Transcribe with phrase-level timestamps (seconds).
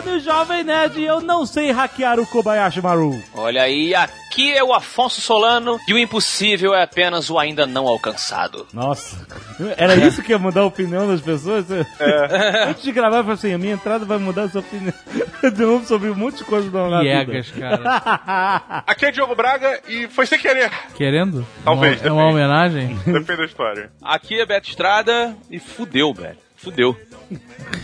[0.00, 3.22] Antônio, Jovem Nerd, e eu não sei hackear o Kobayashi Maru.
[3.34, 7.86] Olha aí, aqui é o Afonso Solano e o impossível é apenas o ainda não
[7.86, 8.66] alcançado.
[8.72, 9.26] Nossa,
[9.76, 11.66] era isso que ia mudar a opinião das pessoas?
[12.66, 14.94] Antes de gravar, eu falei assim, a minha entrada vai mudar a sua opinião
[15.52, 18.82] de novo sobre um monte de coisa da Piegas, cara.
[18.86, 20.70] Aqui é Diogo Braga e foi sem querer.
[20.94, 21.46] Querendo?
[21.62, 22.96] Talvez, Uma- É uma homenagem?
[23.04, 23.90] Depende da história.
[24.02, 26.38] Aqui é Beto Estrada e fudeu, velho.
[26.56, 26.94] Fudeu.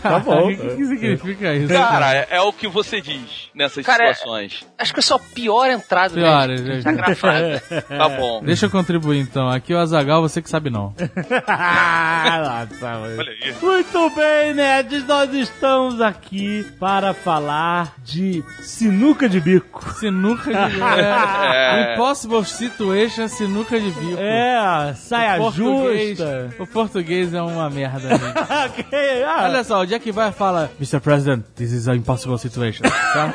[0.02, 0.46] Tá bom.
[0.50, 1.68] O que, que significa isso?
[1.72, 4.66] Cara, é, é o que você diz nessas Cara, é- situações.
[4.78, 6.56] Acho que é a pior entrada Pior, né?
[6.56, 6.82] gente.
[6.82, 7.62] Já gravada.
[7.88, 8.42] Tá bom.
[8.42, 9.48] Deixa eu contribuir então.
[9.48, 10.94] Aqui é o Azagal, você que sabe não.
[10.96, 13.16] Nossa, mano.
[13.18, 13.54] Olha aí.
[13.60, 19.84] Muito bem, nerds, nós estamos aqui para falar de sinuca de bico.
[19.94, 21.94] Sinuca de é.
[21.94, 24.16] Impossible Situation, sinuca de bico.
[24.20, 26.50] É, saia português, justa.
[26.58, 28.38] o português é uma merda, gente.
[28.80, 31.00] Ok, ah, Olha só, o Jack vai e fala Mr.
[31.00, 32.84] President, this is an impossible situation.
[33.16, 33.32] Tá?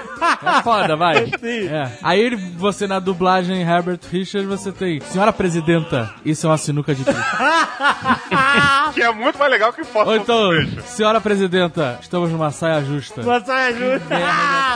[0.59, 1.31] É foda, vai.
[1.43, 1.91] É.
[2.03, 6.93] Aí ele, você na dublagem Herbert Fisher, você tem Senhora Presidenta, isso é uma sinuca
[6.93, 7.19] de bico.
[8.93, 10.49] Que é muito mais legal que foto Ou então.
[10.85, 13.21] Senhora Presidenta, estamos numa saia justa.
[13.21, 14.09] Uma saia justa.
[14.09, 14.25] Merda,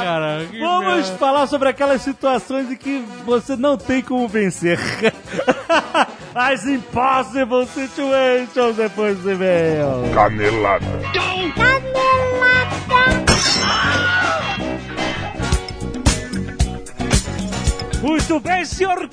[0.04, 0.46] cara.
[0.50, 1.18] que Vamos merda.
[1.18, 4.80] falar sobre aquelas situações em que você não tem como vencer.
[6.36, 10.14] As impossible situations depois do e-mail.
[10.14, 10.86] Canelada.
[18.02, 19.10] Muito bem, senhor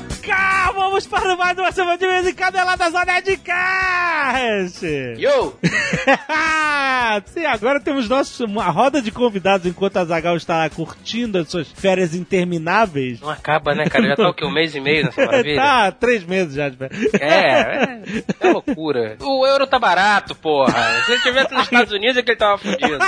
[0.74, 4.86] Vamos para mais uma semana de vez em Caneladas da Nerdcast.
[5.18, 5.54] Yo!
[7.26, 11.68] Sim, agora temos nosso, uma roda de convidados enquanto a Zagal está curtindo as suas
[11.72, 13.20] férias intermináveis.
[13.20, 14.06] Não acaba, né, cara?
[14.08, 14.44] Já tá o quê?
[14.44, 15.56] Um mês e meio nessa maravilha?
[15.56, 17.14] tá, três meses já férias.
[17.14, 19.16] É, é, é loucura.
[19.32, 21.02] O euro tá barato, porra.
[21.04, 22.98] Se ele tivesse nos Estados Unidos é que ele tava fudido.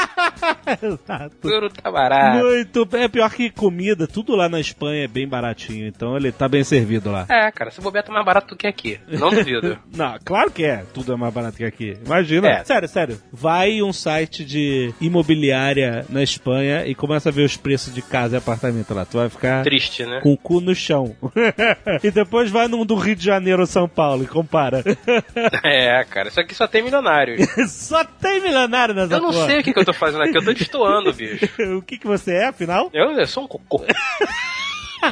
[0.83, 1.37] Exato.
[1.45, 2.45] O euro tá barato.
[2.45, 6.33] Muito bem, é pior que comida, tudo lá na Espanha é bem baratinho, então ele
[6.33, 7.27] tá bem servido lá.
[7.29, 9.01] É, cara, se bobear tá mais barato do que aqui.
[9.09, 9.79] Não duvido.
[9.95, 11.97] Não, claro que é, tudo é mais barato que aqui.
[12.05, 12.49] Imagina.
[12.49, 12.65] É.
[12.65, 13.21] Sério, sério.
[13.33, 18.37] Vai um site de imobiliária na Espanha e começa a ver os preços de casa
[18.37, 19.05] e apartamento lá.
[19.05, 20.21] Tu vai ficar Triste, né?
[20.23, 21.15] com o cu no chão.
[22.03, 24.83] e depois vai num do Rio de Janeiro ou São Paulo e compara.
[25.63, 27.37] É, cara, isso aqui só tem milionário.
[27.69, 29.47] Só tem milionário nessa Eu não porra.
[29.47, 31.47] sei o que, que eu tô fazendo aqui, eu tô destoando, bicho.
[31.77, 32.91] o que, que você é, afinal?
[32.93, 33.85] Eu, eu sou um cocô.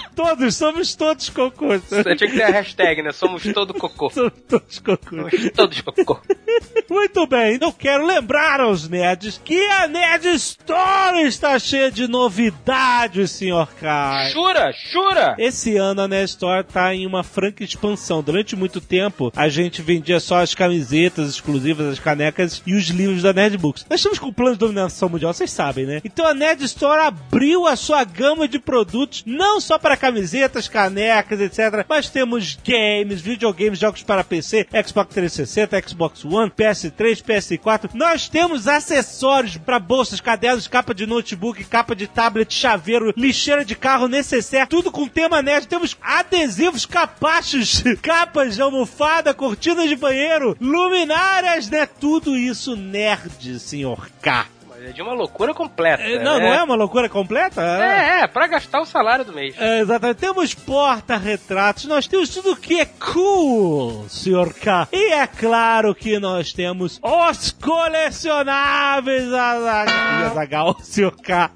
[0.14, 1.82] Todos, somos todos cocôs.
[1.90, 3.12] Eu tinha que ter a hashtag, né?
[3.12, 4.10] Somos todo cocô.
[4.12, 5.32] Somos todos cocôs.
[5.32, 6.20] Somos todos cocô.
[6.88, 13.30] Muito bem, eu quero lembrar aos nerds que a Nerd Store está cheia de novidades,
[13.30, 14.30] senhor Kai.
[14.30, 14.72] Jura?
[14.72, 15.34] Jura?
[15.38, 18.22] Esse ano a Nerd Store tá em uma franca expansão.
[18.22, 23.22] Durante muito tempo, a gente vendia só as camisetas exclusivas, as canecas e os livros
[23.22, 23.86] da Nerd Books.
[23.88, 26.00] Nós estamos com o plano de dominação mundial, vocês sabem, né?
[26.04, 31.40] Então a Nerd Store abriu a sua gama de produtos, não só para camisetas, canecas,
[31.40, 31.84] etc.
[31.88, 37.90] Mas temos games, videogames, jogos para PC, Xbox 360, Xbox One, PS3, PS4.
[37.92, 43.74] Nós temos acessórios para bolsas, cadernos, capa de notebook, capa de tablet, chaveiro, lixeira de
[43.74, 45.66] carro, necessaire, tudo com tema nerd.
[45.66, 51.86] Temos adesivos, capachos, capas de almofada, cortinas de banheiro, luminárias, né?
[51.86, 54.46] Tudo isso nerd, senhor K.
[54.84, 56.02] É de uma loucura completa.
[56.02, 56.46] É, Não, né?
[56.46, 57.60] não é uma loucura completa?
[57.62, 59.54] É, é, pra gastar o salário do mês.
[59.58, 60.16] É, exatamente.
[60.18, 64.52] Temos porta-retratos, nós temos tudo que é cool, Sr.
[64.60, 64.88] K.
[64.92, 71.12] E é claro que nós temos os colecionáveis Azaghal, Sr.
[71.22, 71.50] K.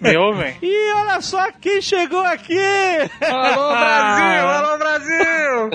[0.00, 0.56] Meu, velho.
[0.62, 2.58] E olha só quem chegou aqui!
[3.30, 4.48] Alô, Brasil!
[4.48, 5.70] Alô, Brasil!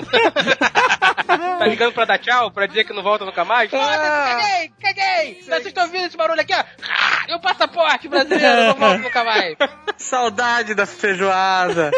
[1.58, 2.50] tá ligando pra dar tchau?
[2.50, 3.70] Pra dizer que não volta nunca mais?
[3.70, 5.42] Foda-se, caguei, caguei!
[5.42, 6.64] Vocês estão ouvindo esse barulho aqui, ó?
[6.88, 9.56] Ah, Meu passaporte brasileiro, não volto nunca mais!
[9.98, 11.90] Saudade da feijoada.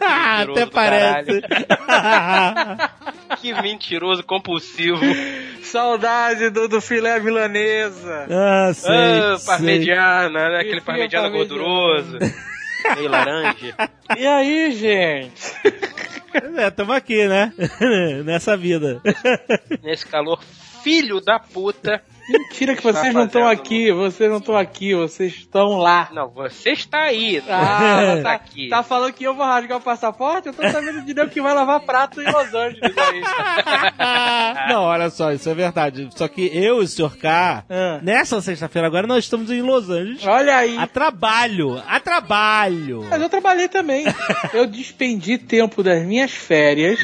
[0.00, 1.40] Ah, Até parece.
[3.40, 4.98] Que mentiroso compulsivo.
[5.62, 8.26] Saudade do, do filé milanesa.
[8.30, 9.46] ah, sei, Ah, sei.
[9.46, 10.60] parmegiana, né?
[10.60, 11.28] Aquele parmegiana.
[11.28, 12.18] gorduroso.
[12.96, 13.74] Meio laranja.
[14.16, 15.42] E aí, gente?
[16.56, 17.52] É, tamo aqui, né?
[18.24, 19.00] Nessa vida.
[19.82, 20.42] Nesse calor,
[20.82, 22.02] filho da puta.
[22.28, 26.08] Mentira que vocês não estão fazendo aqui, vocês não estão aqui, vocês estão lá.
[26.12, 27.42] Não, você está aí.
[27.48, 28.68] Ah, tá tá, aqui.
[28.68, 30.48] tá falando que eu vou rasgar o passaporte?
[30.48, 33.22] Eu tô sabendo de Deus que vai lavar prato em Los Angeles aí.
[34.68, 36.08] Não, olha só, isso é verdade.
[36.14, 37.16] Só que eu e o Sr.
[37.16, 37.98] K, Ah.
[38.02, 40.26] nessa sexta-feira agora, nós estamos em Los Angeles.
[40.26, 40.76] Olha aí.
[40.76, 43.06] A trabalho, a trabalho.
[43.08, 44.04] Mas eu trabalhei também.
[44.52, 46.98] Eu despendi tempo das minhas férias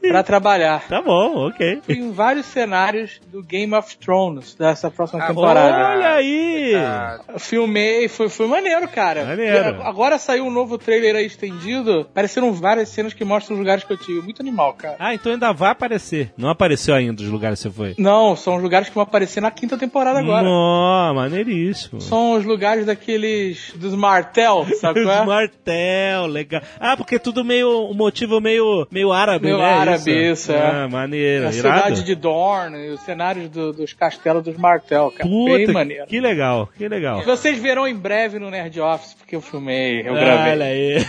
[0.00, 0.84] pra trabalhar.
[0.94, 1.80] Tá bom, ok.
[1.84, 5.88] Fui em vários cenários do Game of Thrones dessa próxima Ah, temporada.
[5.96, 6.74] Olha aí!
[6.74, 9.24] Ah, Filmei, foi, foi maneiro, cara.
[9.24, 9.82] Maneiro.
[9.82, 12.00] Agora saiu um novo trailer aí estendido.
[12.00, 14.20] Apareceram várias cenas que mostram os lugares que eu tive.
[14.20, 14.96] Muito animal, cara.
[14.98, 16.32] Ah, então ainda vai aparecer.
[16.36, 17.94] Não apareceu ainda os lugares que você foi.
[17.98, 20.42] Não, são os lugares que vão aparecer na quinta temporada agora.
[20.42, 22.00] Nó, maneiríssimo.
[22.00, 23.72] São os lugares daqueles.
[23.76, 25.24] dos Martel, sabe qual Os é?
[25.26, 26.62] martel, legal.
[26.80, 27.90] Ah, porque é tudo meio.
[27.90, 29.64] um motivo meio, meio árabe, Meio né?
[29.64, 30.56] árabe, isso, é.
[30.84, 31.46] Ah, maneiro.
[31.46, 31.76] A irado.
[31.78, 35.28] cidade de Dorne, os cenários do- dos castelos dos Martel, cara.
[35.28, 36.06] Bem Puta, maneiro.
[36.06, 37.22] que legal, que legal.
[37.22, 40.52] Vocês verão em breve no Nerd Office, porque eu filmei, eu gravei.
[40.52, 41.06] Olha aí.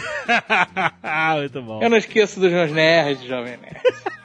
[1.39, 1.81] Muito bom.
[1.81, 3.81] Eu não esqueço dos meus nerds, Jovem Nerd.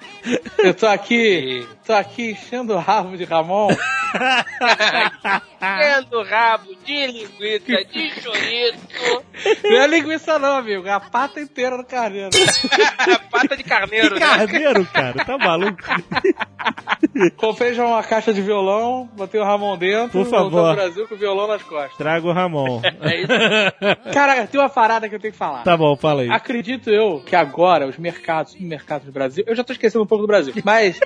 [0.58, 3.68] Eu tô aqui, tô aqui enchendo o rabo de Ramon.
[5.60, 9.22] Tendo rabo de linguiça, de chouriço,
[9.64, 12.30] Não é linguiça não, amigo, é a pata inteira do carneiro.
[13.30, 14.26] pata de carneiro, Que né?
[14.26, 15.78] carneiro, cara, tá maluco?
[17.36, 20.68] Comprei já uma caixa de violão, botei o Ramon dentro, Por voltou favor.
[20.70, 21.96] ao Brasil com o violão nas costas.
[21.96, 22.80] Traga o Ramon.
[23.00, 24.12] É isso.
[24.12, 25.62] Cara, tem uma parada que eu tenho que falar.
[25.62, 26.30] Tá bom, fala aí.
[26.30, 30.26] Acredito eu que agora os mercados, supermercados do Brasil, eu já tô esquecendo pouco do
[30.26, 30.98] Brasil, mas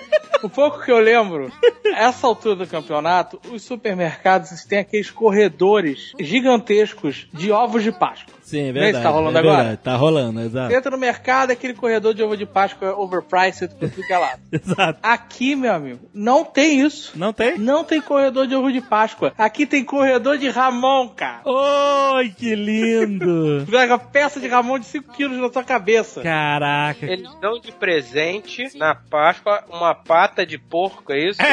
[0.43, 1.53] o pouco que eu lembro,
[1.95, 8.34] essa altura do campeonato, os supermercados têm aqueles corredores gigantescos de ovos de Páscoa.
[8.45, 9.05] Sim, é Vê se verdade.
[9.05, 9.57] tá rolando é agora?
[9.57, 10.75] verdade, Tá rolando, exato.
[10.75, 14.41] Entra no mercado, aquele corredor de ovo de Páscoa overpriced por tudo que é lado.
[14.53, 14.99] Exato.
[15.03, 17.13] Aqui, meu amigo, não tem isso.
[17.17, 17.59] Não tem?
[17.59, 19.33] Não tem corredor de ovo de Páscoa.
[19.39, 21.41] Aqui tem corredor de Ramon, cara.
[21.45, 23.65] Oi, que lindo!
[23.71, 26.21] Pega peça de Ramon de 5 quilos na sua cabeça.
[26.21, 27.07] Caraca.
[27.07, 31.41] Eles dão de presente na Páscoa uma pata de porco, é isso?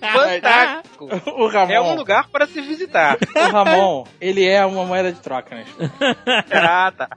[0.00, 0.81] Fantástico.
[1.36, 3.16] O Ramon, É um lugar para se visitar.
[3.34, 5.64] o Ramon, ele é uma moeda de troca, né?
[6.50, 7.08] Ah, tá.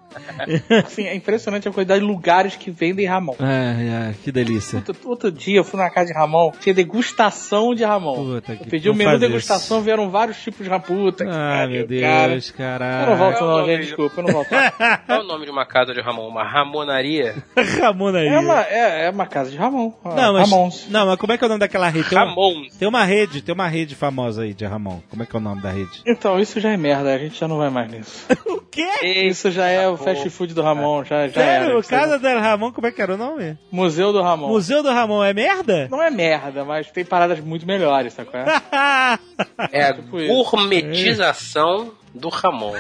[0.86, 3.36] Assim, é impressionante a quantidade de lugares que vendem Ramon.
[3.40, 4.78] Ai, ai, que delícia.
[4.78, 8.16] Outro, outro dia eu fui na casa de Ramon, tinha degustação de Ramon.
[8.16, 11.26] Puta eu que- pedi o não menu degustação, vieram vários tipos de raputa.
[11.28, 12.28] Ai, meu cara.
[12.30, 13.04] Deus, caralho.
[13.04, 14.50] Eu não volto É o não, nome gente, de- desculpa, eu não volto.
[14.50, 16.28] Qual é o nome de uma casa de Ramon?
[16.28, 17.36] Uma Ramonaria?
[17.82, 18.28] Ramon aí.
[18.28, 19.94] É uma, é, é uma casa de Ramon.
[20.04, 20.88] Não, mas, Ramons.
[20.90, 22.14] não, mas como é que é o nome daquela rede?
[22.16, 22.66] Ramon.
[22.80, 25.02] tem uma rede, tem uma rede famosa aí de Ramon.
[25.10, 26.02] Como é que é o nome da rede?
[26.06, 28.26] Então, isso já é merda, a gente já não vai mais nisso.
[28.56, 29.06] O quê?
[29.30, 31.68] Isso já é o fast food do Ramon, já, já Sério?
[31.70, 31.80] era.
[31.80, 33.58] O Casa del Ramon, como é que era o nome?
[33.72, 34.50] Museu do Ramon.
[34.50, 35.88] Museu do Ramon é merda?
[35.90, 38.46] Não é merda, mas tem paradas muito melhores, sabe qual é?
[39.72, 40.28] É a Tipo isso.
[40.28, 42.74] gourmetização do Ramon.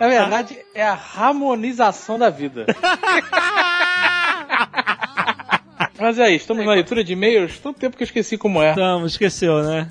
[0.00, 2.64] Na verdade, é a harmonização da vida.
[5.98, 7.58] Mas é isso, estamos na leitura de e-mails.
[7.58, 8.74] Tanto tempo que eu esqueci como é.
[8.74, 9.88] Tamo, esqueceu, né?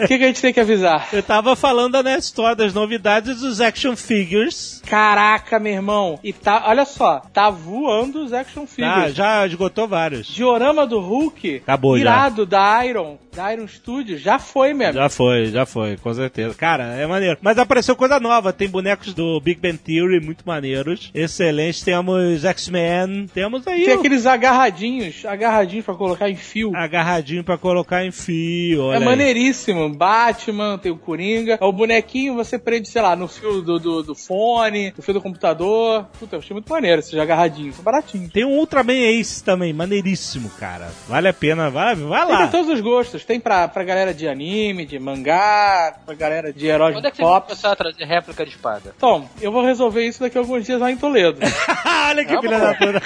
[0.00, 1.08] O que, que a gente tem que avisar?
[1.12, 4.82] Eu tava falando da Net Store, das novidades dos action figures.
[4.86, 6.18] Caraca, meu irmão.
[6.22, 9.14] E tá, olha só, tá voando os action Ah, figures.
[9.14, 10.26] já esgotou vários.
[10.26, 12.02] Diorama do Hulk, Acabou já.
[12.02, 14.94] irado da Iron, da Iron Studios, já foi mesmo.
[14.94, 16.54] Já foi, já foi, com certeza.
[16.54, 17.38] Cara, é maneiro.
[17.42, 18.52] Mas apareceu coisa nova.
[18.52, 21.10] Tem bonecos do Big Bang Theory, muito maneiros.
[21.14, 21.82] Excelentes.
[21.82, 23.26] Temos X-Men.
[23.32, 26.72] Temos aí Tem o aqueles agarradinhos, agarradinhos pra colocar em fio.
[26.74, 28.92] agarradinho pra colocar em fio.
[28.92, 29.04] É aí.
[29.04, 29.88] maneiríssimo.
[29.94, 31.58] Batman, tem o Coringa.
[31.60, 35.20] O bonequinho você prende, sei lá, no fio do, do, do fone, no fio do
[35.20, 36.06] computador.
[36.18, 37.74] Puta, eu achei muito maneiro esses agarradinhos.
[37.76, 38.32] São baratinhos.
[38.32, 40.90] Tem um Ultraman Ace também, maneiríssimo, cara.
[41.08, 42.48] Vale a pena, vai, vai Tem pra lá.
[42.48, 43.23] todos os gostos.
[43.26, 47.16] Tem pra, pra galera de anime, de mangá, pra galera de heróis Quando é de
[47.16, 47.46] que você vai pop.
[47.48, 48.94] começar a trazer réplica de espada?
[48.98, 51.38] Tom, eu vou resolver isso daqui a alguns dias lá em Toledo.
[52.08, 53.02] Olha que É filha da puta.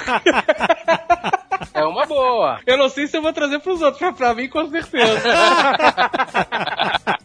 [1.73, 2.59] É uma boa.
[2.65, 5.21] eu não sei se eu vou trazer pros outros, mas pra mim com certeza.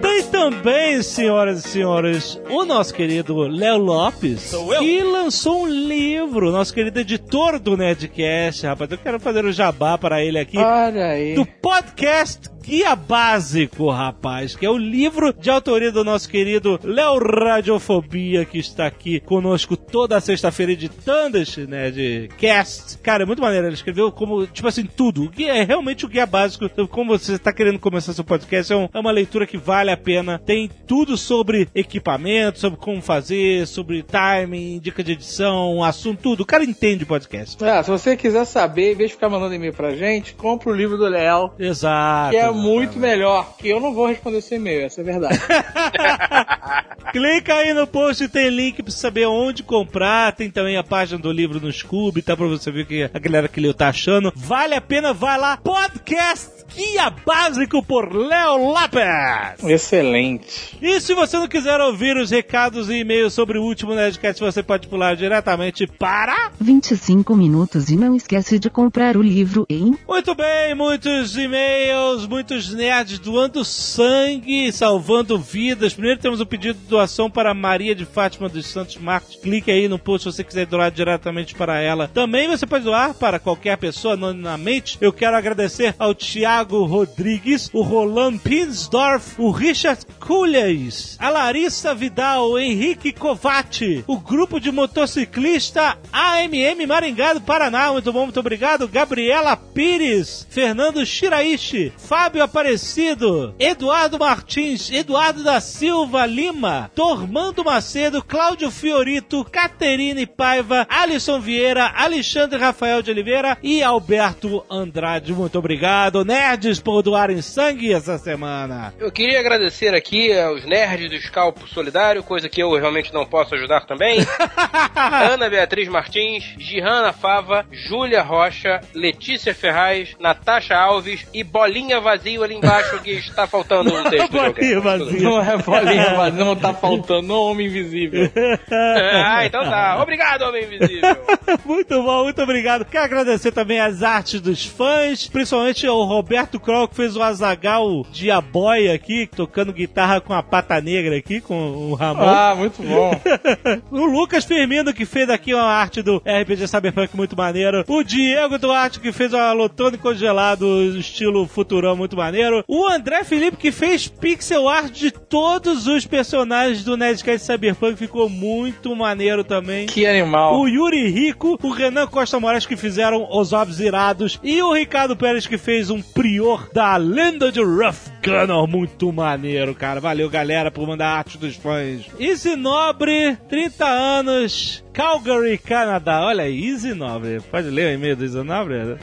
[0.00, 6.72] Tem também, senhoras e senhores, o nosso querido Léo Lopes, que lançou um livro, nosso
[6.72, 8.92] querido editor do Nerdcast, rapaz.
[8.92, 10.56] Eu quero fazer o jabá para ele aqui.
[10.56, 11.34] Olha aí.
[11.34, 17.18] do podcast Guia Básico, rapaz, que é o livro de autoria do nosso querido Léo
[17.18, 22.98] Radiofobia, que está aqui conosco toda sexta-feira editando este Nerdcast.
[23.02, 23.66] Cara, é muito maneiro.
[23.66, 25.24] Ele escreveu como, tipo assim, tudo.
[25.24, 26.64] O guia- É realmente o guia básico.
[26.64, 29.90] Então, como você está querendo começar seu podcast, é, um- é uma leitura que vale
[29.90, 30.38] a pena.
[30.38, 36.40] Tem tudo sobre equipamento, sobre como fazer, sobre timing, dica de edição, assunto tudo.
[36.42, 37.62] O cara entende podcast.
[37.62, 40.74] Ah, se você quiser saber, em vez de ficar mandando e-mail pra gente, compra o
[40.74, 42.30] livro do Léo, Exato.
[42.30, 43.54] que é muito melhor.
[43.58, 45.38] Que eu não vou responder esse e-mail, essa é verdade.
[47.12, 50.32] Clica aí no post, tem link pra saber onde comprar.
[50.32, 52.36] Tem também a página do livro no Scooby, tá?
[52.36, 54.32] Pra você ver o que a galera que leu tá achando.
[54.34, 55.56] Vale a pena, vai lá.
[55.58, 59.62] Podcast Guia Básico por Léo Lopes.
[59.62, 60.76] Excelente.
[60.82, 64.62] E se você não quiser ouvir os recados e e-mails sobre o último Nerdcast, você
[64.62, 66.50] pode pular diretamente para...
[66.60, 72.43] 25 minutos e não esquece de comprar o livro em Muito bem, muitos e-mails, muitos
[72.52, 75.94] nerds doando sangue, salvando vidas.
[75.94, 79.36] Primeiro temos o pedido de doação para Maria de Fátima dos Santos Marcos.
[79.36, 82.08] Clique aí no post se você quiser doar diretamente para ela.
[82.08, 84.98] Também você pode doar para qualquer pessoa anonimamente.
[85.00, 92.50] Eu quero agradecer ao Tiago Rodrigues, o Roland Pinsdorf, o Richard Culles, a Larissa Vidal,
[92.50, 97.92] o Henrique Covatti, o grupo de motociclista AMM Maringá do Paraná.
[97.92, 98.88] Muito bom, muito obrigado.
[98.88, 108.70] Gabriela Pires, Fernando Shiraishi, Fábio Aparecido, Eduardo Martins, Eduardo da Silva Lima, Tormando Macedo, Cláudio
[108.70, 115.32] Fiorito, Caterine Paiva, Alisson Vieira, Alexandre Rafael de Oliveira e Alberto Andrade.
[115.32, 118.94] Muito obrigado, nerds, por doarem sangue essa semana.
[118.98, 123.54] Eu queria agradecer aqui aos nerds do Scalpo Solidário, coisa que eu realmente não posso
[123.54, 124.18] ajudar também.
[125.32, 132.54] Ana Beatriz Martins, Gihana Fava, Júlia Rocha, Letícia Ferraz, Natasha Alves e Bolinha Vazio ali
[132.54, 134.54] embaixo que está faltando um texto de alguém.
[134.54, 135.22] Bolinha vazio.
[135.22, 138.30] Não é bolinha, mas não tá faltando um homem invisível.
[138.70, 140.00] Ah, então tá.
[140.02, 141.16] Obrigado, Homem Invisível.
[141.64, 142.84] muito bom, muito obrigado.
[142.84, 148.06] Quero agradecer também as artes dos fãs, principalmente ao Roberto Kroll, que fez o Azagal
[148.10, 152.28] de Aboy aqui, tocando guitarra com a pata negra aqui, com o Ramon.
[152.28, 153.20] Ah, muito bom.
[153.90, 157.84] o Lucas Firmino, que fez aqui uma arte do RPG Cyberpunk muito maneiro.
[157.86, 162.64] O Diego Duarte, que fez uma Lotone congelado, estilo Futurão muito maneiro.
[162.68, 168.28] O André Felipe, que fez pixel art de todos os personagens do Nerdcast Cyberpunk, ficou
[168.28, 169.86] muito maneiro também.
[169.86, 170.58] Que animal.
[170.60, 175.16] O Yuri Rico, o Renan Costa Moraes que fizeram os ovos irados e o Ricardo
[175.16, 178.66] Pérez que fez um prior da lenda de Rough Gunner.
[178.68, 180.00] Muito maneiro, cara.
[180.00, 182.06] Valeu, galera, por mandar arte dos fãs.
[182.18, 186.24] Easy Nobre, 30 anos, Calgary, Canadá.
[186.24, 187.40] Olha aí, Easy Nobre.
[187.50, 188.74] Pode ler o e-mail do Easy Nobre?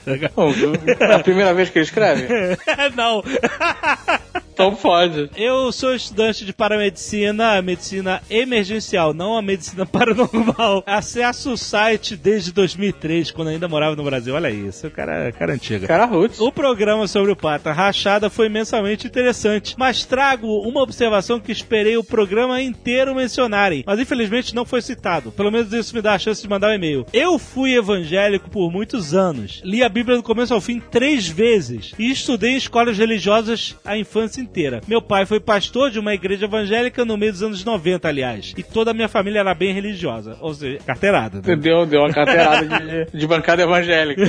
[1.00, 2.28] É a primeira vez que ele escreve?
[2.96, 3.24] Não.
[4.62, 5.30] Então pode.
[5.36, 10.84] Eu sou estudante de paramedicina, medicina emergencial, não a medicina paranormal.
[10.86, 14.36] Acesso o site desde 2003, quando ainda morava no Brasil.
[14.36, 15.88] Olha isso, o cara, cara antigo.
[15.88, 16.40] Cara roots.
[16.40, 21.98] O programa sobre o Pata Rachada foi imensamente interessante, mas trago uma observação que esperei
[21.98, 25.32] o programa inteiro mencionarem, mas infelizmente não foi citado.
[25.32, 27.06] Pelo menos isso me dá a chance de mandar um e-mail.
[27.12, 31.94] Eu fui evangélico por muitos anos, li a Bíblia do começo ao fim três vezes
[31.98, 34.82] e estudei em escolas religiosas a infância inteira.
[34.88, 38.64] Meu pai foi pastor de uma igreja evangélica no meio dos anos 90, aliás, e
[38.64, 41.38] toda a minha família era bem religiosa, ou seja, carteirada.
[41.38, 41.56] né?
[41.56, 44.24] Deu, deu uma carteirada de, de bancada evangélica.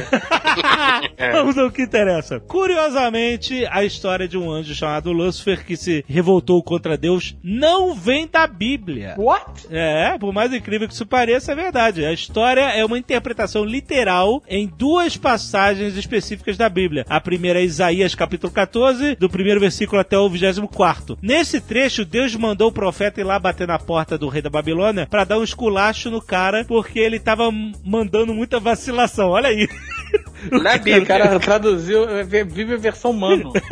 [1.32, 2.40] Vamos ao que interessa.
[2.40, 8.26] Curiosamente, a história de um anjo chamado Lúcifer que se revoltou contra Deus não vem
[8.26, 9.14] da Bíblia.
[9.16, 9.66] What?
[9.70, 12.04] É, por mais incrível que isso pareça, é verdade.
[12.04, 17.04] A história é uma interpretação literal em duas passagens específicas da Bíblia.
[17.08, 21.18] A primeira é Isaías capítulo 14, do primeiro versículo até o 24.
[21.20, 25.06] Nesse trecho, Deus mandou o profeta ir lá bater na porta do rei da Babilônia
[25.06, 27.50] para dar um esculacho no cara, porque ele tava
[27.84, 29.30] mandando muita vacilação.
[29.30, 29.68] Olha aí.
[30.50, 31.06] Na O Bíblia.
[31.06, 33.52] cara traduziu, é, vive a versão mano.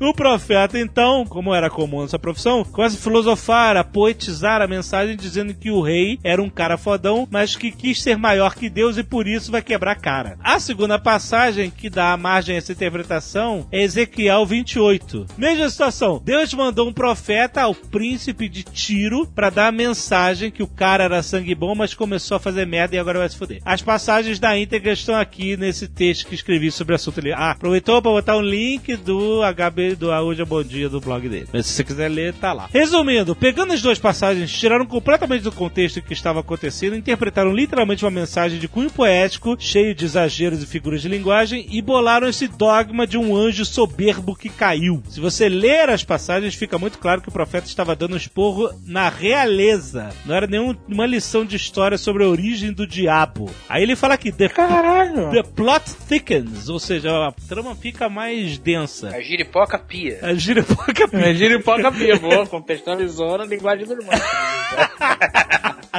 [0.00, 5.16] o profeta, então, como era comum nessa profissão, começa a filosofar, a poetizar a mensagem,
[5.16, 8.96] dizendo que o rei era um cara fodão, mas que quis ser maior que Deus
[8.98, 10.38] e por isso vai quebrar a cara.
[10.42, 15.26] A segunda passagem que dá margem a essa interpretação é Ezequiel 28.
[15.36, 16.20] Mesma situação.
[16.24, 21.04] Deus mandou um profeta ao príncipe de Tiro para dar a mensagem que o cara
[21.04, 23.60] era sangue bom, mas começou a fazer merda e agora vai se fuder.
[23.64, 27.32] As passagens da íntegra estão aqui nesse texto que escrevi sobre o assunto ali.
[27.32, 31.28] Ah, aproveitou para botar um link do HB do Hoje é Bom Dia do blog
[31.28, 31.48] dele.
[31.52, 32.68] Mas se você quiser ler, tá lá.
[32.72, 38.10] Resumindo, pegando as duas passagens, tiraram completamente do contexto que estava acontecendo, interpretaram literalmente uma
[38.10, 43.06] mensagem de cunho poético, cheio de exageros e figuras de linguagem, e bolaram esse dogma
[43.06, 45.02] de um anjo soberbo que caiu.
[45.08, 48.70] Se você ler as passagens, fica muito claro que o profeta estava dando um esporro
[48.86, 50.10] na realeza.
[50.24, 53.50] Não era nenhuma lição de história sobre a origem do diabo.
[53.68, 55.30] Aí ele fala aqui, the, Caralho.
[55.30, 59.08] the plot thickens, ou seja, a trama fica mais densa.
[59.08, 60.18] A giripoca pia.
[60.22, 64.14] A giripoca É giripoca pia, boa, contextualizou na linguagem do irmão.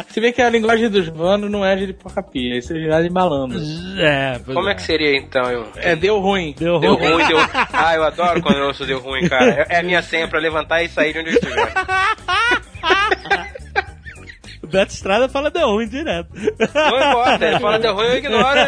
[0.08, 3.60] Você vê que a linguagem dos vanos não é de porca-pia, isso é de malandro.
[4.00, 5.44] É, Como é que seria então?
[5.50, 5.68] Eu...
[5.76, 6.54] É, deu ruim.
[6.58, 7.14] Deu Deu ruim.
[7.14, 7.38] ruim, deu.
[7.74, 9.66] Ah, eu adoro quando eu ouço deu ruim, cara.
[9.70, 11.74] É é a minha senha pra levantar e sair de onde eu estiver.
[14.70, 16.30] Beto Estrada fala deu ruim direto.
[16.34, 18.60] Não importa, ele fala deu ruim, eu ignoro.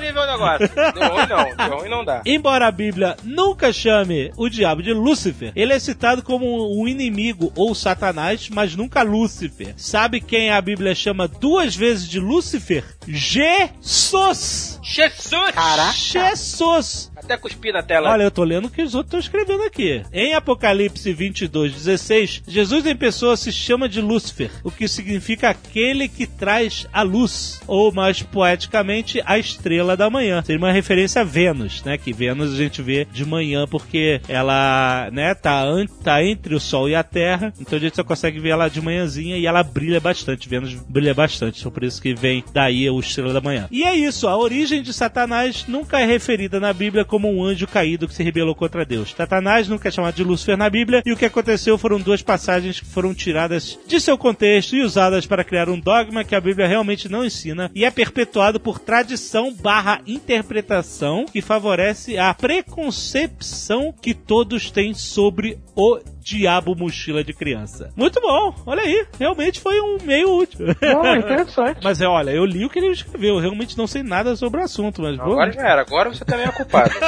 [0.00, 0.70] Ali ver o negócio.
[0.94, 2.22] Deu ruim não, deu ruim não dá.
[2.24, 7.52] Embora a Bíblia nunca chame o diabo de Lúcifer, ele é citado como um inimigo
[7.56, 9.74] ou Satanás, mas nunca Lúcifer.
[9.76, 12.84] Sabe quem a Bíblia chama duas vezes de Lúcifer?
[13.06, 14.78] Jesus!
[14.82, 15.54] Jesus!
[15.94, 17.09] Jesus!
[17.22, 18.10] Até cuspi na tela.
[18.10, 20.02] Olha, eu tô lendo o que os outros estão escrevendo aqui.
[20.12, 26.08] Em Apocalipse 22, 16, Jesus em pessoa se chama de Lúcifer, o que significa aquele
[26.08, 30.42] que traz a luz, ou mais poeticamente, a estrela da manhã.
[30.42, 31.98] Seria uma referência a Vênus, né?
[31.98, 35.64] Que Vênus a gente vê de manhã porque ela, né, tá,
[36.02, 38.80] tá entre o Sol e a Terra, então a gente só consegue ver ela de
[38.80, 40.48] manhãzinha e ela brilha bastante.
[40.48, 43.68] Vênus brilha bastante, só por isso que vem daí o estrela da manhã.
[43.70, 47.66] E é isso, a origem de Satanás nunca é referida na Bíblia como um anjo
[47.66, 49.12] caído que se rebelou contra Deus.
[49.16, 52.78] Satanás nunca é chamado de Lúcifer na Bíblia, e o que aconteceu foram duas passagens
[52.78, 56.68] que foram tiradas de seu contexto e usadas para criar um dogma que a Bíblia
[56.68, 64.14] realmente não ensina e é perpetuado por tradição barra interpretação que favorece a preconcepção que
[64.14, 67.90] todos têm sobre o diabo mochila de criança.
[67.96, 70.66] Muito bom, olha aí, realmente foi um meio útil.
[70.80, 71.80] Não, interessante.
[71.82, 74.60] Mas é, olha, eu li o que ele escreveu, eu realmente não sei nada sobre
[74.60, 75.32] o assunto, mas vou...
[75.32, 76.90] Agora já era, agora você também é culpado.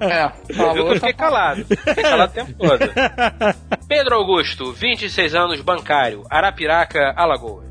[0.00, 0.94] É, que eu falou.
[0.94, 1.64] fiquei calado.
[1.64, 2.92] Fiquei calado o tempo todo.
[3.88, 7.64] Pedro Augusto, 26 anos, bancário, Arapiraca, Alagoas.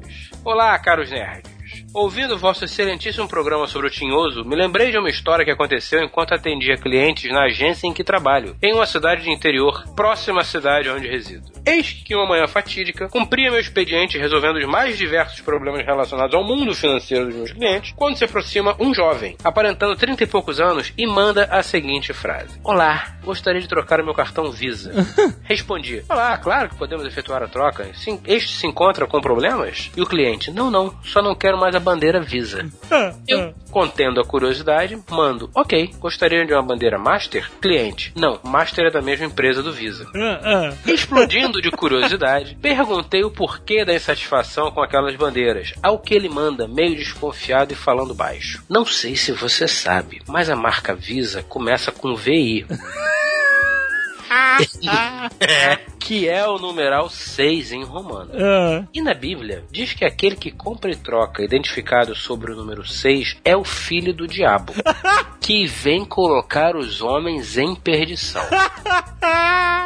[0.44, 1.53] Olá, caros nerds.
[1.94, 6.34] Ouvindo vosso excelentíssimo programa sobre o Tinhoso, me lembrei de uma história que aconteceu enquanto
[6.34, 10.90] atendia clientes na agência em que trabalho, em uma cidade de interior, próxima à cidade
[10.90, 11.52] onde resido.
[11.64, 16.44] Eis que uma manhã fatídica, cumpria meu expediente resolvendo os mais diversos problemas relacionados ao
[16.44, 20.92] mundo financeiro dos meus clientes, quando se aproxima um jovem, aparentando 30 e poucos anos,
[20.98, 24.92] e manda a seguinte frase: Olá, gostaria de trocar o meu cartão Visa.
[25.46, 27.88] Respondi: Olá, claro que podemos efetuar a troca.
[28.26, 29.92] Este se encontra com problemas?
[29.96, 32.66] E o cliente: Não, não, só não quero mais a bandeira Visa.
[33.28, 37.50] Eu, contendo a curiosidade, mando: Ok, gostaria de uma bandeira Master?
[37.62, 40.08] Cliente: Não, Master é da mesma empresa do Visa.
[40.16, 40.74] Ah, ah.
[40.90, 46.68] Explodindo de curiosidade, perguntei o porquê da insatisfação com aquelas bandeiras, ao que ele manda,
[46.68, 48.64] meio desconfiado e falando baixo.
[48.70, 52.66] Não sei se você sabe, mas a marca Visa começa com VI.
[55.40, 58.32] é, que é o numeral 6 em romano.
[58.36, 58.84] Ah.
[58.94, 63.38] E na Bíblia, diz que aquele que compra e troca, identificado sobre o número 6,
[63.44, 64.74] é o filho do diabo,
[65.40, 68.44] que vem colocar os homens em perdição.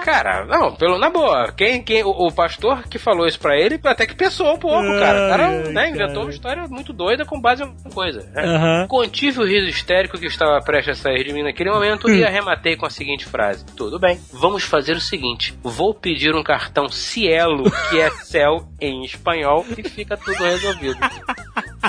[0.03, 3.79] Cara, não, pelo, na boa, quem, quem, o, o pastor que falou isso pra ele
[3.83, 5.25] até que pensou um pouco, cara.
[5.25, 5.89] O cara, né, cara.
[5.89, 8.23] inventou uma história muito doida com base em alguma coisa.
[8.33, 8.43] né?
[8.43, 8.87] Aham.
[8.87, 12.77] Contive o riso histérico que estava prestes a sair de mim naquele momento e arrematei
[12.77, 17.69] com a seguinte frase: Tudo bem, vamos fazer o seguinte: vou pedir um cartão Cielo,
[17.89, 20.97] que é céu em espanhol, e fica tudo resolvido.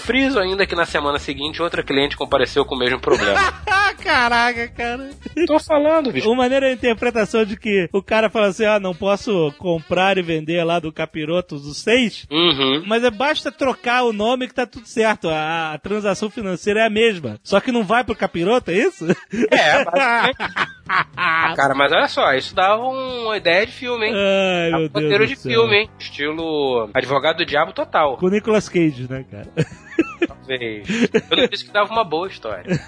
[0.02, 3.40] Friso ainda que na semana seguinte outra cliente compareceu com o mesmo problema.
[4.02, 5.10] Caraca, cara.
[5.46, 6.28] Tô falando, bicho.
[6.28, 10.22] Uma maneira de interpretação de que o cara fala assim: ah, não posso comprar e
[10.22, 12.26] vender lá do capiroto dos seis.
[12.30, 12.84] Uhum.
[12.86, 15.28] Mas é basta trocar o nome que tá tudo certo.
[15.28, 17.38] A, a transação financeira é a mesma.
[17.42, 19.06] Só que não vai pro capiroto, é isso?
[19.50, 20.77] É, basicamente.
[21.20, 24.14] Ah, cara, mas olha só, isso dava uma ideia de filme, hein?
[24.14, 25.52] Ai, meu roteiro Deus de céu.
[25.52, 25.90] filme, hein?
[25.98, 28.16] Estilo Advogado do Diabo total.
[28.16, 29.48] Com o Nicolas Cage, né, cara?
[30.48, 30.88] Talvez.
[31.30, 32.64] Eu não disse que dava uma boa história.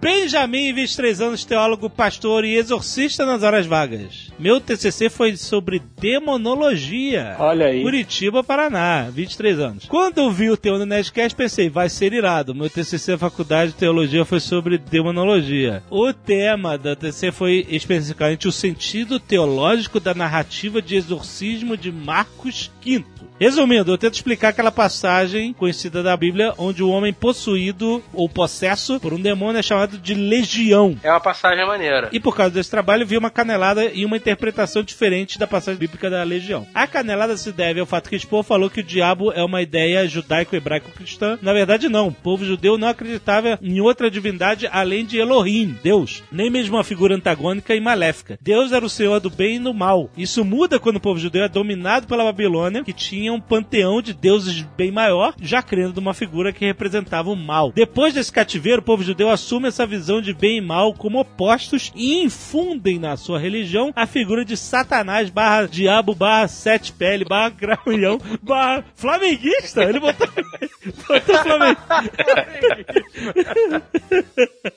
[0.00, 4.32] Benjamin, 23 anos, teólogo, pastor e exorcista nas horas vagas.
[4.38, 7.36] Meu TCC foi sobre demonologia.
[7.38, 7.82] Olha aí.
[7.82, 9.84] Curitiba, Paraná, 23 anos.
[9.84, 12.54] Quando eu vi o teu no Nerdcast, pensei, vai ser irado.
[12.54, 15.82] Meu TCC da faculdade de teologia foi sobre demonologia.
[15.90, 22.70] O tema da TCC foi especificamente o sentido teológico da narrativa de exorcismo de Marcos
[22.82, 23.04] V.
[23.40, 29.00] Resumindo, eu tento explicar aquela passagem conhecida da Bíblia onde o homem possuído ou possesso
[29.00, 30.94] por um demônio é chamado de legião.
[31.02, 32.10] É uma passagem maneira.
[32.12, 36.10] E por causa desse trabalho, vi uma canelada e uma interpretação diferente da passagem bíblica
[36.10, 36.66] da Legião.
[36.74, 40.06] A canelada se deve ao fato que Spohr falou que o diabo é uma ideia
[40.06, 41.38] judaico-hebraico-cristã.
[41.40, 42.08] Na verdade, não.
[42.08, 46.22] O povo judeu não acreditava em outra divindade além de Elohim, Deus.
[46.30, 48.38] Nem mesmo uma figura antagônica e maléfica.
[48.38, 50.10] Deus era o senhor do bem e do mal.
[50.14, 54.02] Isso muda quando o povo judeu é dominado pela Babilônia, que tinha tinha um panteão
[54.02, 57.72] de deuses bem maior, já crendo numa figura que representava o mal.
[57.72, 61.92] Depois desse cativeiro, o povo judeu assume essa visão de bem e mal como opostos
[61.94, 67.50] e infundem na sua religião a figura de Satanás barra diabo barra sete pele barra
[67.50, 69.84] gramulhão barra flamenguista.
[69.84, 70.26] Ele botou,
[71.06, 71.80] botou flamenguista.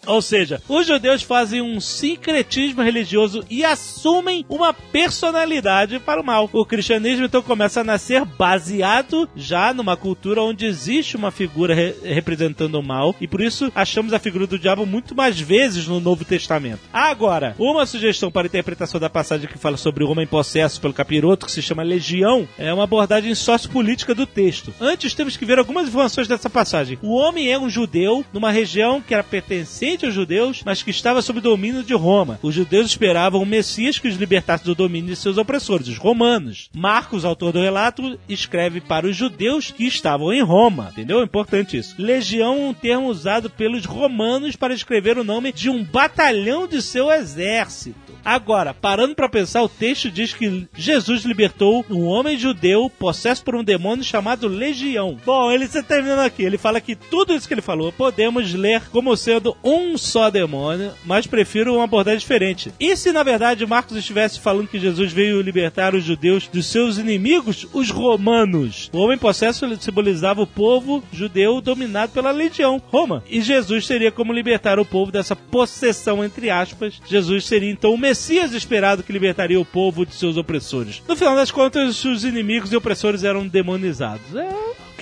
[0.06, 6.50] Ou seja, os judeus fazem um sincretismo religioso e assumem uma personalidade para o mal.
[6.52, 11.94] O cristianismo então começa a nascer baseado já numa cultura onde existe uma figura re
[12.04, 16.02] representando o mal e por isso achamos a figura do diabo muito mais vezes no
[16.02, 16.82] Novo Testamento.
[16.92, 20.94] Agora, uma sugestão para a interpretação da passagem que fala sobre o homem possesso pelo
[20.94, 24.74] capiroto, que se chama Legião, é uma abordagem sociopolítica do texto.
[24.78, 27.00] Antes temos que ver algumas informações dessa passagem.
[27.02, 31.22] O homem é um judeu numa região que era pertencente aos judeus, mas que estava
[31.22, 32.40] sob domínio de Roma.
[32.44, 36.70] Os judeus esperavam um Messias que os libertasse do domínio de seus opressores, os romanos.
[36.76, 40.90] Marcos, autor do relato, escreve para os judeus que estavam em Roma.
[40.92, 41.22] Entendeu?
[41.22, 41.96] É importante isso.
[41.98, 46.82] Legião é um termo usado pelos romanos para escrever o nome de um batalhão de
[46.82, 48.03] seu exército.
[48.24, 53.56] Agora, parando para pensar, o texto diz que Jesus libertou um homem judeu possesso por
[53.56, 55.18] um demônio chamado Legião.
[55.26, 56.44] Bom, ele está terminando aqui.
[56.44, 60.92] Ele fala que tudo isso que ele falou podemos ler como sendo um só demônio,
[61.06, 62.74] mas prefiro uma abordagem diferente.
[62.80, 66.98] E se na verdade Marcos estivesse falando que Jesus veio libertar os judeus dos seus
[66.98, 68.90] inimigos, os romanos?
[68.94, 73.24] O homem possesso simbolizava o povo judeu dominado pela legião, Roma.
[73.30, 77.02] E Jesus seria como libertar o povo dessa possessão, entre aspas.
[77.06, 81.02] Jesus seria então o Messias esperado que libertaria o povo de seus opressores.
[81.08, 84.36] No final das contas, os inimigos e opressores eram demonizados.
[84.36, 84.48] É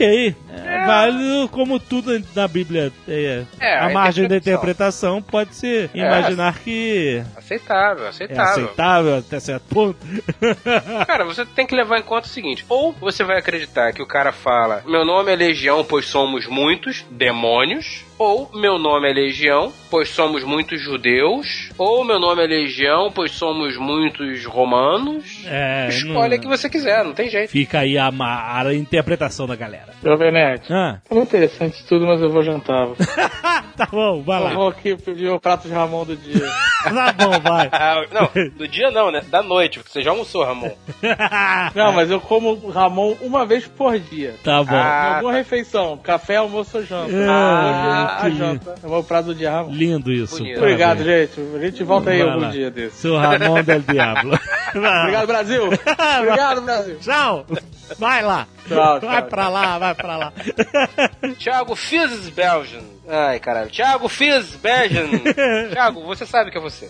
[0.02, 0.36] ok.
[0.54, 2.92] É, válido como tudo na Bíblia.
[3.08, 5.22] É, É, a a margem da interpretação.
[5.22, 8.64] pode se imaginar que Aceitável, é aceitável.
[8.66, 9.98] aceitável até certo ponto.
[11.08, 14.08] Cara, você tem que levar em conta o seguinte: ou você vai acreditar que o
[14.08, 18.04] cara fala, meu nome é Legião, pois somos muitos demônios.
[18.20, 21.72] Ou meu nome é Legião, pois somos muitos judeus.
[21.76, 25.42] Ou meu nome é Legião, pois somos muitos romanos.
[25.48, 27.50] É, Escolhe não- que você quiser, não tem jeito.
[27.50, 29.91] Fica aí a, a interpretação da galera.
[30.04, 30.64] Jovem Nerd.
[30.72, 32.88] Ah, É muito interessante tudo, mas eu vou jantar.
[33.78, 34.54] tá bom, vai Eu lá.
[34.54, 36.42] vou aqui pedir o prato de Ramon do dia.
[36.82, 37.70] Tá bom, vai.
[37.72, 39.22] Ah, não, do dia não, né?
[39.30, 40.72] Da noite, porque você já almoçou, Ramon.
[41.76, 44.34] Não, mas eu como Ramon uma vez por dia.
[44.44, 44.74] Tá bom.
[44.74, 47.12] Em Ah, alguma refeição, café, almoço ou janta.
[47.30, 48.76] Ah, é a janta.
[48.84, 49.72] É o meu prato do dia, Ramon.
[49.74, 50.40] Lindo isso.
[50.40, 50.58] Bonito.
[50.58, 51.30] Obrigado, Parabéns.
[51.36, 51.56] gente.
[51.56, 52.50] A gente volta aí Vai algum lá.
[52.50, 52.96] dia desse.
[52.98, 54.40] Seu Ramon del Diablo.
[54.74, 55.64] Obrigado, Brasil.
[55.68, 56.98] Obrigado, Brasil.
[57.00, 57.46] Tchau.
[58.00, 58.48] Vai lá.
[58.76, 59.10] Tchau, tchau.
[59.10, 60.34] Vai pra lá, vai pra lá.
[61.38, 62.84] Thiago Fizz Belgian.
[63.08, 63.70] Ai, caralho.
[63.70, 65.08] Thiago Fizz Belgian.
[65.72, 66.90] Thiago, você sabe que é você.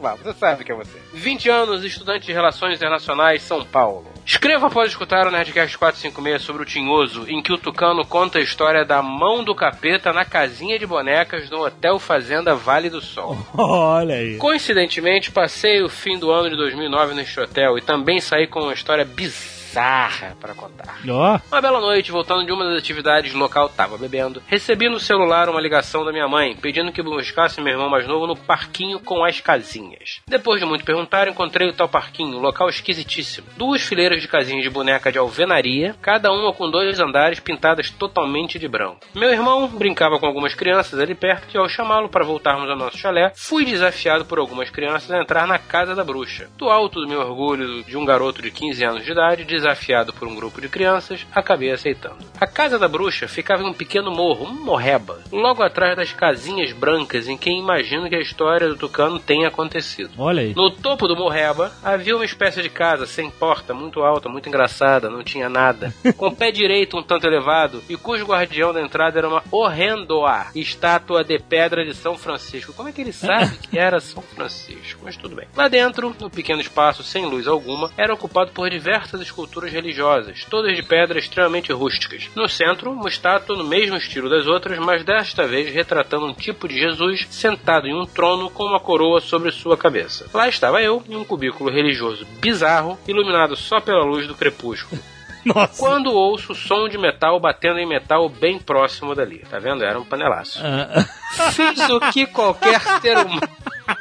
[0.00, 0.98] Vá, você sabe que é você.
[1.12, 4.06] 20 anos, estudante de Relações Internacionais, São Paulo.
[4.24, 8.42] Escreva após escutar o Nerdcast 456 sobre o Tinhoso, em que o Tucano conta a
[8.42, 13.36] história da mão do capeta na casinha de bonecas no Hotel Fazenda Vale do Sol.
[13.56, 14.36] Olha aí.
[14.36, 18.72] Coincidentemente, passei o fim do ano de 2009 neste hotel e também saí com uma
[18.72, 20.98] história bizarra para contar.
[21.08, 24.42] Ó, Uma bela noite, voltando de uma das atividades local, tava bebendo.
[24.46, 28.26] Recebi no celular uma ligação da minha mãe, pedindo que buscasse meu irmão mais novo
[28.26, 30.20] no parquinho com as casinhas.
[30.26, 33.46] Depois de muito perguntar, encontrei o tal parquinho, local esquisitíssimo.
[33.56, 38.58] Duas fileiras de casinhas de boneca de alvenaria, cada uma com dois andares pintadas totalmente
[38.58, 39.00] de branco.
[39.14, 42.98] Meu irmão brincava com algumas crianças ali perto e ao chamá-lo para voltarmos ao nosso
[42.98, 46.48] chalé, fui desafiado por algumas crianças a entrar na casa da bruxa.
[46.56, 50.26] Do alto do meu orgulho de um garoto de 15 anos de idade, desafiado por
[50.26, 52.18] um grupo de crianças, acabei aceitando.
[52.40, 56.72] A casa da bruxa ficava em um pequeno morro, um morreba, logo atrás das casinhas
[56.72, 60.10] brancas em que imagino que a história do Tucano tenha acontecido.
[60.18, 60.54] olha aí.
[60.54, 65.10] No topo do morreba havia uma espécie de casa sem porta, muito alta, muito engraçada,
[65.10, 65.94] não tinha nada.
[66.16, 70.46] Com o pé direito um tanto elevado e cujo guardião da entrada era uma horrendoa
[70.54, 72.72] estátua de pedra de São Francisco.
[72.72, 75.00] Como é que ele sabe que era São Francisco?
[75.04, 75.46] Mas tudo bem.
[75.54, 80.76] Lá dentro, no pequeno espaço sem luz alguma, era ocupado por diversas esculturas religiosas, todas
[80.76, 82.28] de pedras extremamente rústicas.
[82.34, 86.68] No centro, uma estátua no mesmo estilo das outras, mas desta vez retratando um tipo
[86.68, 90.26] de Jesus sentado em um trono com uma coroa sobre sua cabeça.
[90.32, 95.00] Lá estava eu, em um cubículo religioso bizarro, iluminado só pela luz do crepúsculo.
[95.44, 95.78] Nossa.
[95.78, 99.38] Quando ouço o som de metal batendo em metal bem próximo dali.
[99.50, 99.82] Tá vendo?
[99.82, 100.60] Era um panelaço.
[100.62, 101.04] Ah,
[101.52, 103.40] Fiz o que qualquer ser humano.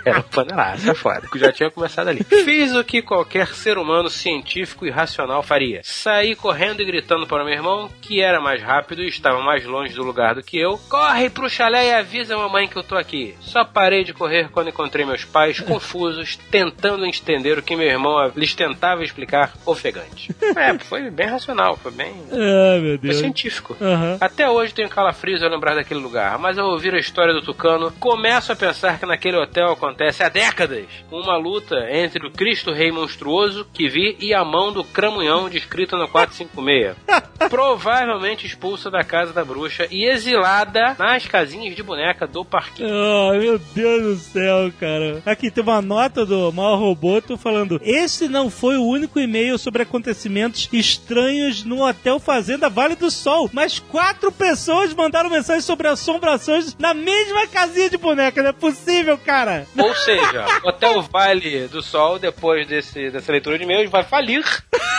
[0.06, 1.24] Era panelaço, é foda.
[1.36, 2.24] Já tinha começado ali.
[2.24, 5.82] Fiz o que qualquer ser humano científico e racional faria.
[5.84, 9.66] Saí correndo e gritando para o meu irmão, que era mais rápido e estava mais
[9.66, 10.78] longe do lugar do que eu.
[10.90, 13.36] Corre pro chalé e avisa a mamãe que eu tô aqui.
[13.40, 18.32] Só parei de correr quando encontrei meus pais confusos, tentando entender o que meu irmão
[18.36, 20.34] lhes tentava explicar ofegante.
[20.56, 22.14] É, foi bem racional, foi bem...
[22.32, 23.18] Ai, meu Foi Deus.
[23.18, 23.76] científico.
[23.82, 24.18] Aham.
[24.20, 27.92] Até hoje tenho calafrios ao lembrar daquele lugar, mas ao ouvir a história do Tucano,
[28.00, 32.92] começo a pensar que naquele hotel acontece há décadas uma luta entre o Cristo Rei
[32.92, 36.96] monstruoso que vi e a mão do cramunhão descrita no 456.
[37.50, 42.90] Provavelmente expulsa da casa da bruxa e exilada nas casinhas de boneca do parquinho.
[42.90, 45.22] Oh, meu Deus do céu, cara.
[45.26, 49.84] Aqui tem uma nota do Mal Roboto falando: Esse não foi o único e-mail sobre
[49.84, 56.76] acontecimentos estranhos no Hotel Fazenda Vale do Sol, mas quatro pessoas mandaram mensagem sobre assombrações
[56.78, 58.44] na mesma casinha de boneca.
[58.44, 59.66] Não é possível, cara.
[59.78, 64.44] Ou seja, o Hotel Vale do Sol, depois desse, dessa leitura de e-mails, vai falir,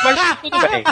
[0.05, 0.85] mas tudo bem.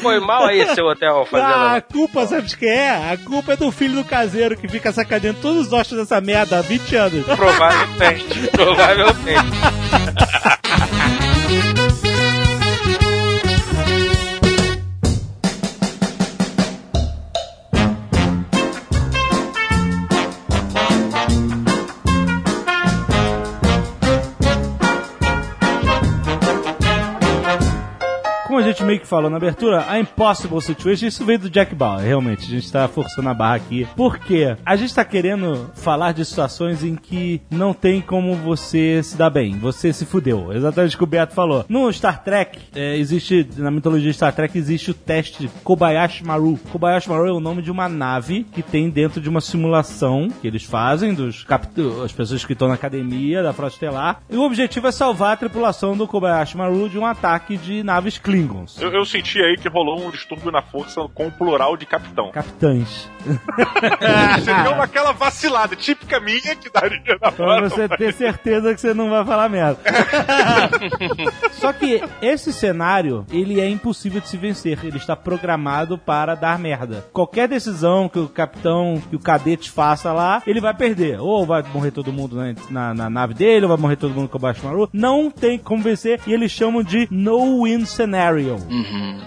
[0.00, 1.76] Foi mal aí seu hotel Ah, fazendo.
[1.76, 3.12] a culpa, sabe de que é?
[3.12, 6.58] A culpa é do filho do caseiro que fica sacaneando todos os ossos dessa merda
[6.58, 7.26] há 20 anos.
[7.26, 8.48] Provavelmente.
[8.50, 9.44] Provavelmente.
[28.74, 32.44] gente meio que falou na abertura, a Impossible Situation, isso veio do Jack Bauer, realmente.
[32.44, 33.86] A gente tá forçando a barra aqui.
[33.96, 34.56] Por quê?
[34.66, 39.30] A gente tá querendo falar de situações em que não tem como você se dar
[39.30, 39.56] bem.
[39.58, 40.52] Você se fudeu.
[40.52, 41.64] Exatamente o que o Beto falou.
[41.68, 46.58] No Star Trek, é, existe, na mitologia de Star Trek, existe o teste Kobayashi Maru.
[46.72, 50.48] Kobayashi Maru é o nome de uma nave que tem dentro de uma simulação que
[50.48, 51.46] eles fazem dos
[52.04, 54.20] as pessoas que estão na academia da Frota Estelar.
[54.28, 58.18] E o objetivo é salvar a tripulação do Kobayashi Maru de um ataque de naves
[58.80, 62.30] Eu, eu senti aí que rolou um distúrbio na força com o plural de capitão.
[62.32, 63.08] Capitães.
[63.24, 68.92] Você deu aquela vacilada típica minha que daria na Pra você ter certeza que você
[68.92, 69.78] não vai falar merda.
[71.52, 74.78] Só que esse cenário, ele é impossível de se vencer.
[74.84, 77.04] Ele está programado para dar merda.
[77.12, 81.20] Qualquer decisão que o capitão, que o cadete faça lá, ele vai perder.
[81.20, 84.28] Ou vai morrer todo mundo na, na- na nave dele, ou vai morrer todo mundo
[84.28, 84.88] com o Baixo Maru.
[84.92, 86.20] Não tem como vencer.
[86.26, 88.53] E eles chamam de no-win scenario.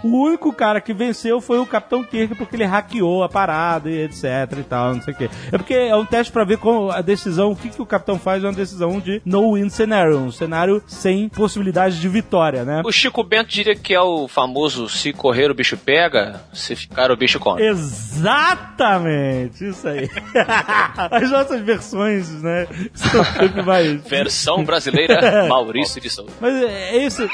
[0.03, 4.03] O único cara que venceu foi o Capitão Kirk, porque ele hackeou a parada e
[4.03, 4.23] etc
[4.59, 5.29] e tal, não sei o quê.
[5.51, 8.19] É porque é um teste pra ver como a decisão, o que, que o capitão
[8.19, 12.81] faz é uma decisão de no-win scenario, um cenário sem possibilidade de vitória, né?
[12.85, 17.11] O Chico Bento diria que é o famoso se correr o bicho pega, se ficar
[17.11, 17.61] o bicho come.
[17.63, 20.09] Exatamente, isso aí.
[21.11, 24.01] As nossas versões, né, são sempre mais...
[24.07, 26.31] Versão brasileira, Maurício de Souza.
[26.39, 27.27] Mas é isso.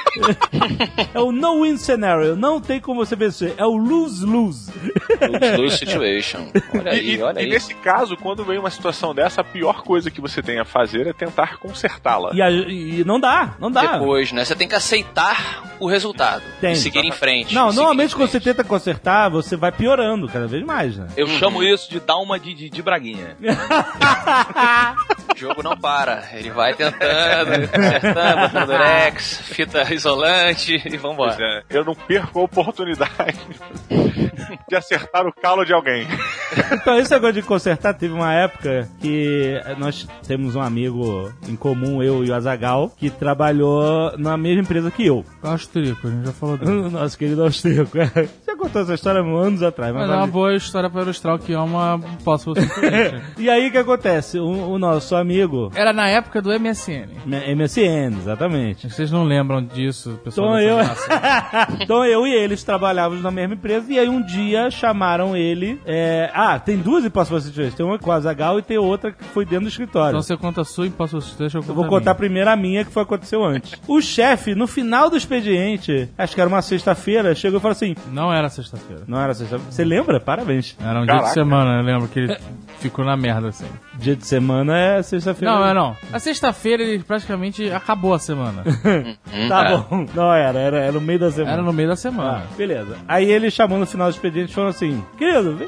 [1.13, 2.36] é o no-win scenario.
[2.36, 3.54] Não tem como você vencer.
[3.58, 4.72] É o lose-lose.
[5.58, 6.48] Lose situation.
[6.74, 7.50] Olha E, aí, e- olha e aí.
[7.50, 11.08] nesse caso, quando vem uma situação dessa, a pior coisa que você tem a fazer
[11.08, 12.32] é tentar consertá-la.
[12.34, 13.98] E, e não dá, não dá.
[13.98, 14.43] Depois, né?
[14.46, 16.43] Você tem que aceitar o resultado.
[16.62, 16.74] Tem.
[16.74, 17.54] E seguir em frente.
[17.54, 21.08] Não, normalmente quando você tenta consertar, você vai piorando cada vez mais, né?
[21.17, 23.36] Eu chamo isso de dar uma de, de, de braguinha.
[25.34, 26.30] O jogo não para.
[26.34, 31.36] Ele vai tentando, acertando, botando durex, fita isolante e vambora.
[31.39, 33.39] é, eu não perco a oportunidade
[34.69, 36.08] de acertar o calo de alguém.
[36.72, 42.02] Então, esse negócio de consertar, teve uma época que nós temos um amigo em comum,
[42.04, 45.26] eu e o Azagal, que trabalhou na mesma empresa que eu.
[45.41, 46.89] Austríaco, a gente já falou dele.
[46.93, 47.98] Nosso querido austríaco.
[48.46, 51.39] Já contou essa história anos atrás, mas Mas é uma boa história pra ilustrar o
[51.39, 53.21] que é uma possible situation.
[53.38, 54.39] E aí o que acontece?
[54.39, 55.71] O, o nosso amigo.
[55.76, 57.08] Era na época do MSN.
[57.26, 58.89] MSN, exatamente.
[58.89, 60.58] Vocês não lembram disso, pessoal?
[60.58, 60.78] Então eu,
[61.82, 65.80] então eu e eles trabalhávamos na mesma empresa e aí um dia chamaram ele.
[65.86, 67.76] é, Ah, tem duas Impossible Situations.
[67.76, 70.10] Tem uma com a Zagal e tem outra que foi dentro do escritório.
[70.12, 72.91] Então você conta a sua impossible situation, eu Eu vou contar primeiro a minha, que
[72.91, 73.73] foi aconteceu antes.
[73.88, 77.95] O chefe, no final do expediente, acho que era uma sexta-feira, chegou e falou assim:
[78.12, 79.04] Não era sexta-feira.
[79.08, 79.72] Não era sexta-feira.
[79.72, 80.20] Você lembra?
[80.20, 80.76] Parabéns.
[80.82, 81.28] Era um dia Caraca.
[81.28, 82.38] de semana, eu lembro que ele
[82.80, 83.66] ficou na merda, assim.
[83.96, 85.54] Dia de semana é sexta-feira.
[85.54, 85.98] Não, é não.
[86.13, 88.63] A sexta-feira ele praticamente acabou a semana.
[89.50, 89.78] Tá É.
[89.78, 90.06] bom.
[90.13, 91.52] Não era, era, era no meio da semana.
[91.54, 92.44] Era no meio da Ah, semana.
[92.56, 92.98] beleza.
[93.08, 95.68] Aí ele chamou no final do expediente e falou assim: Querido, vem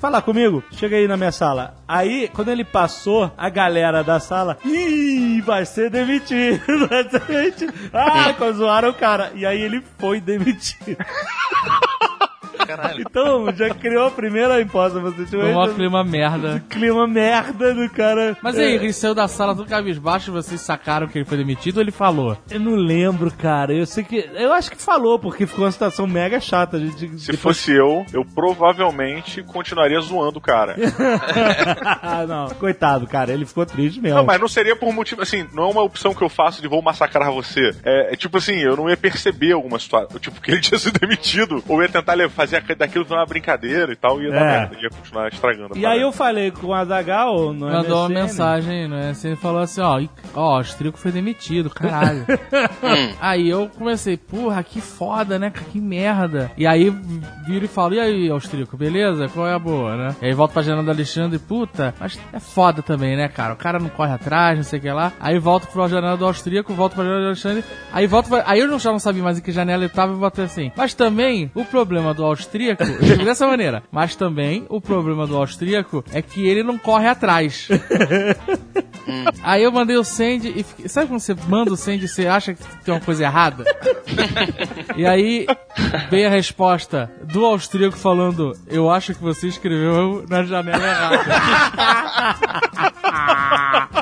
[0.00, 0.62] falar comigo.
[0.72, 1.74] Chega aí na minha sala.
[1.86, 7.72] Aí, quando ele passou, a galera da sala, ih, vai ser demitido, vai ser demitido.
[7.92, 9.30] Ah, zoaram o cara.
[9.34, 10.96] E aí ele foi demitido.
[12.66, 13.00] Caralho.
[13.00, 15.70] Então, já criou a primeira Impossible Foi Situation.
[15.70, 16.64] um clima merda.
[16.68, 18.36] clima merda do cara.
[18.42, 21.76] Mas aí, ele saiu da sala do cabisbaixo e vocês sacaram que ele foi demitido
[21.76, 22.36] ou ele falou?
[22.50, 23.72] Eu não lembro, cara.
[23.72, 24.28] Eu sei que.
[24.34, 26.78] Eu acho que falou, porque ficou uma situação mega chata.
[26.78, 30.76] Gente, Se fosse eu, eu provavelmente continuaria zoando o cara.
[32.26, 32.48] não.
[32.50, 33.32] Coitado, cara.
[33.32, 34.18] Ele ficou triste mesmo.
[34.18, 36.68] Não, mas não seria por motivo, assim, não é uma opção que eu faço de
[36.68, 37.74] vou massacrar você.
[37.84, 40.98] É, é tipo assim, eu não ia perceber alguma situação, tipo, que ele tinha sido
[40.98, 44.58] demitido, ou ia tentar fazer aqu- daquilo uma brincadeira e tal, e ia dar É.
[44.60, 45.74] merda, ia continuar estragando.
[45.74, 49.10] a E aí eu falei com o Azagal no Mandou uma mensagem, né?
[49.10, 52.24] Assim, ele falou assim, ó, "Ih, ó, o Austríaco foi demitido, caralho.
[53.20, 55.50] aí eu comecei, porra, que foda, né?
[55.72, 56.50] Que merda.
[56.56, 56.90] E aí
[57.46, 59.28] vira e fala, e aí, Austríaco, beleza?
[59.28, 60.16] Qual é a boa, né?
[60.20, 63.52] E aí volta pra janela do Alexandre, puta, mas é foda também, né, cara?
[63.54, 65.12] O cara não corre atrás, não sei o que lá.
[65.20, 68.42] Aí volto pra janela do Austríaco, volto pra janela do Alexandre, aí volto pra...
[68.46, 70.72] Aí eu não- já não sabia mais em que janela ele tava e botei assim.
[70.76, 76.04] Mas também, o problema do austríaco, eu dessa maneira, mas também o problema do austríaco
[76.12, 77.68] é que ele não corre atrás.
[79.42, 82.26] Aí eu mandei o send e fiquei- sabe quando você manda o send e você
[82.26, 83.64] acha que tem uma coisa errada?
[84.96, 85.46] e aí
[86.10, 91.24] veio a resposta do austríaco falando: Eu acho que você escreveu na janela errada.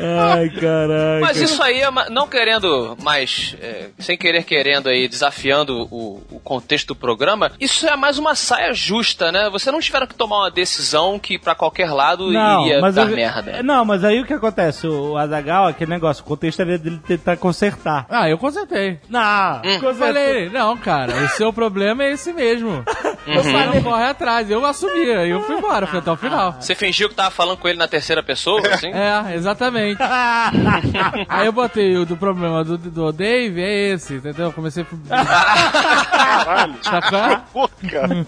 [0.00, 1.20] Ai, caralho.
[1.20, 6.40] Mas isso aí, é não querendo mais, é, sem querer querendo aí, desafiando o, o
[6.40, 9.48] contexto do programa, isso é mais uma saia justa, né?
[9.50, 12.32] Você não tiveram que tomar uma decisão que pra qualquer lado
[12.62, 13.62] iria dar eu- merda.
[13.62, 14.86] Não, mas aí o que acontece?
[14.86, 18.06] O Azagal, aquele negócio, o contexto era dele tentar consertar.
[18.10, 18.98] ah, eu consertei.
[19.08, 22.84] Não, Eu falei, não, cara, o seu problema é esse mesmo.
[23.34, 24.50] Você não corre atrás.
[24.50, 26.56] Eu assumi, aí eu fui embora, fui até o final.
[26.60, 28.92] Você fingiu que tava falando com ele na terceira pessoa, assim?
[28.92, 30.00] É, exatamente.
[31.28, 34.52] Aí eu botei o do problema do, do Dave, é esse, entendeu?
[34.52, 35.24] Comecei a.
[35.24, 37.68] Caralho, Sacou?
[37.90, 38.26] cara.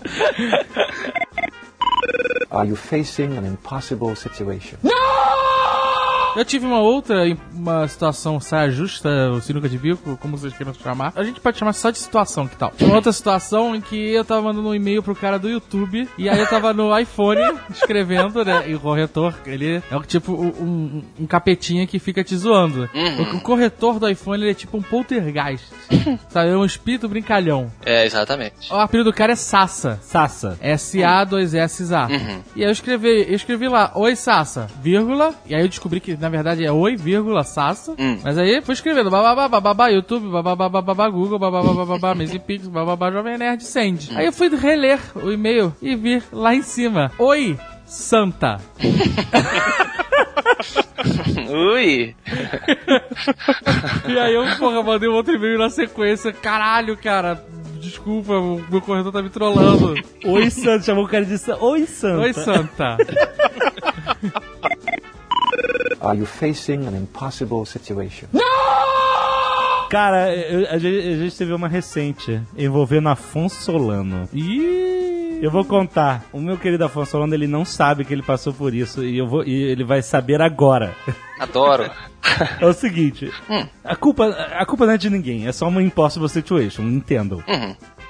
[2.51, 4.79] Are you facing an impossible situation?
[6.39, 10.73] Eu tive uma outra, uma situação saia justa, o sinuca de bico, como vocês queiram
[10.73, 11.13] chamar.
[11.17, 12.73] A gente pode chamar só de situação, que tal?
[12.81, 16.29] Uma outra situação em que eu tava mandando um e-mail pro cara do YouTube, e
[16.29, 17.41] aí eu tava no iPhone
[17.75, 18.71] escrevendo, né?
[18.71, 22.89] E o corretor, ele é tipo um, um, capetinha que fica te zoando.
[22.95, 25.67] O, o corretor do iPhone, ele é tipo um poltergeist.
[26.29, 26.51] Sabe?
[26.51, 27.69] É um espírito brincalhão.
[27.85, 28.73] É, exatamente.
[28.73, 29.99] O apelido do cara é Sassa.
[30.03, 30.57] Sassa.
[30.61, 32.09] S-A-2-S-A.
[32.55, 36.17] E aí eu escrevi, eu escrevi lá, oi Sassa, vírgula, e aí eu descobri que
[36.17, 37.95] na verdade é oi, vírgula, Sassa.
[38.23, 42.15] Mas aí fui escrevendo bababá, bababá, YouTube, bababá, bababá, Google, bababá, bababá,
[42.47, 44.11] Pix, bababá, Jovem Nerd, send.
[44.15, 48.61] Aí eu fui reler o e-mail e vi lá em cima, oi, Santa.
[51.49, 52.15] Ui!
[54.07, 57.43] E aí eu, porra, mandei um outro e-mail na sequência, caralho, cara,
[57.81, 59.95] desculpa, o meu corretor tá me trollando.
[60.25, 60.85] Oi, Santa.
[60.85, 61.65] Chamou o cara de Santa.
[61.65, 62.21] Oi, Santa.
[62.21, 62.97] Oi, Santa.
[66.09, 68.29] Are you facing an impossible situation?
[69.91, 74.29] Cara, eu- a, gente, a gente teve uma recente envolvendo Afonso Solano.
[74.33, 75.39] Ih...
[75.41, 76.25] Eu vou contar.
[76.33, 79.27] O meu querido Afonso Solano, ele não sabe que ele passou por isso e, eu
[79.29, 80.95] vou, e ele vai saber agora.
[81.39, 81.91] Adoro.
[82.61, 83.33] É o seguinte,
[83.83, 87.43] a culpa, a culpa não é de ninguém, é só uma impossible situation, entendam.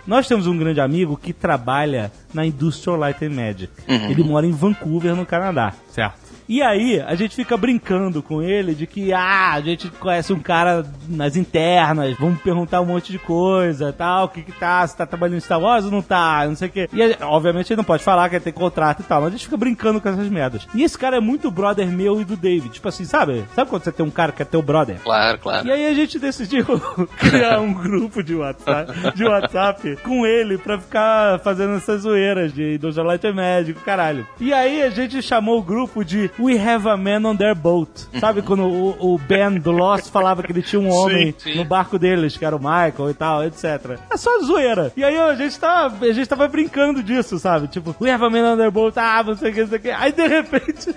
[0.06, 3.70] Nós temos um grande amigo que trabalha na Industrial Light and Magic.
[3.86, 5.72] Ele mora em Vancouver, no Canadá.
[5.90, 6.18] Certo.
[6.48, 10.40] E aí, a gente fica brincando com ele de que, ah, a gente conhece um
[10.40, 14.96] cara nas internas, vamos perguntar um monte de coisa, tal, o que que tá, se
[14.96, 16.88] tá trabalhando em Star Wars ou não tá, não sei o quê.
[16.90, 19.32] E, aí, obviamente, ele não pode falar que ele tem contrato e tal, mas a
[19.32, 20.66] gente fica brincando com essas merdas.
[20.74, 22.70] E esse cara é muito brother meu e do David.
[22.70, 23.44] Tipo assim, sabe?
[23.54, 24.96] Sabe quando você tem um cara que é teu brother?
[25.04, 25.66] Claro, claro.
[25.66, 26.64] E aí a gente decidiu
[27.18, 32.76] criar um grupo de WhatsApp, de WhatsApp com ele pra ficar fazendo essas zoeiras de
[32.76, 34.26] Industrial Light and Magic, caralho.
[34.40, 38.08] E aí a gente chamou o grupo de We Have a Man on Their Boat.
[38.18, 41.56] Sabe quando o, o Ben do Lost falava que ele tinha um homem sim.
[41.56, 43.98] no barco deles, que era o Michael e tal, etc.
[44.10, 44.92] É só zoeira.
[44.96, 47.68] E aí a gente tava, a gente tava brincando disso, sabe?
[47.68, 49.78] Tipo, We Have a Man on Their Boat, ah, não sei o que, não sei
[49.78, 49.90] o que.
[49.90, 50.94] Aí de repente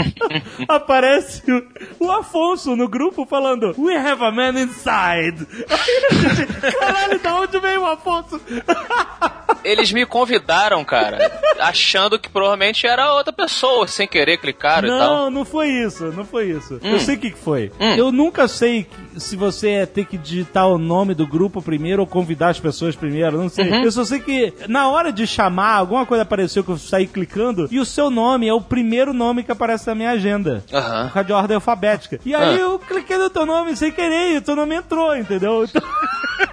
[0.68, 5.46] aparece o, o Afonso no grupo falando We have a man inside.
[5.68, 8.40] Aí a gente, caralho, da onde veio o Afonso?
[9.64, 11.18] Eles me convidaram, cara,
[11.60, 15.16] achando que provavelmente era outra pessoa, sem querer clicaram e tal.
[15.16, 16.80] Não, não foi isso, não foi isso.
[16.82, 17.70] Eu sei o que, foi.
[17.96, 22.06] Eu nunca sei se você é ter que digitar o nome do grupo primeiro ou
[22.06, 23.84] convidar as pessoas primeiro, não sei.
[23.84, 27.68] Eu só sei que na hora de chamar, alguma coisa apareceu que eu saí clicando
[27.70, 30.64] e o seu nome é o primeiro nome que aparece na minha agenda.
[30.72, 31.06] Aham.
[31.06, 32.20] Por causa de ordem alfabética.
[32.24, 32.58] E aí Ah.
[32.58, 35.64] eu cliquei no teu nome sem querer e o teu nome entrou, entendeu?
[35.64, 35.82] Então,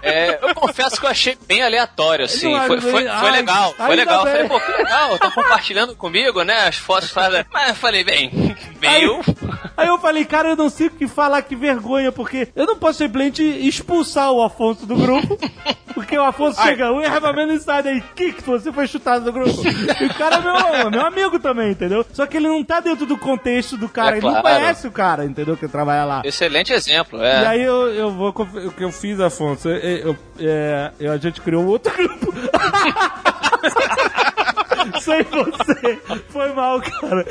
[0.02, 2.52] É, eu confesso que eu achei bem aleatório, assim.
[2.54, 4.20] Não, Foi, foi, foi ai, legal, foi ainda legal.
[4.20, 4.34] Eu bem.
[4.34, 6.67] falei, pô, que legal, estão compartilhando comigo, né?
[6.67, 7.10] As fotos.
[7.10, 7.46] sabe?
[7.52, 8.30] Mas eu falei, bem,
[8.80, 9.22] veio.
[9.78, 12.78] Aí eu falei, cara, eu não sei o que falar, que vergonha, porque eu não
[12.78, 15.38] posso simplesmente expulsar o Afonso do grupo.
[15.94, 19.32] Porque o Afonso chega, we have a man inside aí, kick, você foi chutado do
[19.34, 19.64] grupo.
[20.00, 22.06] E o cara é meu, meu amigo também, entendeu?
[22.14, 24.60] Só que ele não tá dentro do contexto do cara, É ele não claro.
[24.60, 25.58] conhece o cara, entendeu?
[25.58, 26.22] Que trabalha lá.
[26.24, 27.48] Excelente exemplo, E é.
[27.48, 28.30] aí eu, eu vou.
[28.30, 29.70] O que eu fiz, Afonso?
[29.70, 32.32] Eu, eu- é, eu- a gente criou outro grupo.
[35.02, 36.00] Sem você.
[36.30, 37.26] Foi mal, cara.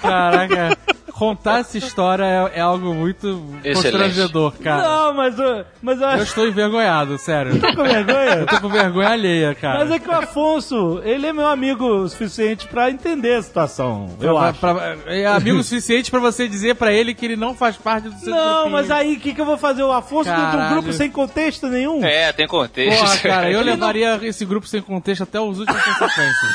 [0.00, 0.78] Caraca,
[1.16, 3.74] contar essa história é, é algo muito Excelente.
[3.74, 4.82] constrangedor, cara.
[4.82, 7.52] Não, mas, eu- mas eu Eu estou envergonhado, sério.
[7.60, 8.34] que com vergonha.
[8.40, 9.78] Eu tô com vergonha alheia, cara.
[9.80, 14.10] Mas é que o Afonso, ele é meu amigo o suficiente pra entender a situação.
[14.20, 14.58] Eu Pra- acho.
[14.60, 18.18] pra- é amigo suficiente pra você dizer pra ele que ele não faz parte do
[18.18, 18.72] seu Não, grupinho.
[18.72, 19.82] mas aí o que, que eu vou fazer?
[19.84, 20.74] O Afonso dentro de um Caralho.
[20.74, 22.04] grupo sem contexto nenhum?
[22.04, 22.98] É, tem contexto.
[23.00, 26.54] Porra, cara, eu levaria esse grupo sem contexto até os últimos consequências.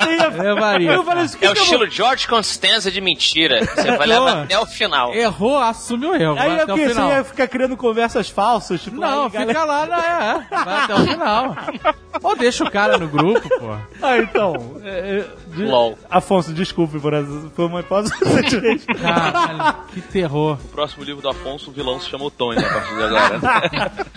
[0.38, 0.92] Levaria.
[0.92, 3.60] Eu falei, É o eu vou- estilo George Constanza de mentira.
[3.74, 5.14] Você vai levar até o final.
[5.14, 6.36] Errou, assume o erro.
[6.38, 6.84] Aí é até o o quê?
[6.88, 7.10] Você final.
[7.10, 8.80] ia ficar criando conversas falsas?
[8.82, 10.46] Tipo, Não, aí, fica galera- lá, né?
[10.50, 11.56] É, vai até o final.
[12.22, 13.76] Ou deixa o cara no grupo, pô.
[14.02, 14.76] Ah, então.
[14.84, 14.88] é,
[15.20, 15.96] é, de- LOL.
[16.10, 17.50] Afonso, desculpe por essa.
[17.54, 18.84] Foi uma hipótese recentemente.
[19.00, 20.58] Caralho, que terror.
[20.64, 23.40] O próximo livro do Afonso, o vilão se chama o Tony a partir de agora.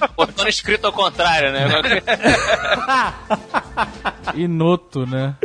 [0.18, 1.66] Botando escrito ao contrário, né?
[4.36, 5.36] Inoto, né?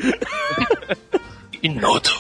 [1.63, 2.11] Inoto.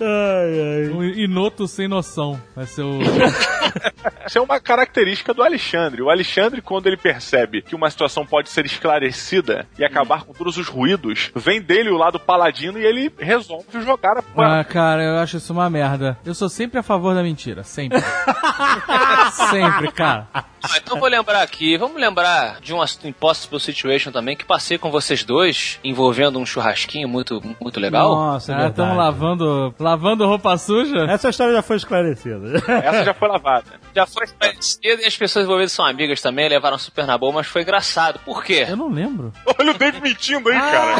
[0.00, 0.88] Ai, ai.
[0.90, 2.40] Um Inoto sem noção.
[2.54, 2.98] Vai ser o.
[4.26, 6.02] Isso é uma característica do Alexandre.
[6.02, 10.56] O Alexandre, quando ele percebe que uma situação pode ser esclarecida e acabar com todos
[10.56, 15.16] os ruídos, vem dele o lado paladino e ele resolve jogar a Ah, cara, eu
[15.18, 16.16] acho isso uma merda.
[16.24, 17.62] Eu sou sempre a favor da mentira.
[17.64, 18.00] Sempre.
[19.50, 20.28] sempre, cara.
[20.34, 20.44] Ah,
[20.76, 25.24] então vou lembrar aqui, vamos lembrar de um impossible situation também que passei com vocês
[25.24, 28.14] dois, envolvendo um churrasquinho muito, muito legal.
[28.14, 29.16] Nossa, é Ah, estamos verdade.
[29.42, 31.04] Lavando, lavando roupa suja?
[31.08, 32.62] Essa história já foi esclarecida.
[32.66, 33.80] Essa já foi lavada.
[33.94, 37.46] Já foi esclarecido e as pessoas envolvidas são amigas também, levaram super na boa, mas
[37.46, 38.18] foi engraçado.
[38.24, 38.66] Por quê?
[38.68, 39.32] Eu não lembro.
[39.58, 40.96] Olha o Dave mentindo aí, cara.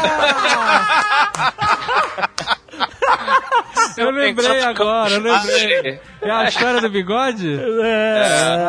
[3.97, 5.99] Eu lembrei agora, eu lembrei.
[6.21, 7.59] É a história do bigode?
[7.83, 8.21] É.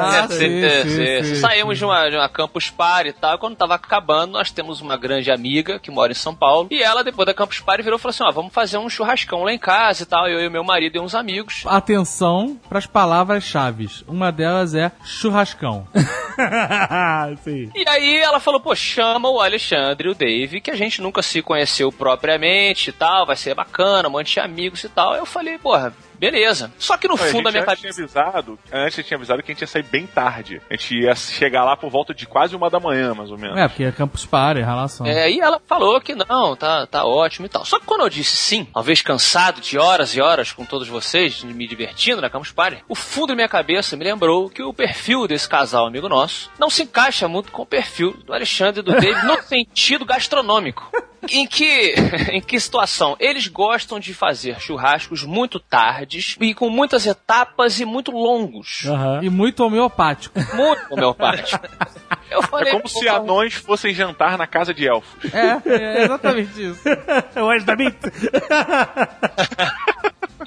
[0.03, 3.12] Ah, É, sim, é, sim, é, sim, Saímos de uma, de uma campus party e
[3.12, 3.39] tal.
[3.39, 6.68] Quando tava acabando, nós temos uma grande amiga que mora em São Paulo.
[6.70, 9.45] E ela, depois da campus party, virou e falou assim: ó, vamos fazer um churrascão
[9.45, 10.28] lá em casa e tal.
[10.28, 11.62] Eu e meu marido e uns amigos.
[11.66, 13.89] Atenção para as palavras-chave.
[14.07, 15.87] Uma delas é churrascão.
[17.45, 17.70] Sim.
[17.74, 21.22] E aí ela falou, pô, chama o Alexandre e o Dave, que a gente nunca
[21.22, 25.14] se conheceu propriamente e tal, vai ser bacana, um monte de amigos e tal.
[25.14, 26.72] Eu falei, porra, beleza.
[26.79, 27.83] Só que no fundo gente da minha cabeça.
[27.83, 30.61] tinha avisado, antes tinha avisado que a gente ia sair bem tarde.
[30.70, 33.59] A gente ia chegar lá por volta de quase uma da manhã, mais ou menos.
[33.59, 35.07] É, porque é Campus Party, relação.
[35.07, 37.64] É, e ela falou que não, tá, tá ótimo e tal.
[37.64, 41.45] Só que quando eu disse sim, talvez cansado de horas e horas com todos vocês,
[41.45, 45.29] me divertindo na Campus Party, o fundo da minha cabeça me lembrou que o perfil
[45.29, 48.93] desse casal amigo nosso não se encaixa muito com o perfil do Alexandre e do
[48.93, 50.91] David no sentido gastronômico.
[51.31, 51.95] Em que,
[52.33, 53.16] em que situação?
[53.18, 58.85] Eles gostam de fazer churrascos muito tardes e com muitas etapas e muito longos.
[58.87, 59.20] Aham.
[59.22, 60.39] E muito homeopático.
[60.55, 61.64] Muito homeopático.
[62.31, 65.33] Eu falei, É como se anões fossem jantar na casa de elfos.
[65.33, 66.83] É, é exatamente isso.
[67.37, 67.49] Eu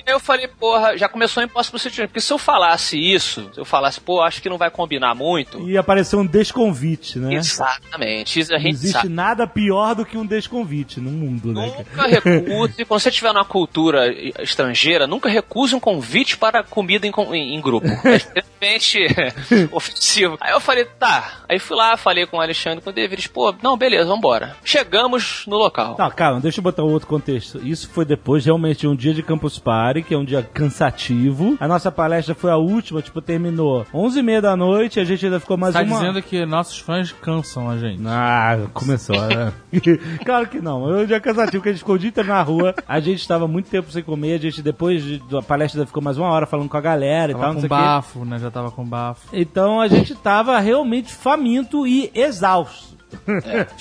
[0.08, 2.08] eu falei, porra, já começou a Impossible Situation.
[2.08, 5.68] Porque se eu falasse isso, se eu falasse, pô, acho que não vai combinar muito.
[5.70, 7.34] E apareceu um desconvite, né?
[7.36, 8.40] Exatamente.
[8.50, 9.10] Não existe sabe.
[9.10, 11.66] nada pior do que um desconvite no mundo, né?
[11.92, 14.08] Nunca recuse, quando você estiver numa cultura
[14.42, 17.88] estrangeira, nunca recuse um convite para comida em, em- em grupo.
[18.04, 19.00] É extremamente
[19.72, 20.38] ofensivo.
[20.40, 21.42] Aí eu falei, tá.
[21.50, 24.56] Aí fui lá, falei com o Alexandre, com o David, eles, pô, não, beleza, vambora.
[24.64, 25.96] Chegamos no local.
[25.98, 27.60] Não, calma, deixa eu botar um outro contexto.
[27.66, 31.58] Isso foi depois realmente um dia de Campus Party, que é um dia cansativo.
[31.60, 35.58] A nossa palestra foi a última, tipo, terminou 11h30 da noite, a gente ainda ficou
[35.58, 36.00] mais Tá uma...
[36.00, 38.02] dizendo que nossos fãs cansam a gente.
[38.06, 39.54] Ah, começou, né?
[40.26, 40.84] claro que não.
[40.84, 42.74] Foi um dia cansativo, porque a gente ficou o dia inteiro na rua.
[42.88, 44.36] A gente estava muito tempo sem comer.
[44.36, 47.32] A gente, depois de- da palestra, ainda ficou mais uma hora falando com a galera
[47.32, 48.40] e tal, Tava não com bafo, né?
[48.40, 49.28] Já tava com bafo.
[49.34, 52.97] Então a gente tava realmente faminto e exausto.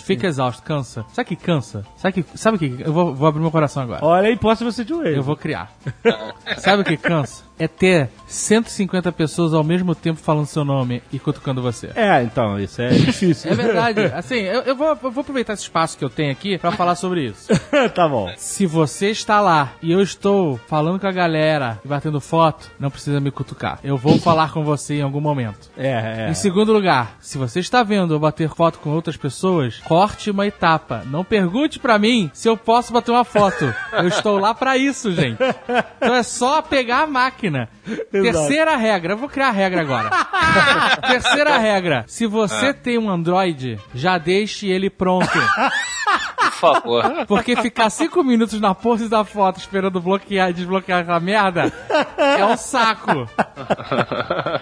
[0.04, 1.04] Fica exausto, cansa.
[1.12, 1.84] Sabe que cansa?
[1.96, 2.38] Sabe que.
[2.38, 2.82] Sabe o que?
[2.82, 4.04] Eu vou, vou abrir meu coração agora.
[4.04, 5.72] Olha aí, posso você de Eu vou criar.
[6.58, 7.45] Sabe o que cansa?
[7.58, 11.90] É ter 150 pessoas ao mesmo tempo falando seu nome e cutucando você.
[11.94, 13.50] É, então, isso é difícil.
[13.50, 14.00] É verdade.
[14.14, 16.94] Assim, eu, eu vou, eu vou aproveitar esse espaço que eu tenho aqui pra falar
[16.94, 17.48] sobre isso.
[17.94, 18.30] tá bom.
[18.36, 22.90] Se você está lá e eu estou falando com a galera e batendo foto, não
[22.90, 23.78] precisa me cutucar.
[23.82, 25.70] Eu vou falar com você em algum momento.
[25.76, 26.30] É, é.
[26.30, 30.46] Em segundo lugar, se você está vendo eu bater foto com outras pessoas, corte uma
[30.46, 31.02] etapa.
[31.06, 33.72] Não pergunte pra mim se eu posso bater uma foto.
[33.92, 35.38] Eu estou lá pra isso, gente.
[35.96, 37.45] Então é só pegar a máquina.
[38.10, 40.10] Terceira regra, eu vou criar a regra agora.
[41.08, 45.26] Terceira regra, se você tem um Android, já deixe ele pronto.
[46.46, 47.26] Por favor.
[47.26, 51.72] Porque ficar cinco minutos na pose da foto esperando bloquear e desbloquear a merda
[52.16, 53.28] é um saco.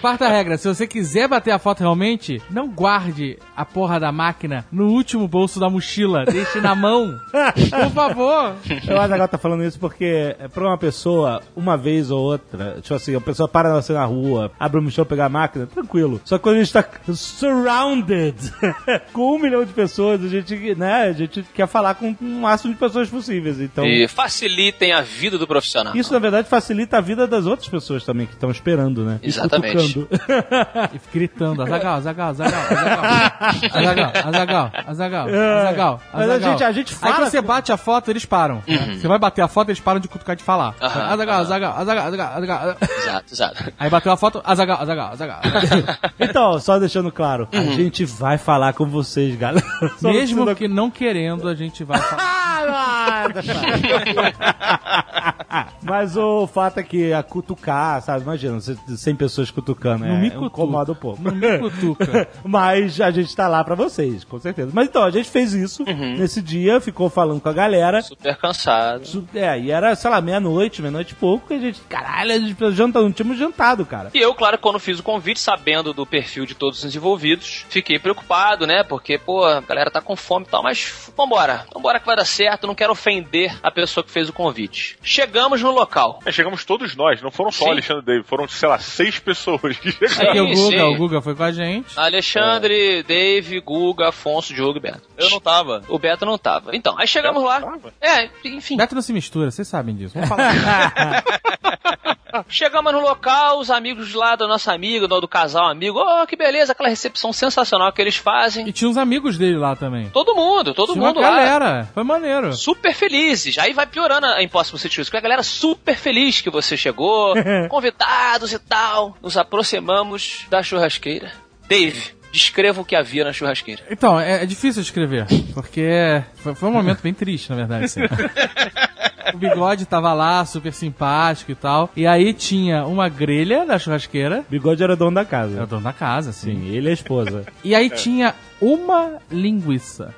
[0.01, 4.65] Quarta regra, se você quiser bater a foto realmente, não guarde a porra da máquina
[4.71, 6.25] no último bolso da mochila.
[6.25, 7.19] Deixe na mão.
[7.31, 8.55] Por favor.
[8.89, 12.21] Eu acho que ela tá falando isso porque é pra uma pessoa, uma vez ou
[12.21, 15.67] outra, tipo assim, a pessoa para você na rua, abre o mochila pegar a máquina,
[15.67, 16.21] tranquilo.
[16.25, 18.37] Só que quando a gente tá surrounded
[19.13, 22.73] com um milhão de pessoas, a gente, né, a gente quer falar com o máximo
[22.73, 23.61] de pessoas possíveis.
[23.61, 25.97] Então, e facilitem a vida do profissional.
[25.97, 29.19] Isso, na verdade, facilita a vida das outras pessoas também que estão esperando, né?
[29.21, 29.99] Exatamente.
[29.99, 30.05] E,
[30.95, 36.17] e gritando, Azagal, Azagal, Azagal, Azagal, Azagal, Azagal, Azagal, é.
[36.17, 37.17] Mas a gente, a gente fala...
[37.17, 38.63] Aí você bate a foto, eles param.
[38.69, 39.01] Uhum.
[39.01, 40.77] Você vai bater a foto, eles param de cutucar de falar.
[40.81, 40.87] Uhum.
[40.87, 42.77] Azagal, Azagal, Azagal, Azagal, Azagal.
[42.99, 43.73] Exato, exato.
[43.77, 45.41] Aí bateu a foto, Azagal, Azagal, Azagal.
[46.21, 47.61] então, só deixando claro, uhum.
[47.61, 49.65] a gente vai falar com vocês, galera.
[49.99, 53.33] Só Mesmo que não querendo, a gente vai falar.
[55.83, 58.23] Mas o fato é que a cutucar, sabe?
[58.23, 60.93] Imagina, você- 100 pessoas cutucando, Não é, me incomoda cutuca.
[60.93, 61.23] um pouco.
[61.23, 62.29] Não me cutuca.
[62.45, 64.71] Mas a gente tá lá pra vocês, com certeza.
[64.73, 68.03] Mas então, a gente fez isso nesse dia, ficou falando com a galera.
[68.03, 69.07] Super cansado.
[69.07, 72.39] Su- É, e era, sei lá, meia-noite, meia-noite e pouco, e a gente, caralho, a
[72.39, 74.11] gente janta, não tínhamos jantado, cara.
[74.15, 77.99] E eu, claro, quando fiz o convite, sabendo do perfil de todos os envolvidos, fiquei
[77.99, 78.83] preocupado, né?
[78.83, 81.54] Porque, pô, a galera tá com fome e tal, mas vambora.
[81.73, 84.99] Vambora que vai dar certo, não quero ofender a pessoa que fez o convite.
[85.03, 86.21] Chegamos no local.
[86.25, 87.71] É, chegamos todos nós, não foram só Sim.
[87.71, 90.33] o Alexandre e Dave, foram, sei lá, seis pessoas que É chegaram.
[90.33, 90.83] que o Guga, sim.
[90.83, 91.99] o Guga foi com a gente.
[91.99, 95.03] Alexandre, Dave, Guga, Afonso, Diogo e Beto.
[95.17, 95.83] Eu não tava.
[95.89, 96.75] O Beto não tava.
[96.77, 97.61] Então, aí chegamos lá.
[98.01, 98.77] É, enfim.
[98.77, 100.15] Beto não se mistura, vocês sabem disso.
[100.15, 101.25] Vamos falar.
[102.49, 106.37] Chegamos no local, os amigos lá do nosso amigo, do, do casal amigo, oh, que
[106.37, 108.67] beleza, aquela recepção sensacional que eles fazem.
[108.69, 110.11] e tinha uns amigos dele lá também.
[110.11, 111.37] Todo mundo, todo tinha mundo uma lá.
[111.37, 111.89] galera.
[111.95, 112.53] Foi maneiro.
[112.55, 113.59] Super felizes.
[113.59, 117.35] Aí vai piorando a Impossible Situations, porque a galera super feliz que você chegou,
[117.69, 119.17] convidados e tal.
[119.23, 121.33] Nos aproximamos da churrasqueira.
[121.69, 123.83] Dave, descreva o que havia na churrasqueira.
[123.91, 127.85] Então, é, é difícil escrever, porque foi, foi um momento bem triste, na verdade.
[127.85, 128.01] assim.
[129.33, 131.91] O bigode tava lá, super simpático e tal.
[131.97, 134.45] E aí tinha uma grelha da churrasqueira.
[134.51, 135.67] Bigode era dono da É o casa.
[135.67, 136.55] dono da casa, assim.
[136.55, 137.45] Sim, ele e a esposa.
[137.63, 140.15] E aí tinha uma linguiça.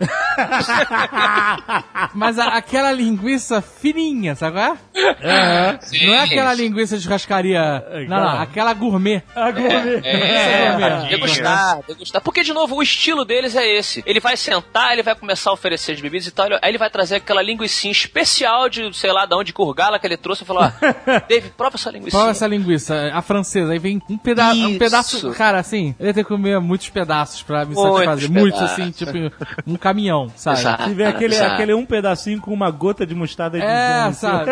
[2.14, 5.78] Mas a- aquela linguiça fininha, sabe qual é?
[6.06, 7.84] Não é aquela linguiça de churrascaria.
[8.08, 9.22] Não, não, aquela gourmet.
[9.34, 10.00] A gourmet.
[10.04, 11.08] É, gourmet.
[11.08, 12.22] degustar, degustar.
[12.22, 14.02] Porque, de novo, o estilo deles é esse.
[14.06, 16.46] Ele vai sentar, ele vai começar a oferecer as bebidas e tal.
[16.46, 20.16] Aí ele vai trazer aquela linguicinha especial de, sei lá, de onde Curgala que ele
[20.16, 20.70] trouxe e falou: ó,
[21.28, 22.18] Dave, prova essa linguiça.
[22.18, 23.10] É essa linguiça?
[23.12, 23.72] A francesa.
[23.72, 25.30] Aí vem um, peda um pedaço.
[25.32, 28.30] Cara, assim, eu ia ter que comer muitos pedaços pra me Muitos satisfazer.
[28.30, 29.12] Muitos, assim, tipo
[29.66, 30.60] um caminhão, sabe?
[30.60, 30.84] Exato.
[30.84, 31.54] Se vê aquele, Exato.
[31.54, 34.50] aquele um pedacinho com uma gota de mostarda de É, sabe?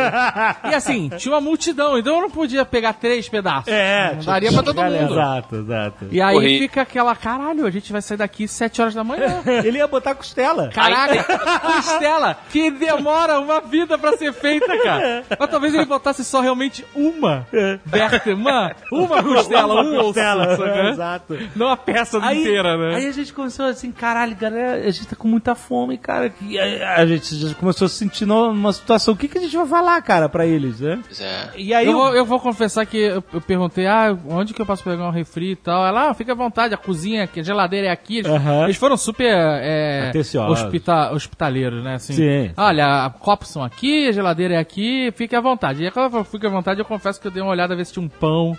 [0.70, 3.68] E assim, tinha uma multidão, então eu não podia pegar três pedaços.
[3.72, 5.14] É, Não tipo, daria pra todo galera, mundo.
[5.14, 6.06] Exato, exato.
[6.10, 6.58] E aí Corri.
[6.58, 9.42] fica aquela, caralho, a gente vai sair daqui sete horas da manhã.
[9.64, 10.68] Ele ia botar costela.
[10.68, 15.24] Caraca, costela, que demora uma vida pra ser feita, cara.
[15.38, 17.46] Mas talvez ele botasse só realmente uma
[17.84, 21.38] Berta, uma, uma costela, um osso, Costela, é, exato.
[21.56, 22.96] Não a peça Aí, inteira, né?
[22.96, 26.32] aí a gente começou assim, caralho, galera, a gente tá com muita fome, cara.
[26.42, 29.40] E a, a gente já começou a se sentir numa situação, o que, que a
[29.40, 31.00] gente vai falar, cara, pra eles, né?
[31.20, 31.48] É.
[31.56, 34.60] E aí eu, eu- vou, eu vou confessar que eu, eu perguntei, ah, onde que
[34.60, 35.86] eu posso pegar um refri e tal?
[35.86, 38.18] Ela, ah, fica à vontade, a cozinha aqui, a geladeira é aqui.
[38.18, 38.30] Eles,
[38.64, 40.10] eles foram super é,
[40.48, 41.94] hospita- hospitaleiros, né?
[41.94, 42.52] Assim, Sim.
[42.56, 45.82] Olha, copos são aqui, a geladeira é aqui, fique à vontade.
[45.82, 47.84] E aí, quando eu fico à vontade, eu confesso que eu dei uma olhada ver
[47.84, 48.56] se tinha um pão.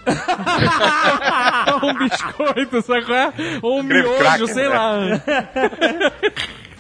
[1.82, 3.34] Ou um biscoito, sabe qual é?
[3.62, 4.70] Ou um Creme miojo, cracker, sei né?
[4.70, 5.22] lá.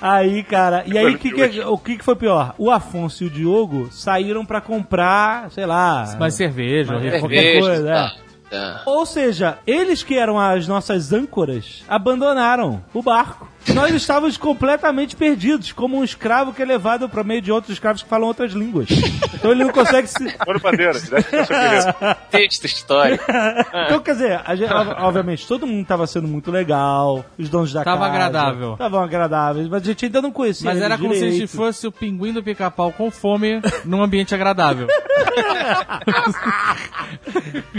[0.02, 2.54] Aí, cara, e aí o que, que, o que, que foi pior?
[2.58, 6.16] O Afonso e o Diogo saíram pra comprar, sei lá.
[6.20, 7.20] Mais cerveja, Mas refri.
[7.22, 8.12] qualquer Cerveja, coisa, tá,
[8.52, 8.60] é.
[8.60, 8.82] tá.
[8.86, 13.48] Ou seja, eles que eram as nossas âncoras abandonaram o barco.
[13.74, 18.01] Nós estávamos completamente perdidos, como um escravo que é levado para meio de outros escravos
[18.03, 18.88] que falam outras línguas.
[19.34, 20.24] Então ele não consegue se.
[20.45, 22.16] Mano Bandeira, querido.
[22.32, 23.24] Texto histórico.
[23.86, 27.72] Então, quer dizer, a gente- ob- obviamente, todo mundo estava sendo muito legal, os donos
[27.72, 28.11] da Tava casa.
[28.11, 28.72] agradável.
[28.74, 31.86] Estavam agradáveis, mas a gente ainda não conhecia Mas era como se a gente fosse
[31.86, 34.88] o pinguim do pica-pau com fome num ambiente agradável.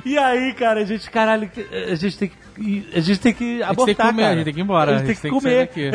[0.05, 1.51] E aí, cara, a gente, caralho,
[1.91, 4.33] a gente tem que, a gente tem que A gente tem que abortar, comer, cara.
[4.33, 4.91] a gente tem que ir embora.
[4.93, 5.69] A gente tem que comer.
[5.77, 5.91] Daqui.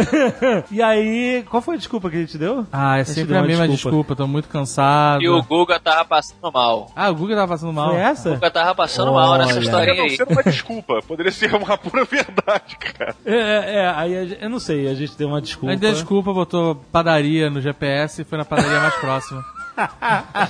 [0.71, 2.65] e aí, qual foi a desculpa que a gente deu?
[2.71, 3.97] Ah, é sempre a mesma desculpa.
[3.97, 4.15] desculpa.
[4.15, 5.21] tô muito cansado.
[5.21, 6.91] E o Guga tava passando mal.
[6.95, 7.89] Ah, o Google tava passando mal.
[7.89, 8.29] Foi O essa?
[8.31, 9.71] Guga tava passando mal nessa Olha.
[9.71, 10.15] Não aí.
[10.15, 13.15] ser uma desculpa, poderia ser uma pura verdade, cara.
[13.25, 15.67] É, é, é, aí a gente- eu não sei, a gente deu uma desculpa.
[15.67, 19.43] A gente deu desculpa, botou padaria no GPS e foi na padaria mais próxima.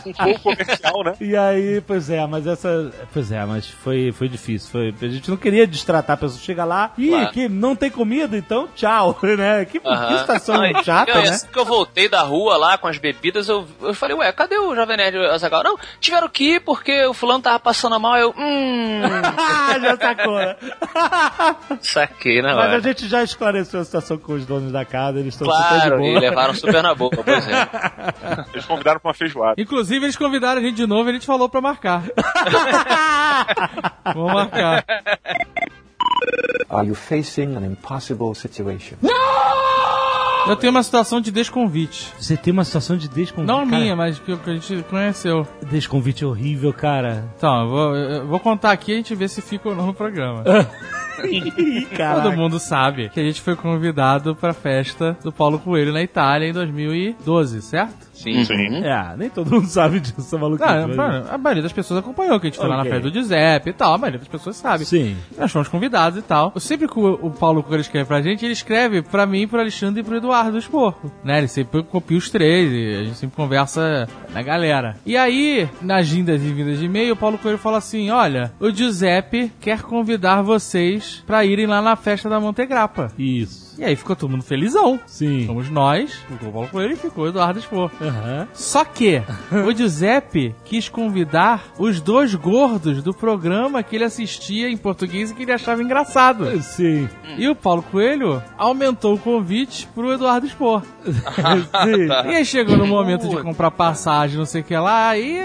[0.05, 1.13] Um pouco comercial, né?
[1.21, 2.91] E aí, pois é, mas essa.
[3.13, 4.69] Pois é, mas foi, foi difícil.
[4.71, 6.39] Foi, a gente não queria distratar a pessoa.
[6.41, 7.31] Chega lá, ih, Claro.
[7.31, 9.65] que não tem comida, então tchau, né?
[9.65, 10.15] Que, que Aham.
[10.15, 11.29] estação Não, e- chata, não, e né?
[11.29, 14.57] assim que eu voltei da rua lá com as bebidas, eu, eu falei, ué, cadê
[14.57, 15.63] o Jovem Nerd e Azaghal?
[15.63, 18.17] Não, tiveram que ir porque o fulano tava passando mal.
[18.17, 19.01] Eu, hum,
[19.81, 20.55] já sacou, né?
[21.81, 22.81] saquei na Mas a hora.
[22.81, 25.97] gente já esclareceu a situação com os donos da casa, eles estão super de Claro,
[25.97, 26.09] boa.
[26.09, 27.67] e levaram super na boca, pois é.
[28.53, 29.61] Eles convidaram pra uma feijoada.
[29.61, 32.03] Inclusive, eles convidaram a gente de novo e a gente falou pra marcar.
[34.15, 34.83] Vamos marcar.
[36.69, 38.97] Are you facing an impossible situation?
[40.47, 42.11] Eu tenho uma situação de desconvite.
[42.19, 43.47] Você tem uma situação de desconvite.
[43.47, 45.47] Não cara, minha, mas que que a gente conheceu.
[45.69, 47.25] Desconvite horrível, cara.
[47.37, 49.85] Então, eu vou, eu vou contar aqui e a gente vê se fica ou não
[49.85, 50.43] no programa.
[52.23, 56.47] Todo mundo sabe que a gente foi convidado pra festa do Paulo Coelho na Itália
[56.47, 58.11] em 2012, certo?
[58.21, 58.45] Sim.
[58.45, 58.83] Sim.
[58.83, 60.63] É, nem todo mundo sabe disso, maluco.
[60.63, 63.71] Ah, a maioria das pessoas acompanhou, que a gente foi lá na festa do Giuseppe
[63.71, 64.85] e tal, a maioria das pessoas sabe.
[64.85, 65.17] Sim.
[65.37, 66.53] Nós fomos convidados e tal.
[66.57, 70.01] Sempre que o, o Paulo Coelho escreve pra gente, ele escreve pra mim, pro Alexandre
[70.01, 71.11] e pro Eduardo Esporco.
[71.23, 71.39] Né?
[71.39, 74.97] Ele sempre copia os três e a gente sempre conversa na galera.
[75.05, 78.69] E aí, nas vindas e vindas de e-mail, o Paulo Coelho fala assim: olha, o
[78.69, 83.11] Giuseppe quer convidar vocês pra irem lá na festa da Montegrappa.
[83.17, 83.70] Isso.
[83.77, 84.99] E aí ficou todo mundo felizão.
[85.05, 85.45] Sim.
[85.45, 88.03] Fomos nós, ficou o Paulo Coelho e ficou o Eduardo Esporco.
[88.03, 88.47] Aham.
[88.53, 94.77] Só que o Giuseppe quis convidar os dois gordos do programa que ele assistia em
[94.77, 96.61] português e que ele achava engraçado.
[96.61, 97.09] Sim.
[97.37, 100.83] E o Paulo Coelho aumentou o convite pro Eduardo expor.
[101.03, 102.29] Sim.
[102.29, 105.41] E aí chegou no momento de comprar passagem, não sei o que lá, e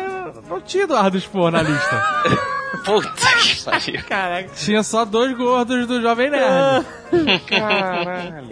[0.49, 2.03] não tinha Eduardo expor na lista.
[2.85, 4.51] Puta que pariu.
[4.55, 6.87] Tinha só dois gordos do Jovem Nerd.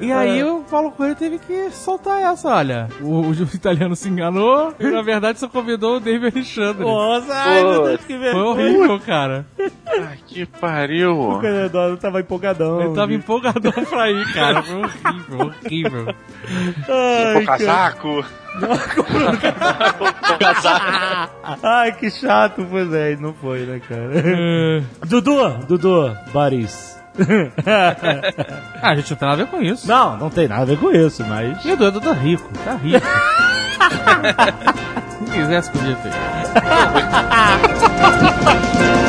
[0.00, 2.88] E aí o Paulo Coelho teve que soltar essa, olha.
[3.00, 6.84] O, o italiano se enganou e na verdade só convidou o David Alexandre.
[6.84, 8.44] Nossa, ai meu Deus, que Foi vergonha.
[8.46, 9.46] horrível, cara.
[10.26, 11.16] Que pariu.
[11.18, 12.80] O Eduardo tava empolgadão.
[12.80, 14.62] Ele tava empolgadão pra ir, cara.
[14.62, 16.14] Foi horrível, horrível.
[16.88, 18.24] Ai, O casaco.
[21.62, 24.10] Ai, que chato, pois é, não foi, né, cara?
[25.06, 26.93] Dudu, Dudu, Boris.
[28.82, 29.86] Ah, a gente não tem nada a ver com isso.
[29.88, 31.64] Não, não tem nada a ver com isso, mas.
[31.64, 33.06] E o Dudu tá rico, tá rico.
[35.24, 36.12] Se quisesse, podia ter.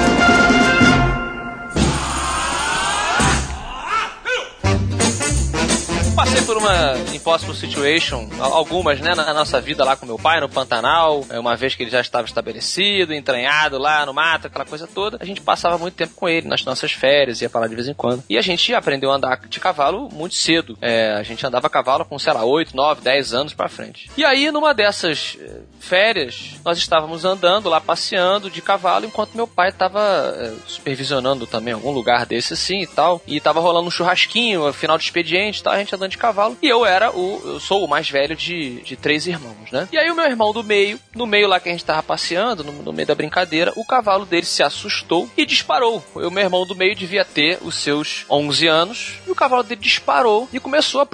[6.26, 10.40] Passei por uma impossible situation, al- algumas, né, na nossa vida lá com meu pai,
[10.42, 14.66] no Pantanal, é, uma vez que ele já estava estabelecido, entranhado lá no mato, aquela
[14.66, 15.18] coisa toda.
[15.22, 17.88] A gente passava muito tempo com ele nas nossas férias, ia pra lá de vez
[17.88, 18.24] em quando.
[18.30, 20.76] E a gente aprendeu a andar de cavalo muito cedo.
[20.82, 24.10] É, a gente andava a cavalo com, sei lá, 8, 9, 10 anos pra frente.
[24.18, 29.48] E aí, numa dessas eh, férias, nós estávamos andando lá, passeando de cavalo, enquanto meu
[29.48, 30.02] pai estava
[30.38, 33.22] eh, supervisionando também algum lugar desse assim e tal.
[33.28, 36.58] E tava rolando um churrasquinho, final de expediente e tal, a gente andando de cavalo.
[36.62, 37.42] E eu era o.
[37.46, 39.88] Eu sou o mais velho de, de três irmãos, né?
[39.92, 42.64] E aí o meu irmão do meio, no meio lá que a gente tava passeando,
[42.64, 46.04] no, no meio da brincadeira, o cavalo dele se assustou e disparou.
[46.14, 49.14] O meu irmão do meio devia ter os seus 11 anos.
[49.28, 51.08] E o cavalo dele disparou e começou a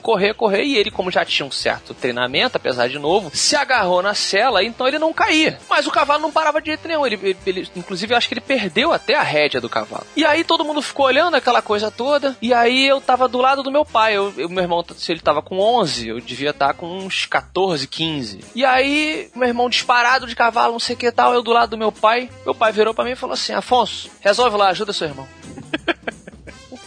[0.00, 0.64] correr, correr.
[0.64, 4.62] E ele, como já tinha um certo treinamento, apesar de novo, se agarrou na cela,
[4.62, 5.58] então ele não caía.
[5.68, 7.06] Mas o cavalo não parava de jeito nenhum.
[7.06, 10.06] Ele, ele- ele- inclusive, eu acho que ele perdeu até a rédea do cavalo.
[10.16, 12.36] E aí todo mundo ficou olhando aquela coisa toda.
[12.40, 14.16] E aí eu tava do lado do meu pai.
[14.20, 17.86] Eu, eu- meu irmão, se ele tava com 11, eu devia estar com uns 14,
[17.86, 18.40] 15.
[18.54, 21.70] E aí, meu irmão disparado de cavalo, não sei o que tal, eu do lado
[21.70, 22.28] do meu pai.
[22.44, 25.26] Meu pai virou pra mim e falou assim: Afonso, resolve lá, ajuda seu irmão.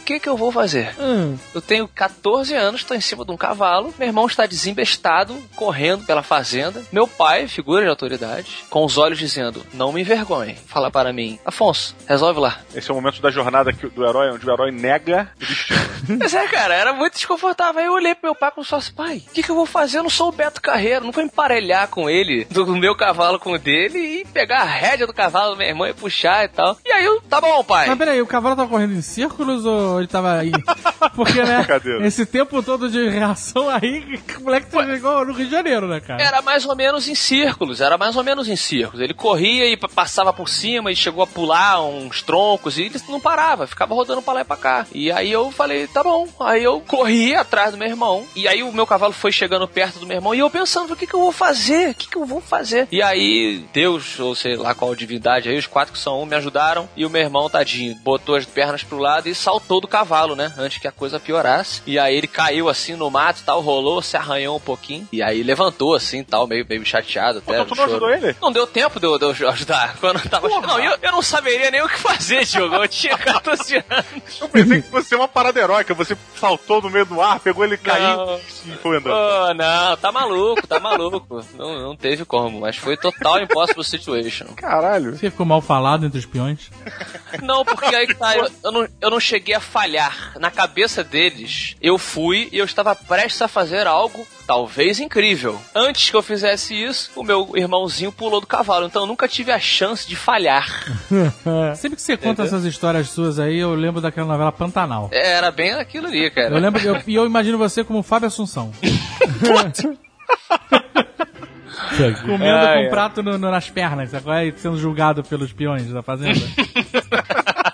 [0.03, 0.93] que que eu vou fazer?
[0.99, 1.37] Hum.
[1.53, 6.05] Eu tenho 14 anos, estou em cima de um cavalo, meu irmão está desembestado, correndo
[6.05, 6.83] pela fazenda.
[6.91, 10.55] Meu pai, figura de autoridade, com os olhos dizendo: Não me envergonhe.
[10.67, 12.59] Fala para mim, Afonso, resolve lá.
[12.75, 15.79] Esse é o momento da jornada que- do herói, onde o herói nega o destino.
[16.19, 17.79] Mas é, cara, era muito desconfortável.
[17.79, 19.65] Aí eu olhei pro meu pai como se fosse, pai, o que, que eu vou
[19.65, 19.99] fazer?
[19.99, 23.53] Eu não sou o Beto Carreiro, não vou emparelhar com ele, do meu cavalo com
[23.53, 26.77] o dele, e pegar a rédea do cavalo do meu irmão e puxar e tal.
[26.85, 27.87] E aí eu, tá bom, pai.
[27.87, 30.51] Mas peraí, o cavalo tava correndo em círculos ou ele tava aí?
[31.15, 31.65] Porque, né?
[32.05, 35.99] Esse tempo todo de reação aí, o moleque tá igual no Rio de Janeiro, né,
[35.99, 36.21] cara?
[36.23, 39.01] Era mais ou menos em círculos, era mais ou menos em círculos.
[39.01, 42.95] Ele corria e pa- passava por cima e chegou a pular uns troncos e ele
[43.09, 44.85] não parava, ficava rodando pra lá e pra cá.
[44.93, 46.27] E aí eu falei, tá bom.
[46.39, 48.25] Aí eu corri atrás do meu irmão.
[48.35, 50.95] E aí o meu cavalo foi chegando perto do meu irmão e eu pensando, o
[50.95, 51.91] que que eu vou fazer?
[51.91, 52.87] O que que eu vou fazer?
[52.91, 56.35] E aí Deus, ou sei lá qual divindade aí, os quatro que são um, me
[56.35, 56.87] ajudaram.
[56.95, 60.51] E o meu irmão, tadinho, botou as pernas pro lado e saltou do cavalo, né?
[60.57, 61.81] Antes que a coisa piorasse.
[61.85, 65.07] E aí ele caiu assim no mato e tal, rolou, se arranhou um pouquinho.
[65.11, 67.53] E aí levantou assim tal, meio, meio chateado até.
[67.53, 68.35] Então tu não ajudou ele?
[68.41, 69.97] Não deu tempo de eu, de eu ajudar.
[69.99, 70.47] Quando eu tava.
[70.47, 72.75] Não, eu, eu não saberia nem o que fazer, Diogo.
[72.75, 74.41] Eu tinha 14 anos.
[74.41, 75.93] Eu pensei que fosse uma parada heróica.
[75.93, 78.37] Você saltou no meio do ar, pegou ele caiu Não.
[78.37, 79.13] e foi andando.
[79.15, 81.45] Oh, não, tá maluco, tá maluco.
[81.57, 84.45] Não, não teve como, mas foi total impossible situation.
[84.55, 85.17] Caralho.
[85.17, 86.71] Você ficou mal falado entre os peões?
[87.41, 90.33] Não, porque aí que tá, eu, eu não, eu não cheguei a falhar.
[90.39, 95.59] Na cabeça deles, eu fui e eu estava prestes a fazer algo talvez incrível.
[95.73, 99.51] Antes que eu fizesse isso, o meu irmãozinho pulou do cavalo, então eu nunca tive
[99.51, 100.67] a chance de falhar.
[101.75, 105.09] Sempre que você conta essas histórias suas aí, eu lembro daquela novela Pantanal.
[105.11, 106.53] Era bem aquilo ali, cara.
[106.53, 108.71] Eu lembro, eu- e eu, imagino você como Fábio Assunção.
[112.21, 112.87] Comendo Ai, com ai.
[112.87, 114.19] um prato no- no- nas pernas, é?
[114.57, 116.39] sendo julgado pelos peões da fazenda.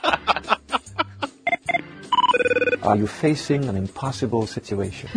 [2.82, 5.09] Are you facing an impossible situation?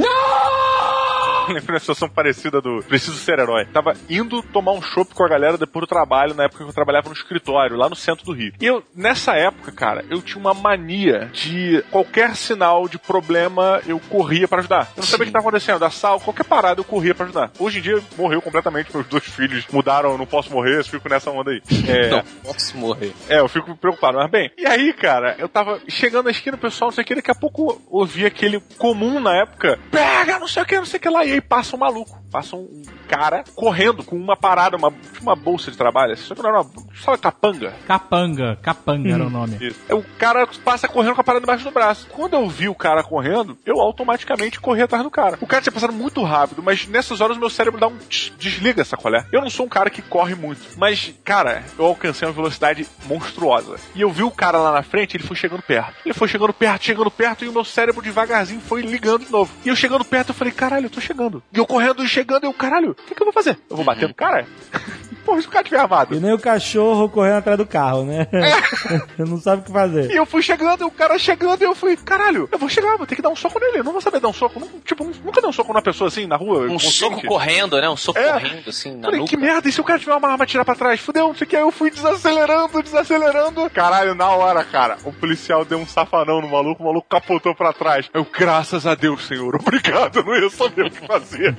[1.49, 3.65] Lembrei uma situação parecida do Preciso Ser Herói.
[3.67, 6.75] Tava indo tomar um chopp com a galera depois do trabalho, na época que eu
[6.75, 8.53] trabalhava no escritório, lá no centro do Rio.
[8.61, 13.99] E eu, nessa época, cara, eu tinha uma mania de qualquer sinal de problema, eu
[14.09, 14.89] corria pra ajudar.
[14.97, 17.51] Eu não sabia o que tava acontecendo, da sal, qualquer parada eu corria pra ajudar.
[17.59, 21.31] Hoje em dia morreu completamente, meus dois filhos mudaram, não posso morrer, eu fico nessa
[21.31, 21.63] onda aí.
[21.89, 23.13] É, Não posso morrer.
[23.29, 24.51] é, eu fico preocupado, mas bem.
[24.59, 27.31] E aí, cara, eu tava chegando na esquina, o pessoal, não sei o que, daqui
[27.31, 31.01] a pouco ouvi aquele comum na época, pega, não sei o que, não sei o
[31.01, 34.93] que lá, e aí passa um maluco, passa um cara correndo com uma parada, uma,
[35.21, 36.71] uma bolsa de trabalho, assim, só que não era uma,
[37.05, 37.75] sabe, capanga?
[37.87, 39.59] Capanga, Capanga era o nome.
[39.61, 39.79] Isso.
[39.91, 42.07] O cara passa correndo com a parada embaixo do braço.
[42.09, 45.37] Quando eu vi o cara correndo, eu automaticamente corri atrás do cara.
[45.41, 48.33] O cara tinha passado muito rápido, mas nessas horas o meu cérebro dá um tch,
[48.39, 49.27] desliga, sacolé?
[49.31, 53.77] Eu não sou um cara que corre muito, mas, cara, eu alcancei uma velocidade monstruosa.
[53.95, 55.95] E eu vi o cara lá na frente, ele foi chegando perto.
[56.05, 59.53] Ele foi chegando perto, chegando perto, e o meu cérebro devagarzinho foi ligando de novo.
[59.65, 61.43] E eu chegando perto, eu falei, caralho, eu tô chegando.
[61.53, 63.59] E eu correndo e chegando, eu, caralho, o que, que eu vou fazer?
[63.69, 64.47] Eu vou bater no cara?
[65.25, 66.17] Porra, se o cara tiver armado.
[66.17, 68.27] E nem o cachorro correndo atrás do carro, né?
[69.19, 70.11] não sabe o que fazer.
[70.11, 72.97] E eu fui chegando, e o cara chegando, e eu fui, caralho, eu vou chegar,
[72.97, 73.79] vou ter que dar um soco nele.
[73.79, 74.59] Eu não vou saber dar um soco.
[74.59, 76.63] Não, tipo, nunca dei um soco numa pessoa assim, na rua.
[76.65, 76.97] Um consciente.
[76.97, 77.89] soco correndo, né?
[77.89, 78.33] Um soco É.
[78.33, 79.31] correndo, assim, na Falei, nuca.
[79.31, 80.99] que merda, e se o cara tiver uma arma atirar pra trás?
[80.99, 81.55] Fudeu, não sei o que.
[81.57, 83.71] Aí eu fui desacelerando, desacelerando.
[83.71, 87.73] Caralho, na hora, cara, o policial deu um safanão no maluco, o maluco capotou pra
[87.73, 88.11] trás.
[88.13, 91.55] Eu, graças a Deus, senhor, obrigado, não ia saber o que fazer.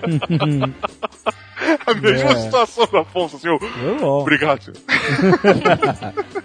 [1.86, 2.36] A mesma É.
[2.36, 3.60] situação do Afonso, senhor.
[4.00, 4.22] Bom.
[4.22, 4.78] Obrigado, senhor.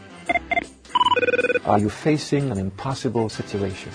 [1.65, 3.91] Are you facing an impossible situation?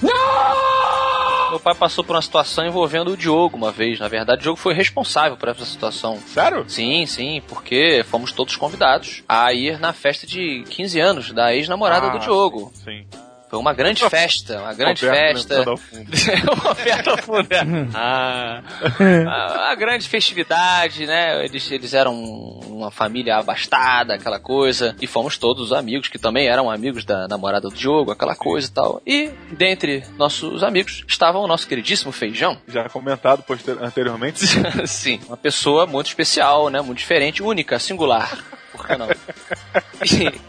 [1.49, 3.99] Meu pai passou por uma situação envolvendo o Diogo uma vez.
[3.99, 6.17] Na verdade, o Diogo foi responsável por essa situação.
[6.27, 6.65] Sério?
[6.67, 12.07] Sim, sim, porque fomos todos convidados a ir na festa de 15 anos da ex-namorada
[12.07, 12.71] Ah, do Diogo.
[12.83, 13.05] Sim.
[13.53, 15.57] Foi uma grande festa, uma grande Roberto festa.
[15.59, 16.09] lembrando ao fundo.
[16.57, 17.61] Roberto ao fundo, é.
[17.93, 18.63] ah,
[19.27, 21.45] a, a grande festividade, né?
[21.45, 24.95] Eles, eles eram uma família abastada, aquela coisa.
[24.99, 28.71] E fomos todos amigos, que também eram amigos da namorada do Diogo, aquela coisa e
[28.71, 29.01] tal.
[29.05, 32.57] E dentre nossos amigos estava o nosso queridíssimo Feijão.
[32.67, 33.43] Já comentado
[33.79, 34.47] anteriormente.
[34.87, 36.81] Sim, uma pessoa muito especial, né?
[36.81, 38.35] Muito diferente, única, singular.
[38.83, 39.07] Por que não?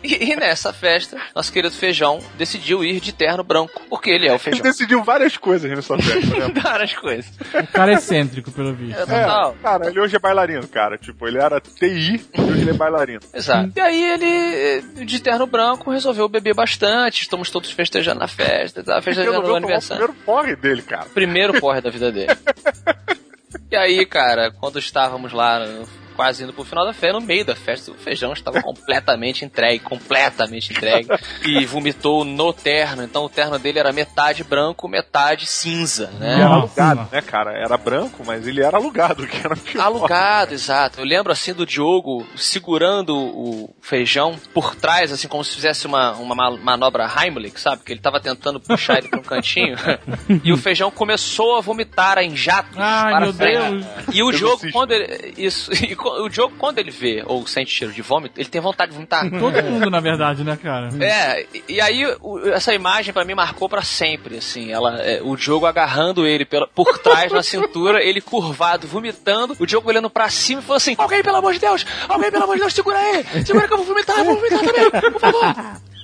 [0.03, 4.31] E, e- nessa festa, nosso querido Feijão decidiu ir de terno branco, porque ele é
[4.31, 4.63] o Ele Feijão.
[4.63, 6.53] decidiu várias coisas nessa festa, né?
[6.61, 7.33] Várias coisas.
[7.55, 8.99] O cara é excêntrico, pelo visto.
[8.99, 9.57] É, É, total.
[9.63, 10.99] cara, ele hoje é bailarino, cara.
[10.99, 13.21] Tipo, ele era TI e hoje ele é bailarino.
[13.33, 13.71] Exato.
[13.77, 17.23] E aí ele, de terno branco, resolveu beber bastante.
[17.23, 18.95] Estamos todos festejando na festa, tá?
[18.95, 20.03] Ele festejando resolveu o tomar o aniversário.
[20.09, 21.07] primeiro porre dele, cara.
[21.15, 22.35] Primeiro porre da vida dele.
[23.71, 27.19] E aí, cara, quando estávamos lá no- quase indo pro final da festa.
[27.19, 31.09] No meio da festa, o feijão estava completamente entregue, completamente entregue.
[31.45, 33.03] e vomitou no terno.
[33.03, 36.35] Então o terno dele era metade branco, metade cinza, E né?
[36.35, 36.83] era Nossa.
[36.83, 37.53] alugado, né, cara?
[37.53, 39.83] Era branco, mas ele era alugado, que era pior.
[39.85, 41.01] Alugado, exato.
[41.01, 46.13] Eu lembro assim do Diogo segurando o feijão por trás, assim, como se fizesse uma,
[46.13, 47.83] uma ma- manobra Heimlich, sabe?
[47.85, 49.77] Que ele tava tentando puxar ele pra um cantinho.
[50.45, 52.77] e o feijão começou a vomitar em jatos.
[52.79, 53.55] Ai, para meu frente.
[53.85, 53.87] Deus.
[54.13, 54.73] E o jogo, Exorcista.
[54.73, 55.35] quando ele.
[55.37, 55.73] Isso.
[55.73, 58.97] E o jogo, quando ele vê ou sente cheiro de vômito, ele tem vontade de
[58.97, 59.29] vomitar.
[59.39, 60.89] Todo mundo, na verdade, né, cara?
[61.01, 65.37] É, e, aí o- essa imagem pra mim marcou pra sempre, assim, ela, é, o
[65.37, 70.29] Diogo agarrando ele pela, por trás na cintura, ele curvado, vomitando, o Diogo olhando pra
[70.29, 72.99] cima e falou assim, alguém pelo amor de Deus, alguém pelo amor de Deus, segura
[73.11, 75.55] ele, segura que eu vou vomitar, eu vou vomitar também, por favor.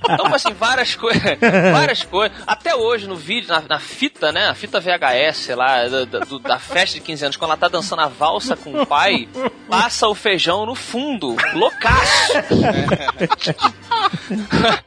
[0.09, 1.23] Então, assim, várias coisas,
[1.73, 2.37] várias coisas.
[2.47, 4.49] Até hoje, no vídeo, na, na fita, né?
[4.49, 7.69] A fita VHS, lá, da, da- do- da festa de 15 anos, quando ela tá
[7.69, 9.29] dançando a valsa com o pai,
[9.69, 12.33] passa o feijão no fundo, loucaço.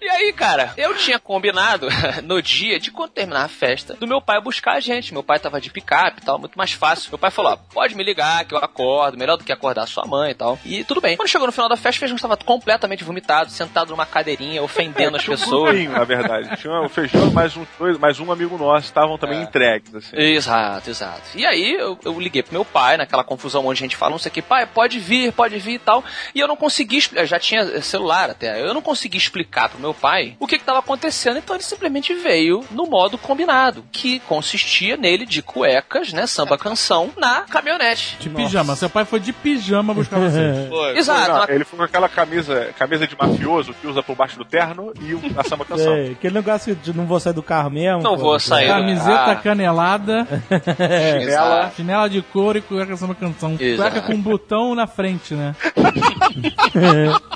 [0.01, 1.87] E aí, cara, eu tinha combinado
[2.23, 5.13] no dia de quando terminar a festa do meu pai buscar a gente.
[5.13, 7.09] Meu pai tava de picape e tal, muito mais fácil.
[7.11, 10.05] Meu pai falou: ó, pode me ligar que eu acordo, melhor do que acordar sua
[10.05, 10.57] mãe e tal.
[10.65, 11.15] E tudo bem.
[11.17, 15.02] Quando chegou no final da festa, o feijão estava completamente vomitado, sentado numa cadeirinha, ofendendo
[15.09, 15.63] as Tinha um pessoas.
[15.71, 16.55] grupinho, na verdade.
[16.61, 17.65] Tinha o feijão e mais um,
[17.99, 20.15] mais um amigo nosso estavam também entregues, assim.
[20.15, 21.21] Exato, exato.
[21.35, 24.19] E aí eu, eu liguei pro meu pai, naquela confusão onde a gente fala, não
[24.19, 26.03] sei o que, pai, pode vir, pode vir e tal.
[26.33, 29.93] E eu não consegui explicar, já tinha celular até, eu não consegui explicar pro meu
[29.93, 34.97] pai o que que tava acontecendo, então ele simplesmente veio no modo combinado, que consistia
[34.97, 38.17] nele de cuecas, né, samba canção, na caminhonete.
[38.19, 38.75] De pijama.
[38.75, 40.67] Seu pai foi de pijama buscar você.
[40.69, 40.97] Foi.
[40.97, 41.29] Exato.
[41.31, 44.45] Não, na- ele foi com aquela camisa, camisa de mafioso que usa por baixo do
[44.45, 45.93] terno e o- a samba canção.
[45.93, 48.01] É, aquele negócio de não vou sair do carro mesmo.
[48.03, 48.21] Não pô.
[48.21, 48.67] vou sair.
[48.67, 49.35] Camiseta Ah.
[49.35, 50.27] canelada,
[51.19, 51.71] Chinela.
[51.75, 53.55] chinela de couro e cueca samba canção.
[53.59, 53.91] Exato.
[53.91, 55.55] Cueca com botão na frente, né?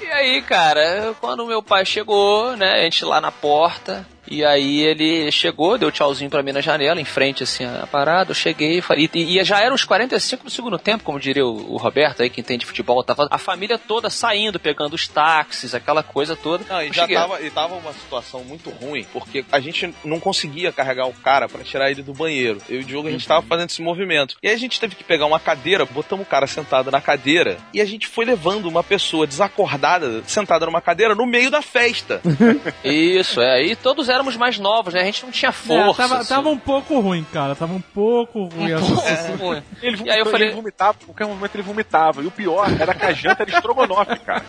[0.00, 4.80] E aí, cara, quando meu pai chegou, né, a gente lá na porta, e aí
[4.82, 8.78] ele chegou, deu tchauzinho pra mim na janela, em frente assim a parada, eu cheguei
[8.78, 11.76] e falei, e, e já eram os 45 do segundo tempo, como diria o, o
[11.76, 16.34] Roberto aí, que entende futebol, tava a família toda saindo, pegando os táxis, aquela coisa
[16.36, 16.64] toda.
[16.68, 20.18] Não, e já cheguei- tava, e tava uma situação muito ruim, porque a gente não
[20.20, 22.60] conseguia carregar o cara pra tirar ele do banheiro.
[22.68, 24.36] Eu e o Diogo, a gente tava fazendo esse movimento.
[24.42, 27.58] E aí a gente teve que pegar uma cadeira, botamos o cara sentado na cadeira,
[27.72, 32.20] e a gente foi levando uma pessoa desacordada, sentada numa cadeira, no meio da festa.
[32.84, 36.02] Isso, é, e todos éramos mais novos, né, a gente não tinha força.
[36.02, 36.28] É, tava, assim.
[36.34, 37.54] tava um pouco ruim, cara.
[37.54, 38.72] Tava um pouco ruim.
[38.72, 39.54] essa situação.
[39.54, 42.22] É, Ele, E aí eu vomitou, falei- ele vomitava, qualquer momento ele vomitava.
[42.22, 44.42] E o pior era que a janta era estrogonofe, cara.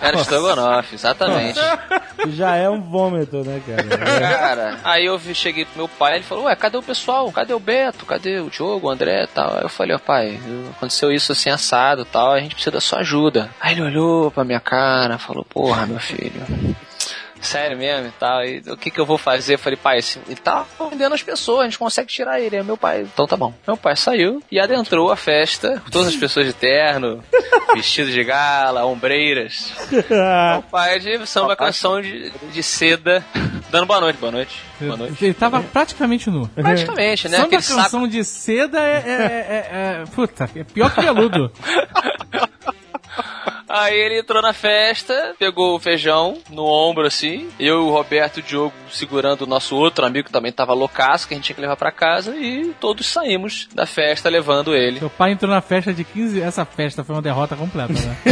[0.00, 1.58] Era estrogonofe, exatamente.
[2.28, 4.28] Já é um vômito, né, cara?
[4.38, 7.30] Cara, aí eu vi- cheguei pro meu pai, ele falou, ué, cadê o pessoal?
[7.32, 8.06] Cadê o Beto?
[8.06, 9.54] Cadê o Diogo, o André e tal?
[9.56, 10.38] Aí eu falei, ó pai,
[10.76, 13.50] aconteceu isso assim assado e tal, a gente precisa da sua ajuda.
[13.60, 16.40] Aí ele olhou pra minha cara, falou, porra, meu filho.
[17.40, 19.54] Sério mesmo e tal, e o que que eu vou fazer?
[19.54, 22.56] Eu falei, pai, assim, ele tá ofendendo as pessoas, a gente consegue tirar ele.
[22.56, 23.54] Aí meu pai, então tá bom.
[23.66, 27.22] Meu pai saiu e adentrou a festa, todas as pessoas de terno,
[27.74, 29.72] vestidos de gala, ombreiras.
[29.90, 33.24] Meu pai de samba canção de, de seda,
[33.70, 35.24] dando boa noite, boa noite, boa noite.
[35.24, 36.48] Ele tava praticamente nu.
[36.48, 37.36] Praticamente, né?
[37.36, 37.80] Samba Aquele saco.
[37.82, 39.68] canção de seda é, é, é-
[40.02, 41.52] é- Puta, é pior que veludo.
[43.68, 48.40] Aí ele entrou na festa, pegou o feijão no ombro assim, eu, o Roberto e
[48.40, 51.54] o Diogo segurando o nosso outro amigo que também tava loucaço, que a gente tinha
[51.56, 54.98] que levar pra casa, e todos saímos da festa levando ele.
[54.98, 56.40] Seu pai entrou na festa de 15.
[56.40, 58.16] Essa festa foi uma derrota completa, né?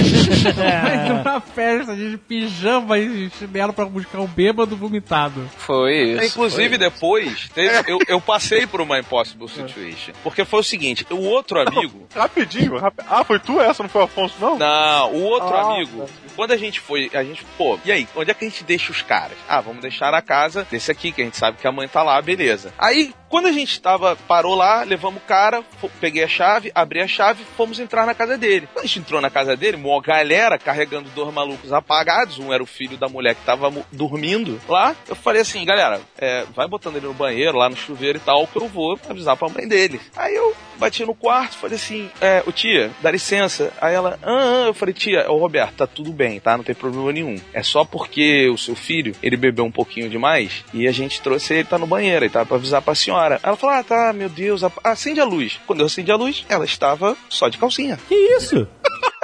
[1.18, 5.48] entrou na festa de pijama e chinelo pra buscar o bêbado vomitado.
[5.58, 6.24] Foi isso.
[6.24, 10.12] Inclusive, depois, teve- eu, eu passei por uma impossible situation.
[10.22, 12.06] Porque foi o seguinte, o outro amigo...
[12.14, 14.56] Rapidinho, rapi- Ah, foi tu essa, não foi o Afonso, não?
[14.58, 16.06] Não, o outro Ah, amigo,
[16.36, 18.92] quando a gente foi, a gente, pô, e aí, onde é que a gente deixa
[18.92, 19.36] os caras?
[19.48, 22.02] Ah, vamos deixar na casa desse aqui, que a gente sabe que a mãe tá
[22.02, 22.72] lá, beleza.
[22.78, 25.64] Aí, quando a gente tava, parou lá, levamos o cara,
[26.00, 28.68] peguei a chave, abri a chave, fomos entrar na casa dele.
[28.72, 32.62] Quando a gente entrou na casa dele, uma galera carregando dois malucos apagados, um era
[32.62, 34.94] o filho da mulher que tava dormindo lá.
[35.08, 38.46] Eu falei assim, galera, é, vai botando ele no banheiro, lá no chuveiro e tal,
[38.46, 40.00] que eu vou avisar pra mãe dele.
[40.14, 43.72] Aí eu bati no quarto, falei assim, é, ô tia, dá licença.
[43.80, 44.66] Aí ela, ah, ah.
[44.66, 46.56] eu falei, tia, ô Roberto, tá tudo bem, tá?
[46.56, 47.36] Não tem problema nenhum.
[47.52, 51.54] É só porque o seu filho, ele bebeu um pouquinho demais e a gente trouxe
[51.54, 53.40] ele, tá no banheiro, e tá pra avisar pra senhora.
[53.42, 55.60] Ela falou, ah, tá, meu Deus, acende a luz.
[55.66, 57.98] Quando eu acendi a luz, ela estava só de calcinha.
[58.08, 58.68] Que isso?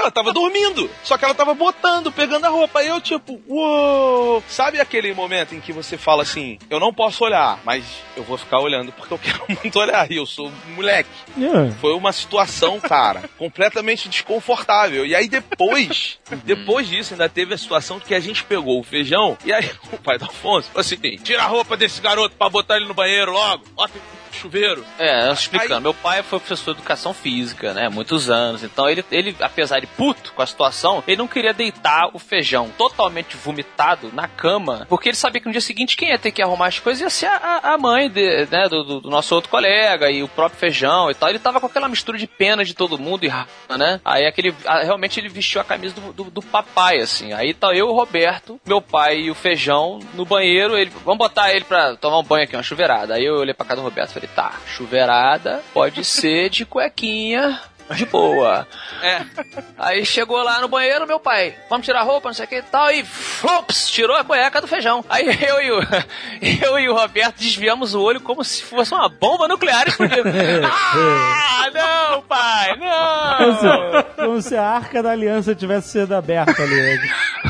[0.03, 2.80] Ela tava dormindo, só que ela tava botando, pegando a roupa.
[2.80, 4.42] Aí eu, tipo, uou!
[4.48, 7.84] Sabe aquele momento em que você fala assim: eu não posso olhar, mas
[8.16, 10.11] eu vou ficar olhando porque eu quero muito olhar.
[10.11, 11.09] E eu sou moleque.
[11.38, 11.70] É.
[11.80, 15.07] Foi uma situação, cara, completamente desconfortável.
[15.07, 19.38] E aí depois, depois disso, ainda teve a situação que a gente pegou o feijão
[19.44, 22.76] e aí o pai do Afonso falou assim: tira a roupa desse garoto pra botar
[22.76, 23.92] ele no banheiro logo, bota
[24.37, 24.85] chuveiro.
[24.99, 25.80] É, explicando.
[25.80, 27.89] Meu pai foi professor de educação física, né?
[27.89, 28.62] Muitos anos.
[28.62, 32.70] Então ele, ele, apesar de puto com a situação, ele não queria deitar o feijão
[32.78, 36.43] totalmente vomitado na cama, porque ele sabia que no dia seguinte quem ia ter que
[36.43, 40.11] arrumar as coisas ia ser a, a mãe de, né, do, do- nosso outro colega
[40.11, 41.28] e o próprio feijão e tal.
[41.28, 43.33] Ele tava com aquela mistura de pena de todo mundo e
[43.78, 44.01] né?
[44.05, 44.55] Aí aquele.
[44.85, 47.33] Realmente ele vestiu a camisa do, do, do papai, assim.
[47.33, 50.76] Aí tá eu, o Roberto, meu pai e o feijão no banheiro.
[50.76, 53.14] Ele, vamos botar ele pra tomar um banho aqui, uma chuveirada.
[53.14, 57.60] Aí eu olhei pra casa do Roberto e falei, tá, chuveirada pode ser de cuequinha.
[57.96, 58.66] De boa.
[59.02, 59.20] É.
[59.76, 62.54] Aí chegou lá no banheiro, meu pai, vamos tirar a roupa, não sei o que
[62.56, 65.04] e tal, e flops, tirou a cueca do feijão.
[65.10, 65.80] Aí eu e o,
[66.64, 70.22] eu e o Roberto desviamos o olho como se fosse uma bomba nuclear explodindo.
[70.64, 72.78] ah, não, pai,
[73.38, 74.02] Como se, não!
[74.16, 76.98] como se a arca da aliança tivesse sido aberta ali.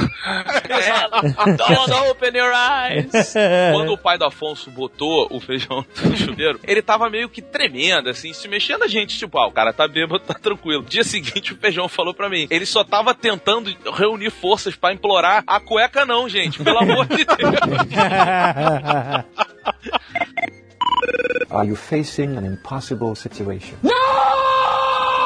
[0.25, 1.57] né?
[1.57, 3.11] Don't open your eyes.
[3.73, 8.09] Quando o pai do Afonso botou o feijão no chuveiro, ele tava meio que tremendo,
[8.09, 10.83] assim, se mexendo a gente, tipo, ah, o cara tá bêbado, tá tranquilo.
[10.83, 15.43] Dia seguinte, o feijão falou pra mim, ele só tava tentando reunir forças pra implorar
[15.47, 17.55] a cueca não, gente, pelo amor de Deus.
[21.51, 23.77] Are you facing an impossible situation?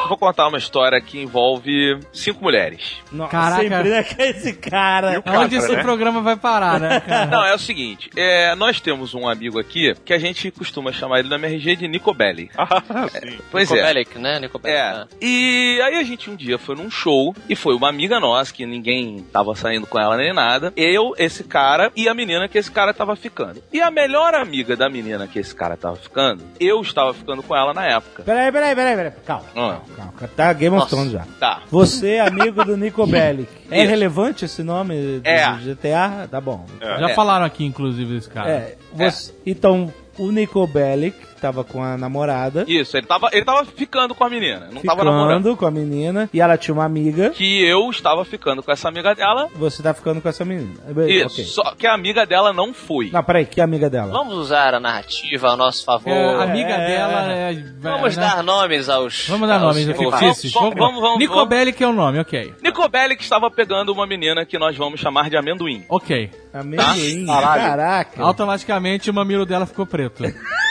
[0.07, 2.97] Vou contar uma história que envolve cinco mulheres.
[3.11, 3.61] Nossa, Caraca.
[3.61, 5.21] sempre né, que esse cara.
[5.25, 6.99] Onde esse programa vai parar, né?
[7.05, 7.25] cara?
[7.25, 11.19] Não, é o seguinte, é, nós temos um amigo aqui que a gente costuma chamar
[11.19, 12.49] ele no MRG de Nico Belli.
[12.57, 13.37] Ah, sim.
[13.51, 13.85] Pois Nico é.
[13.93, 14.39] Bellic, né?
[14.39, 14.93] Nico Bellic, É.
[14.93, 15.07] né?
[15.21, 18.65] E aí a gente um dia foi num show e foi uma amiga nossa que
[18.65, 20.71] ninguém tava saindo com ela nem nada.
[20.75, 23.61] Eu, esse cara e a menina que esse cara tava ficando.
[23.71, 27.55] E a melhor amiga da menina que esse cara tava ficando, eu estava ficando com
[27.55, 28.23] ela na época.
[28.23, 29.11] Peraí, peraí, peraí, peraí.
[29.25, 30.13] Calma, Ah, calma.
[30.35, 30.95] Tá Game of Nossa.
[30.95, 31.25] Thrones já.
[31.39, 31.61] tá.
[31.69, 33.49] Você, é amigo do Nico Bellic.
[33.69, 33.89] É Isso.
[33.89, 35.51] relevante esse nome do É.
[35.61, 36.25] GTA?
[36.31, 36.65] Tá bom.
[36.79, 37.13] Já É.
[37.13, 38.49] falaram aqui, inclusive, desse cara.
[38.49, 42.65] É, você- Então, o Nico Bellic tava com a namorada.
[42.67, 45.37] Isso, ele tava, ele tava ficando com a menina, não tava namorando.
[45.43, 46.29] ficando com a menina.
[46.33, 47.29] E ela tinha uma amiga.
[47.31, 49.49] Que eu estava ficando com essa amiga dela.
[49.55, 50.75] Você tá ficando com essa menina.
[51.07, 51.45] Isso, Ok.
[51.45, 53.09] só que a amiga dela não foi.
[53.11, 54.11] Não, peraí, que amiga dela?
[54.11, 56.09] Vamos usar a narrativa a nosso favor.
[56.11, 56.87] É, a amiga é.
[56.87, 57.53] dela é.
[57.79, 58.23] Vamos né?
[58.23, 59.27] dar nomes aos.
[59.27, 60.19] Vamos dar aos nomes envolvidos.
[60.19, 60.53] fictícios.
[60.53, 61.47] Vamos, vamos, vamos, vamos.
[61.47, 62.53] Bellic é o nome, ok.
[62.61, 65.85] Nico Belli que estava pegando uma menina que nós vamos chamar de amendoim.
[65.89, 66.29] Ok.
[66.53, 67.25] Amendoim.
[67.25, 67.61] Caralho.
[67.61, 68.23] Caraca.
[68.23, 70.23] Automaticamente o mamilo dela ficou preto.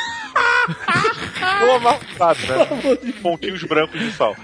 [0.66, 3.12] Tô amarrado, né?
[3.22, 4.36] Pontinhos brancos de sal.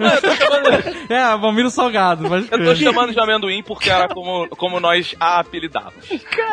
[1.08, 2.50] é, mamilo salgado, mas.
[2.50, 6.06] Eu tô chamando de amendoim porque era como, como nós a apelidávamos.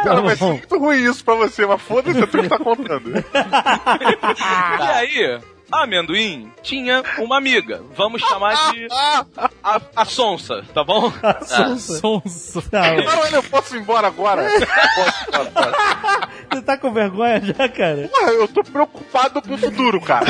[0.03, 3.11] Cara, vai ser muito ruim isso pra você, mas foda-se, é tu que tá contando.
[3.11, 5.39] E aí,
[5.72, 7.82] amendoim tinha uma amiga.
[7.95, 11.11] Vamos chamar de a, a Sonsa, tá bom?
[11.78, 12.63] Sonso.
[12.72, 14.43] Não, Caralho, eu posso ir embora agora?
[14.43, 16.30] Posso, posso, posso.
[16.51, 18.07] você tá com vergonha já, cara?
[18.09, 20.26] Porra, eu tô preocupado com o futuro, cara.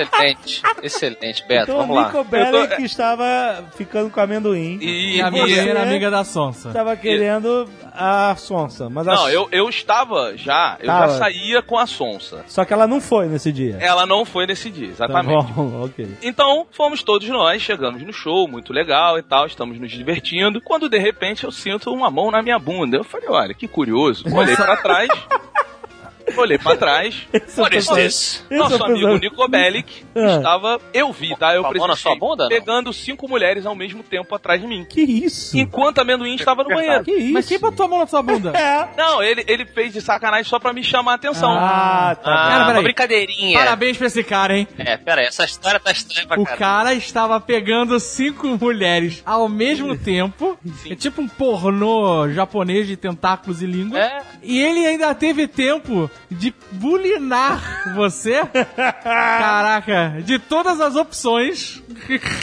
[0.00, 1.62] Excelente, excelente, Beto.
[1.72, 2.06] Então o vamos lá.
[2.06, 4.78] Nico Bellic estava ficando com amendoim.
[4.80, 6.68] E, E a e- você- era amiga da Sonsa.
[6.68, 9.14] Estava querendo a Sonsa, mas a...
[9.14, 11.12] Não, eu, eu estava já, eu Tava.
[11.12, 12.44] já saía com a Sonsa.
[12.46, 13.76] Só que ela não foi nesse dia.
[13.80, 15.52] Ela não foi nesse dia, Tá exatamente.
[15.52, 16.08] bom, ok.
[16.22, 20.88] Então, fomos todos nós, chegamos no show, muito legal e tal, estamos nos divertindo, quando
[20.88, 22.96] de repente eu sinto uma mão na minha bunda.
[22.96, 24.24] Eu falei, olha, que curioso.
[24.34, 25.08] Olhei pra trás,
[26.36, 28.04] olhei pra trás, é o What is pessoal- this?
[28.14, 30.36] esse é nosso o amigo Nico Bellic Ah.
[30.36, 31.54] estava, eu vi, tá?
[31.54, 31.62] Eu
[32.18, 32.48] bunda, não?
[32.48, 34.84] pegando cinco mulheres ao mesmo tempo atrás de mim.
[34.84, 35.56] Que isso?
[35.56, 37.04] Enquanto a amendoim estava no banheiro.
[37.04, 37.32] Que isso?
[37.32, 38.52] Mas quem botou a mão na sua bunda?
[38.64, 38.88] É.
[38.96, 41.52] Não, ele, ele fez de sacanagem só pra me chamar a atenção.
[41.52, 42.30] Ah, tá.
[42.32, 42.82] Ah, Pera, uma peraí.
[42.84, 43.58] brincadeirinha.
[43.58, 44.66] Parabéns pra esse cara, hein?
[44.78, 46.58] É, pera aí, essa história tá estranha pra O caralho.
[46.60, 50.58] cara estava pegando cinco mulheres ao mesmo tempo.
[50.88, 53.98] É tipo um pornô japonês de tentáculos e língua.
[53.98, 54.22] É.
[54.42, 58.42] E ele ainda teve tempo de bulinar você.
[59.02, 61.82] Caraca, de todas as opções.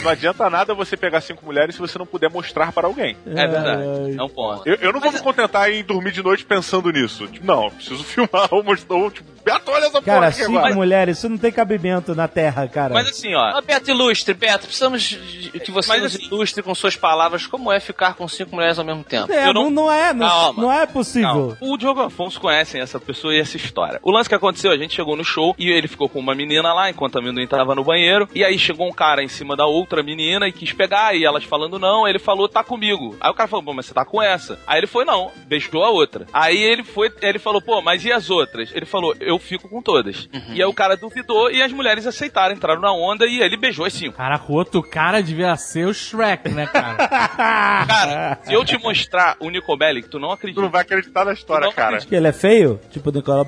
[0.03, 3.17] Não adianta nada você pegar cinco mulheres se você não puder mostrar para alguém.
[3.25, 3.83] É verdade,
[4.17, 4.67] é um ponto.
[4.67, 7.27] Eu, eu não vou me contentar em dormir de noite pensando nisso.
[7.27, 10.57] Tipo, não, preciso filmar ou mostrar, ou, tipo, Beto, olha essa Cara, porra aqui cinco
[10.59, 10.75] agora.
[10.75, 12.93] mulheres, isso não tem cabimento na Terra, cara.
[12.93, 13.57] Mas assim, ó.
[13.57, 17.47] Ó, Beto, ilustre, Beto, precisamos de- que você Mas nos assim- ilustre com suas palavras
[17.47, 19.31] como é ficar com cinco mulheres ao mesmo tempo.
[19.33, 19.69] É, eu não...
[19.71, 20.61] não- é, não, Calma.
[20.61, 21.57] não é possível.
[21.59, 23.99] Não, o Diogo Afonso conhecem essa pessoa e essa história.
[24.03, 26.73] O lance que aconteceu, a gente chegou no show e ele ficou com uma menina
[26.73, 28.27] lá enquanto a amendoim tava no banheiro.
[28.33, 31.15] E aí chegou um cara em cima da outra menina e quis pegar.
[31.15, 33.15] E elas falando não, ele falou, tá comigo.
[33.19, 34.59] Aí o cara falou, pô, mas você tá com essa.
[34.67, 36.25] Aí ele foi, não, beijou a outra.
[36.33, 38.71] Aí ele foi, ele falou, pô, mas e as outras?
[38.73, 40.27] Ele falou, eu fico com todas.
[40.53, 43.85] E aí o cara duvidou e as mulheres aceitaram, entraram na onda e ele beijou
[43.85, 44.17] as cinco.
[44.17, 46.91] Caraca, o outro cara devia ser o Shrek, né, cara?
[47.87, 50.61] Cara, se eu te mostrar o Nico Bellic, tu não Tu acredita.
[50.61, 51.97] não vai acreditar na história, cara.
[51.99, 52.79] Que ele é feio?
[52.91, 53.43] Tipo o Nicolau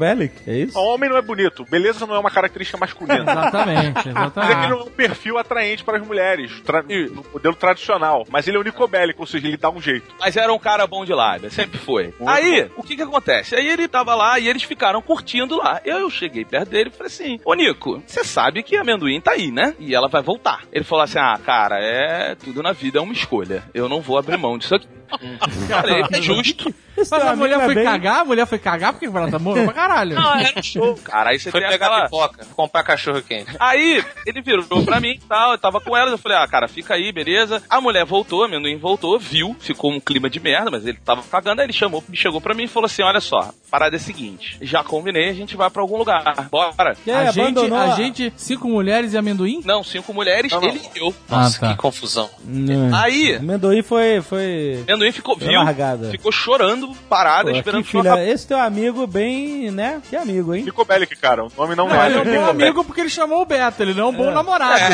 [0.47, 0.77] É isso?
[0.77, 1.65] O homem não é bonito.
[1.69, 3.21] Beleza não é uma característica masculina.
[3.31, 4.69] exatamente, Mas é que ele exatamente.
[4.69, 8.25] não é um perfil atraente para as mulheres, tra- no modelo tradicional.
[8.29, 10.13] Mas ele é o nicobélico, ou seja, ele dá um jeito.
[10.19, 12.13] Mas era um cara bom de lábia, sempre foi.
[12.25, 13.55] Aí, o que que acontece?
[13.55, 15.81] Aí ele tava lá e eles ficaram curtindo lá.
[15.85, 19.19] Eu, eu cheguei perto dele e falei assim: Ô Nico, você sabe que a amendoim
[19.21, 19.73] tá aí, né?
[19.79, 20.61] E ela vai voltar.
[20.71, 22.35] Ele falou assim: Ah, cara, é.
[22.35, 23.63] Tudo na vida é uma escolha.
[23.73, 24.87] Eu não vou abrir mão disso aqui.
[25.67, 26.73] Falei, é justo.
[26.95, 28.19] Mas a mulher é foi bem- cagar?
[28.21, 30.15] A mulher foi cagar porque ela tá morta pra caralho.
[30.15, 31.31] Não, era um show, cara.
[31.31, 32.03] Aí você Foi pegar aquela...
[32.03, 33.51] pipoca, comprar cachorro quente.
[33.59, 36.67] Aí, ele virou pra mim e tal, eu tava com ela, eu falei, ah, cara,
[36.67, 37.63] fica aí, beleza.
[37.69, 41.23] A mulher voltou, a amendoim voltou, viu, ficou um clima de merda, mas ele tava
[41.23, 43.97] cagando, aí ele chamou, chegou pra mim e falou assim, olha só, a parada é
[43.97, 46.95] a seguinte, já combinei, a gente vai pra algum lugar, bora.
[47.07, 49.61] E aí, a, gente, a gente, cinco mulheres e amendoim?
[49.65, 50.69] Não, cinco mulheres, Não, não.
[50.69, 51.13] ele e eu.
[51.27, 51.69] Nossa, Ah, tá.
[51.73, 52.29] que confusão.
[52.47, 52.91] Hum.
[52.93, 54.21] Aí, Amendoim foi.
[54.21, 54.83] foi...
[55.03, 56.09] amendoim ficou, viu, largada.
[56.09, 60.01] ficou chorando, parada, Pô, esperando filha, esse teu amigo bem, né?
[60.09, 60.63] Que amigo, hein?
[60.63, 61.43] Nicobélico, cara.
[61.43, 62.07] O nome não, Não, é.
[62.07, 64.31] ele é um bom amigo porque ele chamou o Beto, ele não é um bom
[64.31, 64.83] namorado.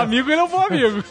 [0.00, 1.04] Amigo, ele é um bom amigo.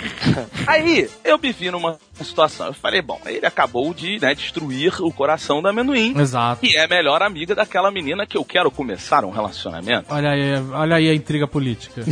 [0.66, 5.12] Aí, eu me vi numa situação, eu falei, bom, ele acabou de, né, destruir o
[5.12, 6.18] coração da amendoim.
[6.18, 6.64] Exato.
[6.64, 10.06] E é a melhor amiga daquela menina que eu quero começar um relacionamento.
[10.12, 12.02] Olha aí, olha aí a intriga política.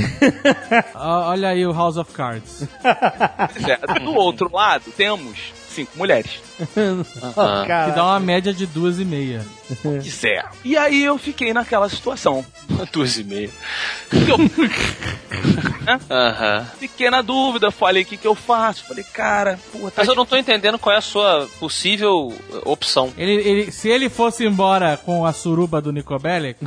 [0.95, 2.67] Olha aí o House of Cards.
[2.85, 6.41] É, do outro lado, temos cinco mulheres.
[7.37, 7.87] Ah.
[7.87, 9.45] Que dá uma média de duas e meia.
[9.83, 10.45] Pois é.
[10.65, 12.45] E aí eu fiquei naquela situação.
[12.93, 13.51] Duas e meia.
[14.13, 14.39] Eu
[16.79, 18.85] fiquei na dúvida, falei, o que, que eu faço?
[18.87, 22.61] Falei, cara, porra, tá Mas eu não tô entendendo qual é a sua possível eh,
[22.65, 23.13] opção.
[23.17, 26.59] Ele, ele- se ele fosse embora com a suruba do Nico Bellic,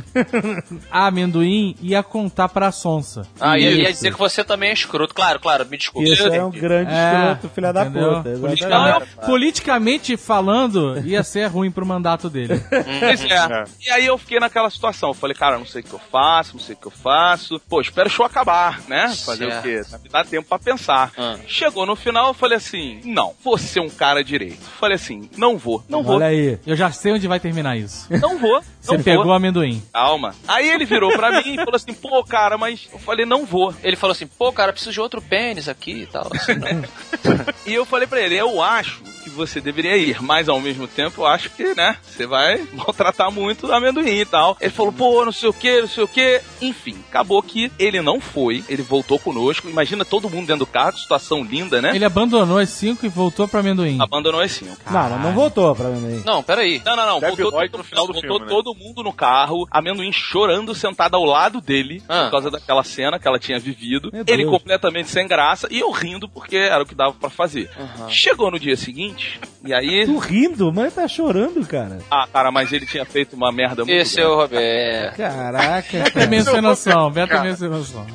[0.90, 3.26] a amendoim ia contar pra sonsa.
[3.40, 5.14] Ah, ia, ia dizer que você também é escroto.
[5.14, 6.10] Claro, claro, me desculpe.
[6.10, 8.38] Isso é um grande É, escroto, filha da puta.
[8.40, 9.26] Politicamente, exatamente.
[9.26, 12.62] politicamente falando, ia ser ruim pro mandato dele.
[13.00, 13.64] Pois é.
[13.86, 15.10] E aí eu fiquei naquela situação.
[15.10, 17.60] Eu falei, cara, não sei o que eu faço, não sei o que eu faço.
[17.68, 19.08] Pô, espero o show acabar, né?
[19.24, 19.58] Fazer Certo.
[19.58, 19.82] o quê?
[20.02, 21.12] Me dá tempo pra pensar.
[21.16, 21.36] Ah.
[21.46, 24.62] Chegou no final, eu falei assim, não, vou ser um cara direito.
[24.78, 26.58] Falei assim, não vou, não vou, Olha aí.
[26.66, 28.06] Eu já sei onde vai terminar isso.
[28.20, 29.82] não vou, Você não pegou o amendoim.
[29.92, 30.34] Calma.
[30.46, 32.86] Aí ele virou pra mim e falou assim, pô, cara, mas...
[32.92, 33.74] Eu falei, não vou.
[33.82, 36.28] Ele falou assim, pô, cara, preciso de outro pênis aqui e tal.
[36.32, 36.54] Assim?
[37.66, 38.83] E eu falei pra ele, eu acho
[39.23, 43.30] que você deveria ir, mas ao mesmo tempo eu acho que, né, você vai maltratar
[43.30, 44.56] muito o amendoim e tal.
[44.60, 46.40] Ele falou, pô, não sei o que, não sei o que.
[46.62, 49.68] Enfim, acabou que ele não foi, ele voltou conosco.
[49.68, 51.94] Imagina todo mundo dentro do carro, situação linda, né?
[51.94, 53.98] Ele abandonou as cinco e voltou pra amendoim.
[54.00, 54.76] Abandonou as cinco.
[54.90, 56.22] Não, não, não voltou pra mim.
[56.24, 56.80] Não, peraí.
[56.84, 57.20] Não, não, não.
[57.20, 58.48] Debbie Voltou, Lloyd no final do voltou filme, né?
[58.48, 62.24] todo mundo no carro, amendoim chorando, sentado ao lado dele, Ah.
[62.24, 64.10] por causa daquela cena que ela tinha vivido.
[64.12, 64.50] Meu Ele Deus.
[64.50, 67.70] completamente sem graça e eu rindo porque era o que dava pra fazer.
[68.08, 69.23] Chegou no dia seguinte,
[69.64, 70.04] e aí.
[70.04, 71.98] Tu rindo, mas tá chorando, cara.
[72.10, 75.16] Ah, cara, mas ele tinha feito uma merda muito Esse é o Roberto.
[75.16, 75.98] Caraca.
[75.98, 78.06] Beto é meio sem noção, Beto é meio sem noção.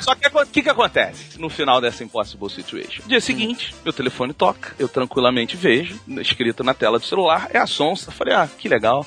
[0.00, 3.02] Só que o que, que acontece no final dessa Impossible Situation?
[3.06, 7.66] Dia seguinte, meu telefone toca, eu tranquilamente vejo, escrito na tela do celular, é a
[7.66, 8.12] Sonsa.
[8.12, 9.04] Falei, ah, que legal.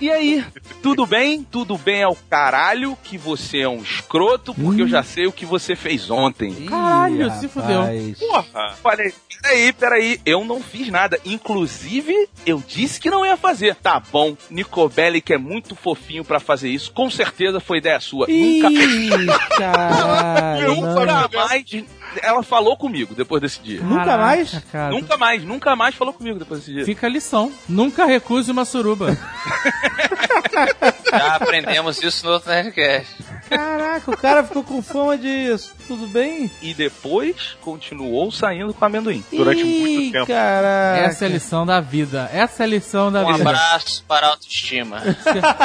[0.00, 0.44] E aí,
[0.82, 1.42] tudo bem?
[1.42, 5.46] Tudo bem ao caralho que você é um escroto, porque eu já sei o que
[5.46, 6.66] você fez ontem.
[6.66, 7.82] Caralho, se fudeu.
[8.18, 8.74] Porra!
[8.82, 9.12] Falei,
[9.42, 11.18] peraí, peraí, eu não fiz nada.
[11.24, 13.76] Inclusive, eu disse que não ia fazer.
[13.76, 18.26] Tá bom, Nicobelli, que é muito fofinho pra fazer isso, com certeza foi ideia sua.
[18.26, 18.68] Nunca.
[19.56, 20.74] Caralho.
[20.82, 21.64] Nunca mais.
[22.22, 23.80] Ela falou comigo depois desse dia.
[23.80, 24.64] Nunca Caraca, mais?
[24.72, 24.90] cara.
[24.90, 26.84] Nunca mais, nunca mais falou comigo depois desse dia.
[26.84, 27.52] Fica a lição.
[27.68, 29.16] Nunca recuse uma suruba.
[31.10, 33.14] Já aprendemos isso no outro Nerdcast.
[33.48, 35.72] Caraca, o cara ficou com fama disso.
[35.86, 36.50] Tudo bem?
[36.60, 39.24] E depois continuou saindo com amendoim.
[39.32, 40.26] Durante Ih, muito tempo.
[40.26, 41.00] Caraca.
[41.06, 42.28] Essa é a lição da vida.
[42.32, 43.48] Essa é a lição da Um vida.
[43.50, 45.00] abraço para a autoestima.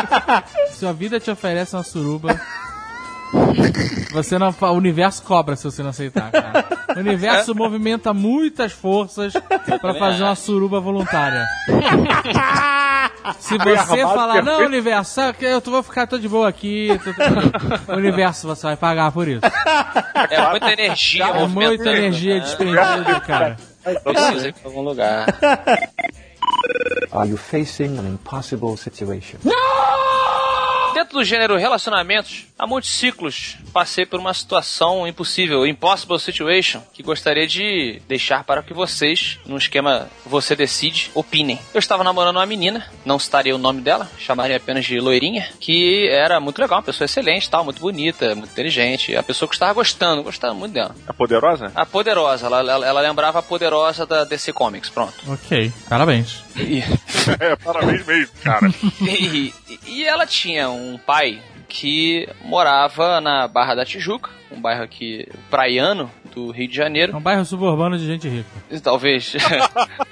[0.72, 2.40] Se a vida te oferece uma suruba,
[4.12, 6.66] você não, o universo cobra se você não aceitar, cara.
[6.96, 9.34] O universo movimenta muitas forças
[9.80, 11.46] pra fazer uma suruba voluntária.
[13.40, 16.48] Se Bem você falar, não, universo, sabe que eu tô- vou ficar todo de boa
[16.50, 16.90] aqui.
[17.04, 17.14] tô-
[17.86, 19.42] tô- universo, você vai pagar por isso.
[20.30, 22.40] É muita energia, É muita energia né?
[22.42, 23.58] desprendida, cara.
[24.04, 25.26] Precisa ir pra algum lugar.
[27.12, 29.38] Are you facing an impossible situation?
[30.94, 37.02] Dentro do gênero relacionamentos, há muitos ciclos passei por uma situação impossível, impossible situation, que
[37.02, 41.60] gostaria de deixar para que vocês, num esquema você decide, opinem.
[41.74, 46.10] Eu estava namorando uma menina, não citaria o nome dela, chamaria apenas de loirinha, que
[46.10, 49.56] era muito legal, uma pessoa excelente, tal, muito bonita, muito inteligente, a pessoa que eu
[49.56, 50.96] estava gostando, gostava muito dela.
[51.08, 51.72] A poderosa?
[51.76, 55.14] A Poderosa, ela, ela, ela lembrava a Poderosa da DC Comics, pronto.
[55.28, 56.44] Ok, parabéns.
[56.58, 56.84] E,
[57.40, 58.68] É, parabéns mesmo, cara.
[59.02, 59.54] e,
[59.86, 66.12] e ela tinha um pai que morava na Barra da Tijuca, um bairro aqui praiano
[66.36, 67.16] do Rio de É Janeiro.
[67.16, 68.50] um bairro suburbano de gente rica.
[68.84, 69.34] Talvez.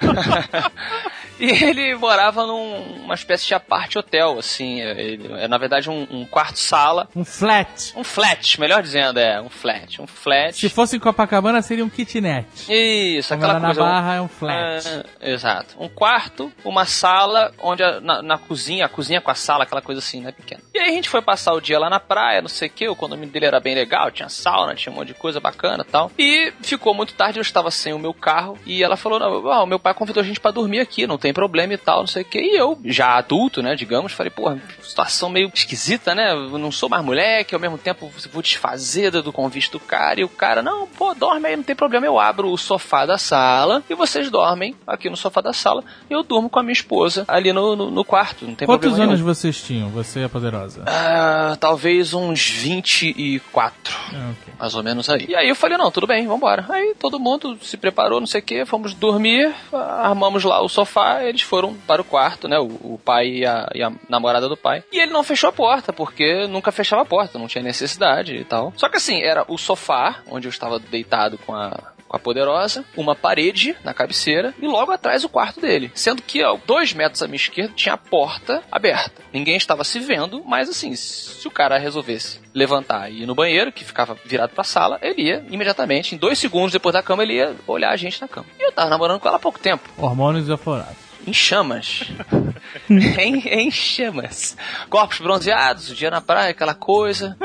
[1.40, 4.80] e ele morava numa espécie de aparte hotel, assim.
[4.80, 7.08] Ele, é na verdade um, um quarto-sala.
[7.14, 7.92] Um flat.
[7.96, 10.00] Um flat, melhor dizendo, é, um flat.
[10.00, 10.54] Um flat.
[10.58, 12.46] Se fosse em Copacabana, seria um kitnet.
[12.68, 13.80] Isso, Como aquela lá na coisa.
[13.82, 14.86] Barra é um flat.
[14.88, 15.74] Ah, exato.
[15.78, 19.82] Um quarto, uma sala, onde a- na, na cozinha, a cozinha com a sala, aquela
[19.82, 20.62] coisa assim, né, pequena.
[20.74, 22.88] E aí a gente foi passar o dia lá na praia, não sei o que,
[22.88, 25.90] o condomínio dele era bem legal, tinha sauna, tinha um monte de coisa bacana e
[25.90, 26.10] tal.
[26.18, 29.66] E ficou muito tarde, eu estava sem o meu carro, e ela falou, não, o
[29.66, 32.22] meu pai convidou a gente pra dormir aqui, não tem problema e tal, não sei
[32.22, 32.40] o que.
[32.40, 36.88] E eu, já adulto, né, digamos, falei, pô, situação meio esquisita, né, eu não sou
[36.88, 40.86] mais moleque, ao mesmo tempo vou desfazer do convite do cara, e o cara, não,
[40.86, 44.74] pô, dorme aí, não tem problema, eu abro o sofá da sala, e vocês dormem
[44.86, 47.90] aqui no sofá da sala, e eu durmo com a minha esposa ali no, no,
[47.90, 49.34] no quarto, não tem Quantos problema anos nenhum.
[49.34, 50.82] vocês tinham, você a poderosa?
[50.86, 53.96] Ah, talvez uns 24.
[54.14, 54.54] Ah, ok.
[54.58, 55.26] Mais ou menos aí.
[55.28, 56.66] E aí eu falei, não, tudo bem, vambora.
[56.68, 61.19] Aí todo mundo se preparou, não sei o que, fomos dormir, armamos lá o sofá,
[61.24, 62.58] eles foram para o quarto, né?
[62.58, 64.84] O, o pai e a, e a namorada do pai.
[64.92, 68.44] E ele não fechou a porta, porque nunca fechava a porta, não tinha necessidade e
[68.44, 68.72] tal.
[68.76, 72.84] Só que assim, era o sofá, onde eu estava deitado com a, com a poderosa,
[72.96, 75.92] uma parede na cabeceira e logo atrás o quarto dele.
[75.94, 79.22] Sendo que, ó, dois metros à minha esquerda tinha a porta aberta.
[79.32, 83.70] Ninguém estava se vendo, mas assim, se o cara resolvesse levantar e ir no banheiro,
[83.70, 87.34] que ficava virado pra sala, ele ia imediatamente, em dois segundos depois da cama, ele
[87.34, 88.46] ia olhar a gente na cama.
[88.58, 89.88] E eu tava namorando com ela há pouco tempo.
[89.96, 91.09] Hormônios aflorados.
[91.26, 92.10] Em chamas.
[92.88, 94.56] em, em chamas.
[94.88, 97.36] Corpos bronzeados, o dia na praia, aquela coisa.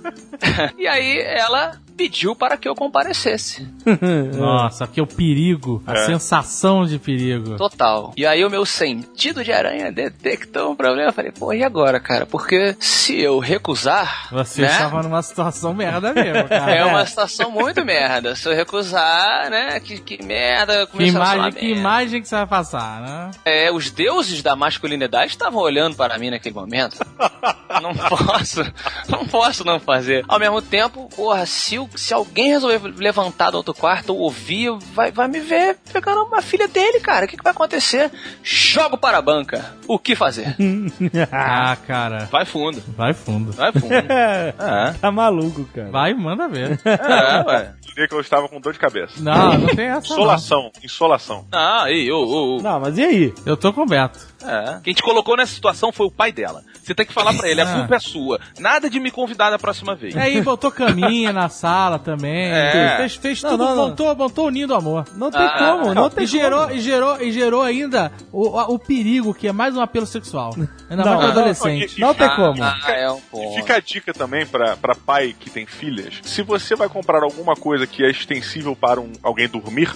[0.78, 3.68] e aí ela pediu para que eu comparecesse.
[4.34, 6.06] Nossa, aqui é o perigo, a É.
[6.06, 7.56] sensação de perigo.
[7.58, 8.14] Total.
[8.16, 11.10] E aí o meu sentido de aranha detectou um problema.
[11.10, 12.24] Eu falei, pô, e agora, cara?
[12.24, 14.28] Porque se eu recusar.
[14.32, 14.68] Você né?
[14.68, 16.74] estava numa situação merda mesmo, cara.
[16.74, 18.34] É uma situação muito merda.
[18.34, 19.78] Se eu recusar, né?
[19.80, 20.86] Que, que merda.
[20.86, 21.80] Que começar a imagem, que merda.
[21.80, 23.30] imagem que você vai passar, né?
[23.44, 26.96] É, os deuses da masculinidade estavam olhando para mim naquele momento.
[27.82, 28.62] não posso,
[29.08, 30.24] não posso não fazer.
[30.26, 34.70] Ao mesmo tempo, porra, se, o- se alguém resolver levantar do outro quarto ou ouvir,
[34.92, 37.26] vai, vai me ver pegando uma filha dele, cara.
[37.26, 38.10] O que, que vai acontecer?
[38.42, 39.74] Jogo para a banca.
[39.86, 40.56] O que fazer?
[41.32, 42.28] Ah, cara.
[42.30, 42.82] Vai fundo.
[42.96, 43.52] Vai fundo.
[43.52, 43.90] Vai fundo.
[44.10, 44.92] É.
[45.00, 45.90] Tá maluco, cara.
[45.90, 46.80] Vai, manda ver.
[46.84, 47.72] É, ué.
[47.80, 49.14] Diria que eu estava com dor de cabeça.
[49.18, 50.08] Não, não tem essa.
[50.08, 50.16] Não.
[50.16, 51.44] Insolação, insolação.
[51.50, 52.62] Ah, aí, ô, ô, ô.
[52.62, 53.34] Não, mas e aí?
[53.44, 54.18] Eu tô com o Beto.
[54.42, 54.80] É.
[54.82, 56.62] Quem te colocou nessa situação foi o pai dela.
[56.82, 58.40] Você tem que falar pra ele, a culpa é sua.
[58.58, 60.14] Nada de me convidar da próxima vez.
[60.14, 62.50] E aí botou caminha na sala também.
[62.50, 62.96] É.
[62.96, 63.88] Fez, fez Não, tudo, não, não.
[63.88, 65.04] montou, montou o ninho do amor.
[65.14, 66.72] Não tem Ah, como, não tem e gerou, como.
[66.72, 70.52] e gerou, e gerou ainda o, o perigo, que é mais um apelo sexual.
[70.56, 72.00] Ainda Não, mais pra não, adolescente.
[72.00, 72.62] Não tem como.
[72.62, 76.14] Ah, é um E fica a dica também pra, pra pai que tem filhas.
[76.22, 79.94] Se você vai comprar alguma coisa que é extensível para um, alguém dormir,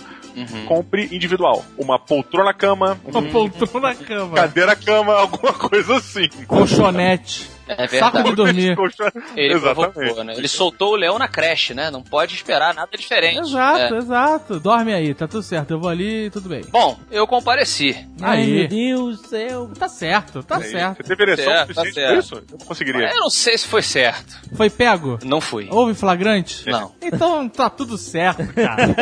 [0.67, 1.65] compre individual.
[1.79, 4.35] Uma poltrona cama, Uma uma poltrona na cama.
[4.35, 6.29] cadeira cama, alguma coisa assim.
[6.47, 7.54] Colchonete.
[7.67, 8.31] É Saco verdade.
[8.31, 8.77] de dormir.
[9.37, 10.35] Ele provocou, né?
[10.37, 11.91] Ele soltou o leão na creche, né?
[11.91, 13.41] Não pode esperar nada diferente.
[13.41, 13.99] Exato, É.
[13.99, 14.61] exato.
[14.61, 15.71] Dorme aí, tá tudo certo.
[15.73, 16.63] Eu vou ali, tudo bem.
[16.71, 17.97] Bom, eu compareci.
[18.21, 18.51] Ai, Aí.
[18.53, 19.71] meu Deus do céu.
[19.79, 20.97] Tá certo, tá Aí, certo.
[20.99, 22.35] Você teve ereção Certo, tá suficiente pra isso?
[22.35, 23.09] Eu não conseguiria.
[23.11, 24.37] Eu não sei se foi certo.
[24.57, 25.19] Foi pego?
[25.25, 25.67] Não fui.
[25.71, 26.69] Houve flagrante?
[26.69, 26.93] Não.
[27.01, 28.95] Então tá tudo certo, cara.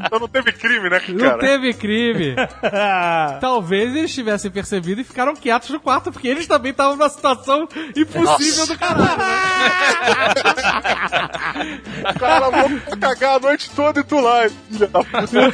[0.06, 1.38] Então não teve crime, né, Não cara?
[1.38, 2.34] teve crime.
[3.40, 7.29] Talvez eles tivessem percebido e ficaram quietos no quarto, porque eles também estavam numa situação
[7.96, 8.66] impossível Nossa.
[8.66, 9.18] do caralho.
[9.18, 9.40] né?
[12.18, 15.52] Cara, vou cagar a noite toda e tu lá, filha da puta.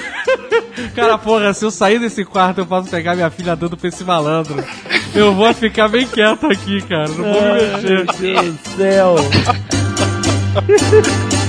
[0.95, 4.05] Cara, porra, se eu sair desse quarto, eu posso pegar minha filha dando pra esse
[4.05, 4.63] malandro.
[5.15, 7.09] Eu vou ficar bem quieto aqui, cara.
[7.09, 7.91] Não vou me mexer.
[7.91, 9.17] Meu Deus do céu.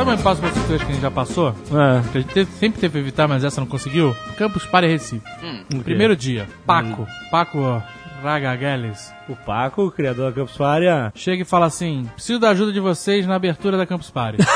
[0.00, 1.48] Sabe um impasse pra vocês que a gente já passou?
[1.50, 2.10] É.
[2.10, 4.16] Que a gente teve- sempre teve que evitar, mas essa não conseguiu?
[4.38, 5.22] Campus Party Recife.
[5.70, 7.82] No primeiro dia, Paco, Paco
[8.22, 12.48] Ragageles, O Paco, o criador da Campus Party, ah, chega e fala assim: preciso da
[12.48, 14.38] ajuda de vocês na abertura da Campus Party.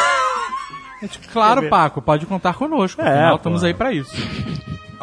[1.35, 3.03] Claro, Paco, pode contar conosco.
[3.03, 3.37] É, afinal, pô.
[3.37, 4.17] estamos aí pra isso.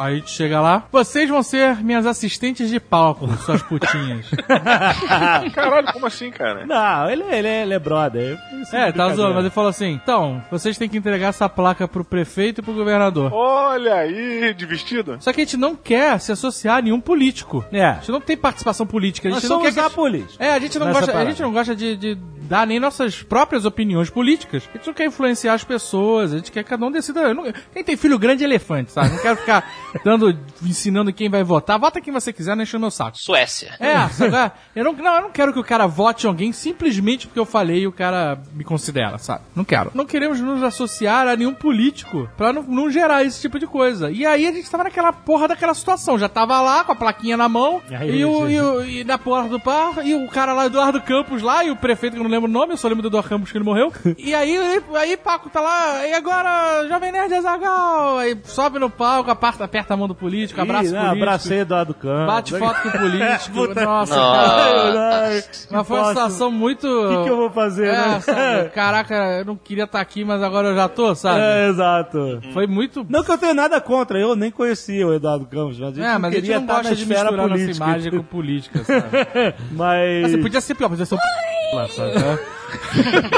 [0.02, 4.26] Aí a gente chega lá, vocês vão ser minhas assistentes de palco, suas putinhas.
[5.54, 6.66] Caralho, como assim, cara?
[6.66, 8.38] Não, ele, ele, é- ele é brother.
[8.60, 11.86] Isso é, tá zoando, mas ele falou assim: então, vocês têm que entregar essa placa
[11.88, 13.32] pro prefeito e pro governador.
[13.32, 15.16] Olha aí, de vestido.
[15.20, 17.64] Só que a gente não quer se associar a nenhum político.
[17.72, 17.84] É.
[17.84, 19.28] A gente não tem participação política.
[19.28, 19.86] A Nós gente não somos quer que...
[19.86, 20.44] a política.
[20.44, 23.22] É, a gente não Nessa gosta, a gente não gosta de, de dar nem nossas
[23.22, 24.68] próprias opiniões políticas.
[24.72, 27.32] A gente não quer influenciar as pessoas, a gente quer que cada um decida.
[27.34, 29.10] Não- Quem tem filho grande é elefante, sabe?
[29.10, 29.64] Não quero ficar
[30.04, 31.78] dando, ensinando quem vai votar.
[31.78, 33.16] Vota quem você quiser, não enche o meu saco.
[33.18, 33.74] Suécia.
[33.80, 34.52] É, sabe?
[34.74, 37.44] Eu não, não, eu não quero que o cara vote em alguém simplesmente porque eu
[37.46, 39.44] falei e o cara me considera, sabe?
[39.54, 39.90] Não quero.
[39.94, 44.10] Não queremos nos associar a nenhum político pra não, não gerar esse tipo de coisa.
[44.10, 46.18] E aí a gente tava naquela porra daquela situação.
[46.18, 49.04] Já tava lá com a plaquinha na mão E aí, e, o, e, o- e
[49.04, 52.18] na porta do par e o cara lá, Eduardo Campos lá, e o prefeito que
[52.18, 53.92] eu não lembro o nome, eu só lembro do Eduardo Campos que ele morreu.
[54.18, 58.88] E aí, aí, aí Paco tá lá, e agora, Jovem Nerd Azagal, aí sobe no
[58.88, 61.16] palco, aperta, aperta a mão do político, abraça Ih, o político.
[61.16, 62.26] abracei Eduardo Campos.
[62.26, 63.52] Bate foto com o político.
[63.68, 64.50] Puta- Nossa, Nossa.
[64.50, 65.26] cara.
[65.26, 66.86] Ai, Mas foi uma posso- situação muito.
[66.86, 68.20] O que, que eu vou fazer, É, né?
[68.20, 68.68] sabe?
[68.70, 71.40] Caraca, eu não queria estar aqui, mas agora eu já tô, sabe?
[71.40, 72.40] É, exato.
[72.52, 73.06] Foi muito.
[73.08, 76.04] Não que eu tenha nada contra, eu nem conhecia o Eduardo Campos, mas a gente
[76.04, 77.84] É, mas a gente queria não gosta de misturar nossa política.
[77.84, 79.54] imagem com política, sabe?
[79.72, 80.24] Mas...
[80.26, 82.12] Assim, podia ser pior, podia ser um sabe?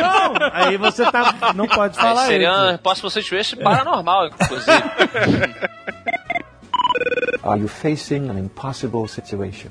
[0.01, 1.53] Não, aí você tá...
[1.55, 2.61] não pode falar Aí seria isso.
[2.71, 4.73] uma possible situation paranormal, inclusive.
[7.45, 9.71] Are you facing an impossible situation?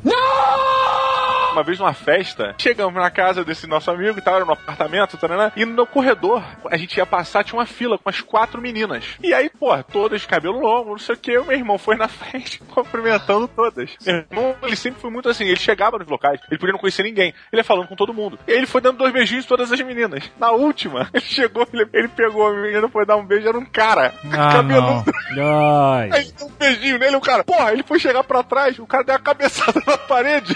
[1.53, 5.17] Uma vez numa festa, chegamos na casa desse nosso amigo e tal, era no apartamento,
[5.17, 9.05] taranã, e no corredor, a gente ia passar, tinha uma fila com as quatro meninas.
[9.21, 11.95] E aí, pô, todas de cabelo longo, não sei o que, o meu irmão foi
[11.95, 13.91] na frente cumprimentando todas.
[14.03, 17.03] Meu irmão, ele sempre foi muito assim, ele chegava nos locais, ele podia não conhecer
[17.03, 18.39] ninguém, ele ia falando com todo mundo.
[18.47, 20.23] E aí ele foi dando dois beijinhos em todas as meninas.
[20.39, 23.65] Na última, ele chegou, ele, ele pegou a menina, foi dar um beijo, era um
[23.65, 25.03] cara, Ah, não.
[25.37, 26.09] Ai.
[26.11, 29.03] Aí deu um beijinho nele, o cara, porra, ele foi chegar pra trás, o cara
[29.03, 30.55] deu a cabeçada na parede.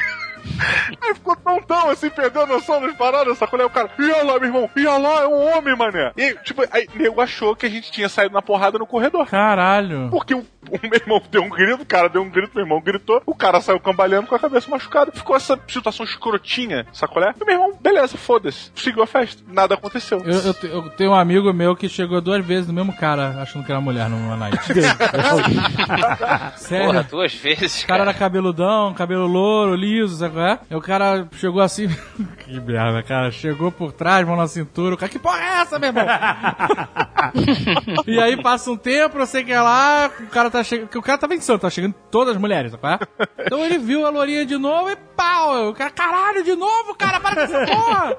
[1.02, 3.60] Aí ficou tão tão assim, perdeu a noção das paradas, sacou?
[3.60, 6.11] Aí o cara, ia lá, meu irmão, ia lá, é um homem, mané.
[6.18, 9.28] E, tipo, aí o nego achou que a gente tinha saído na porrada no corredor.
[9.28, 10.07] Caralho.
[10.10, 12.82] Porque o, o meu irmão deu um grito, o cara deu um grito, meu irmão
[12.82, 15.11] gritou, o cara saiu cambaleando com a cabeça machucada.
[15.14, 17.34] Ficou essa situação escrotinha, sacolé?
[17.40, 18.72] E meu irmão, beleza, foda-se.
[18.76, 19.44] Seguiu a festa.
[19.48, 20.19] Nada aconteceu.
[20.26, 23.41] Eu, eu te- eu tenho um amigo meu que chegou duas vezes no mesmo cara,
[23.41, 24.57] achando que era mulher numa night.
[26.57, 26.86] Sério.
[26.88, 27.84] Porra, duas vezes.
[27.84, 30.59] O cara era cabeludão, cabelo louro, liso, sabe qual é?
[30.69, 31.88] E o cara chegou assim.
[32.45, 33.31] que merda, cara.
[33.31, 34.93] Chegou por trás, mão na cintura.
[34.93, 36.05] O cara, que porra é essa, meu irmão?
[38.05, 40.11] e aí passa um tempo, não sei o que lá.
[40.19, 40.95] O cara tá chegando.
[40.95, 43.26] O cara tá vencendo, tá chegando todas as mulheres, é?
[43.45, 45.69] Então ele viu a lourinha de novo e pau!
[45.69, 48.18] O cara, caralho, de novo, cara, para com essa porra!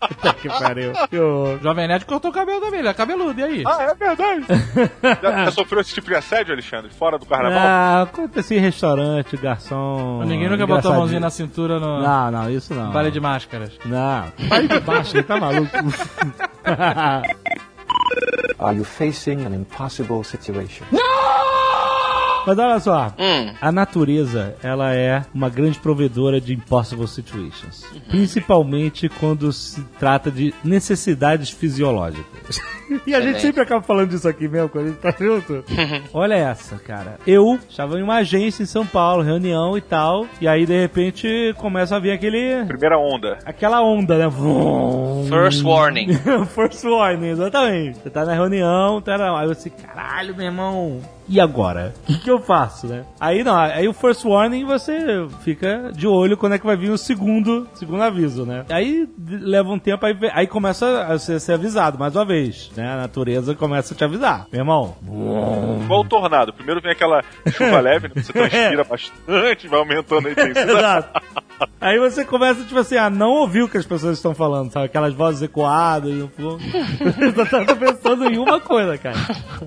[0.00, 0.90] Puta que pariu.
[0.90, 1.58] Horror.
[1.62, 3.62] Jovem Nerd cortou o cabelo também, ele é cabeludo, e aí?
[3.66, 4.44] Ah, é verdade.
[5.22, 6.90] já, já sofreu esse tipo de assédio, Alexandre?
[6.90, 7.58] Fora do carnaval?
[7.58, 10.24] Ah, acontece em restaurante, garçom.
[10.24, 12.90] Ninguém nunca botou a mãozinha na cintura no Não, não, isso não.
[12.92, 13.72] baile de máscaras.
[13.84, 14.32] Não.
[14.48, 15.70] Baile de baixo, ele tá maluco.
[18.58, 20.84] Are you facing an impossible situation?
[22.46, 23.54] Mas olha só, Hum.
[23.60, 27.84] a natureza, ela é uma grande provedora de impossible situations.
[28.08, 32.58] Principalmente quando se trata de necessidades fisiológicas.
[33.06, 35.64] E a gente sempre acaba falando disso aqui mesmo, quando a gente tá junto.
[36.12, 37.18] Olha essa, cara.
[37.26, 41.54] Eu estava em uma agência em São Paulo, reunião e tal, e aí de repente
[41.56, 42.64] começa a vir aquele...
[42.66, 43.38] Primeira onda.
[43.44, 44.28] Aquela onda, né?
[44.28, 45.26] Vrum.
[45.28, 46.14] First warning.
[46.54, 47.98] First warning, exatamente.
[47.98, 49.40] Você tá na reunião, tá na...
[49.40, 51.00] aí você, caralho, meu irmão,
[51.30, 51.94] e agora?
[52.02, 53.04] O que, que eu faço, né?
[53.20, 54.98] Aí não, aí o first warning você
[55.44, 58.64] fica de olho quando é que vai vir o segundo, segundo aviso, né?
[58.68, 62.92] Aí leva um tempo, aí, aí começa a ser, ser avisado mais uma vez, né?
[62.92, 64.46] A natureza começa a te avisar.
[64.52, 64.96] Meu irmão,
[65.84, 66.52] Igual o tornado.
[66.52, 68.14] Primeiro vem aquela chuva leve, né?
[68.16, 70.70] você transpira bastante, vai aumentando a intensidade.
[70.78, 71.22] Exato.
[71.80, 74.86] Aí você começa, tipo assim, a não ouvir o que as pessoas estão falando, sabe?
[74.86, 76.58] Aquelas vozes ecoadas e o povo.
[77.34, 79.16] Você tá pensando em uma coisa, cara.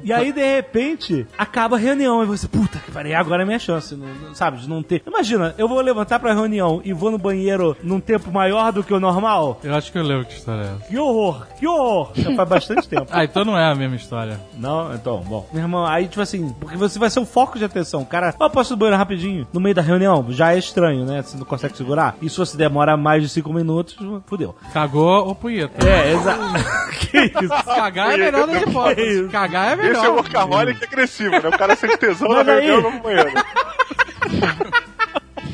[0.03, 2.21] E aí, de repente, acaba a reunião.
[2.23, 4.57] E você, puta que pariu, agora é minha chance, não- não- sabe?
[4.57, 5.01] De não ter.
[5.07, 8.93] Imagina, eu vou levantar pra reunião e vou no banheiro num tempo maior do que
[8.93, 9.59] o normal.
[9.63, 10.85] Eu acho que eu lembro que história é essa.
[10.89, 12.11] Que horror, que horror.
[12.15, 13.07] Já faz bastante tempo.
[13.11, 14.39] Ah, então não é a mesma história.
[14.57, 15.47] Não, então, bom.
[15.51, 18.01] Meu irmão, aí, tipo assim, porque você vai ser o foco de atenção.
[18.01, 19.47] O cara, ó, posso ir no banheiro rapidinho?
[19.53, 20.25] No meio da reunião?
[20.29, 21.21] Já é estranho, né?
[21.21, 22.15] Você não consegue se segurar.
[22.21, 23.95] E se você demora mais de 5 minutos,
[24.25, 24.55] fudeu.
[24.73, 25.87] Cagou ou punheta?
[25.87, 26.39] É, exato.
[27.11, 27.65] que isso?
[27.65, 29.31] Cagar é melhor das Que hipóteses.
[29.31, 30.15] Cagar é Esse é o melhor.
[30.15, 31.49] workaholic agressivo, né?
[31.49, 33.31] O cara sente tesão na reunião no banheiro.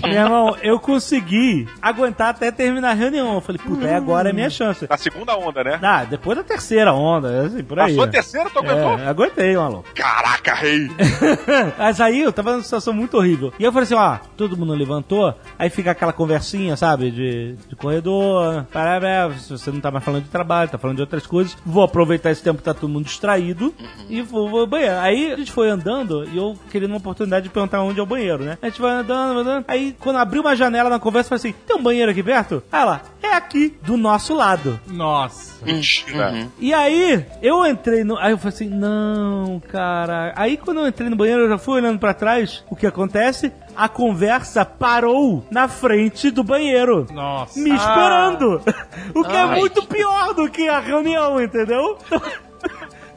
[0.01, 3.35] Meu irmão, eu consegui aguentar até terminar a reunião.
[3.35, 4.87] Eu falei, puta, é agora é minha chance.
[4.89, 5.79] Na segunda onda, né?
[5.81, 7.95] Ah, depois da terceira onda, assim, por Na aí.
[7.95, 8.11] sua né?
[8.11, 8.99] terceira, tu aguentou?
[8.99, 9.85] É, aguentei, maluco.
[9.93, 10.89] Caraca, rei!
[11.77, 13.53] Mas aí eu tava numa situação muito horrível.
[13.59, 17.75] E eu falei assim, ó, todo mundo levantou, aí fica aquela conversinha, sabe, de, de
[17.75, 21.83] corredor, parabéns, você não tá mais falando de trabalho, tá falando de outras coisas, vou
[21.83, 23.73] aproveitar esse tempo que tá todo mundo distraído
[24.09, 24.97] e vou, vou ao banheiro.
[24.99, 28.05] Aí a gente foi andando e eu querendo uma oportunidade de perguntar onde é o
[28.05, 28.57] banheiro, né?
[28.61, 31.63] A gente vai andando, andando, aí quando abriu uma janela na conversa, eu falei assim,
[31.65, 32.63] tem um banheiro aqui perto?
[32.71, 34.79] Aí ela, é aqui, do nosso lado.
[34.87, 35.63] Nossa.
[35.65, 36.47] Mentira.
[36.59, 38.17] E aí, eu entrei no.
[38.17, 40.33] Aí eu falei assim, não, cara.
[40.35, 42.63] Aí quando eu entrei no banheiro, eu já fui olhando pra trás.
[42.69, 43.51] O que acontece?
[43.75, 47.07] A conversa parou na frente do banheiro.
[47.11, 47.59] Nossa.
[47.59, 48.61] Me esperando.
[49.15, 49.59] O que é Ai.
[49.59, 51.97] muito pior do que a reunião, entendeu?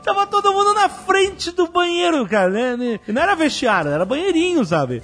[0.02, 2.50] Tava todo mundo na frente do banheiro, cara.
[2.50, 2.98] Né?
[3.06, 5.02] E Não era vestiário, era banheirinho, sabe?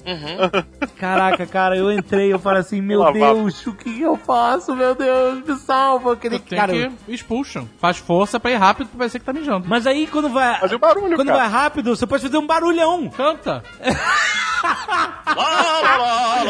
[0.99, 3.11] Caraca, cara, eu entrei, eu falei assim, meu.
[3.13, 4.75] Deus, o que eu faço?
[4.75, 6.13] Meu Deus, me salva.
[6.15, 7.69] Aquele Tem cara, que expulsam.
[7.79, 9.67] Faz força pra ir rápido porque vai ser que tá mijando.
[9.69, 10.59] mas aí quando vai.
[10.61, 11.39] Fazia um barulho, Quando cara.
[11.41, 13.09] vai rápido, você pode fazer um barulhão.
[13.11, 13.63] Canta.
[14.65, 16.45] Lá, lá,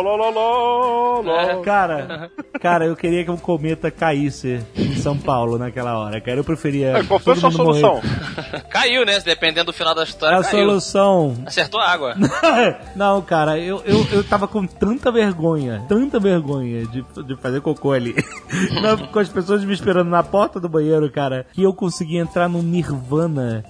[0.00, 1.62] lá, lá, lá, lá.
[1.64, 2.30] Cara,
[2.60, 6.38] cara, eu queria que um cometa caísse em São Paulo naquela hora, cara.
[6.38, 6.98] Eu preferia.
[6.98, 7.94] É, Qual foi a sua solução?
[7.96, 8.62] morrer.
[8.68, 9.18] Caiu, né?
[9.20, 10.66] Dependendo do final da história, a caiu.
[10.66, 11.36] solução.
[11.46, 12.14] Acertou a água.
[12.96, 17.92] Não, cara, eu, eu, eu tava com tanta vergonha, tanta vergonha de, de fazer cocô
[17.92, 18.14] ali.
[18.82, 22.48] Não, com as pessoas me esperando na porta do banheiro, cara, que eu consegui entrar
[22.48, 23.64] num nirvana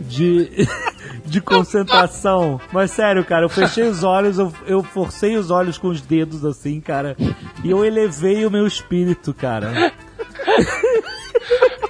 [0.00, 0.57] de,
[1.24, 2.60] de concentração.
[2.72, 6.44] Mas sério, cara, eu fechei os olhos, eu, eu forcei os olhos com os dedos
[6.44, 7.16] assim, cara,
[7.62, 9.92] e eu elevei o meu espírito, cara.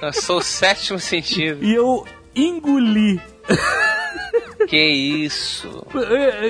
[0.01, 1.63] Eu sou o sétimo sentido.
[1.63, 2.05] E eu
[2.35, 3.19] engoli
[4.67, 5.67] Que isso?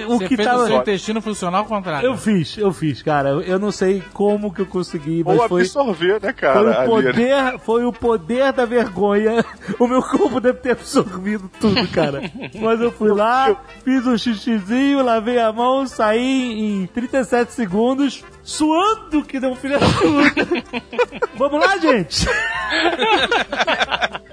[0.07, 0.63] o Você que fez tava.
[0.63, 2.07] o seu intestino funcionar ao contrário.
[2.07, 3.29] Eu fiz, eu fiz, cara.
[3.29, 6.61] Eu não sei como que eu consegui, mas Ou foi, absorver, né, foi cara?
[6.61, 6.85] o ali, né?
[6.87, 9.43] poder, foi o poder da vergonha.
[9.77, 12.21] O meu corpo deve ter absorvido tudo, cara.
[12.59, 19.23] Mas eu fui lá, fiz um xixizinho, lavei a mão, saí em 37 segundos, suando
[19.23, 21.29] que não filha da puta.
[21.37, 22.25] Vamos lá, gente.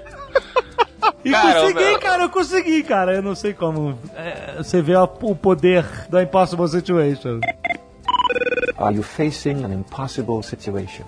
[1.25, 3.13] E Cara, consegui, meu- cara, eu consegui, cara.
[3.15, 3.97] Eu não sei como.
[4.15, 7.39] é, você vê o poder da Impossible Situation.
[8.77, 11.03] Are you facing an impossible situation?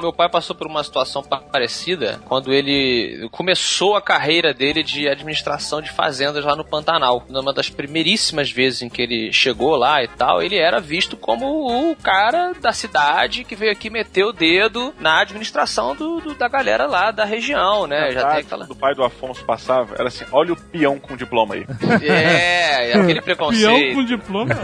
[0.00, 5.08] Meu pai passou por uma situação pa- parecida quando ele começou a carreira dele de
[5.08, 7.24] administração de fazendas lá no Pantanal.
[7.28, 11.90] Numa das primeiríssimas vezes em que ele chegou lá e tal, ele era visto como
[11.90, 16.48] o cara da cidade que veio aqui meter o dedo na administração do, do- da
[16.48, 18.10] galera lá da região, né?
[18.12, 18.66] Já tem aquela.
[18.66, 21.64] do pai do Afonso passava, era assim, olha o peão com diploma aí.
[22.04, 23.94] É, aquele Peão preconceito.
[23.94, 24.54] com diploma.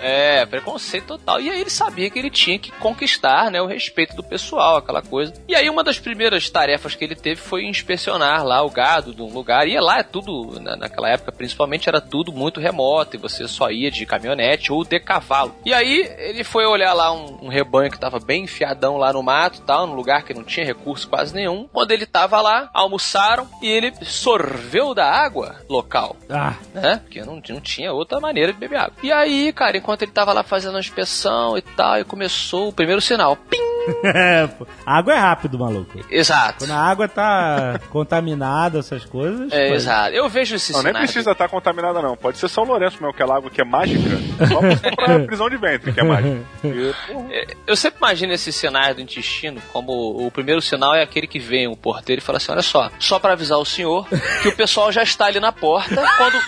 [0.00, 1.40] É, preconceito total.
[1.40, 5.02] E aí ele sabia que ele tinha que conquistar, né, o respeito do pessoal, aquela
[5.02, 5.32] coisa.
[5.48, 9.22] E aí uma das primeiras tarefas que ele teve foi inspecionar lá o gado de
[9.22, 9.66] um lugar.
[9.68, 13.70] E lá é tudo, na- naquela época principalmente, era tudo muito remoto e você só
[13.70, 15.54] ia de caminhonete ou de cavalo.
[15.64, 19.22] E aí ele foi olhar lá um, um rebanho que tava bem enfiadão lá no
[19.22, 21.68] mato e tal, num lugar que não tinha recurso quase nenhum.
[21.72, 27.00] Quando ele tava lá, almoçaram e ele sorveu da água local Ah, né?
[27.04, 28.94] Porque não, não tinha outra maneira de beber água.
[29.02, 32.72] E aí, cara, enquanto ele tava lá fazendo a inspeção e tal, e começou o
[32.72, 33.36] primeiro sinal.
[33.36, 33.75] Pim!
[34.02, 34.66] É, pô.
[34.84, 35.98] A água é rápido, maluco.
[36.10, 36.58] Exato.
[36.60, 39.52] Quando a água tá contaminada, essas coisas.
[39.52, 40.14] É, pô, exato.
[40.14, 42.16] Eu vejo esses Não, nem precisa estar contaminada, não.
[42.16, 44.00] Pode ser São Lourenço mesmo, aquela água que é mágica.
[44.48, 46.40] Só pra prisão de ventre, que é mágica.
[46.64, 46.94] E,
[47.30, 49.92] É, Eu sempre imagino esses sinais do intestino como
[50.26, 53.18] o primeiro sinal é aquele que vem o porteiro e fala assim: olha só, só
[53.18, 54.06] pra avisar o senhor
[54.42, 55.94] que o pessoal já está ali na porta.
[56.16, 56.38] Quando,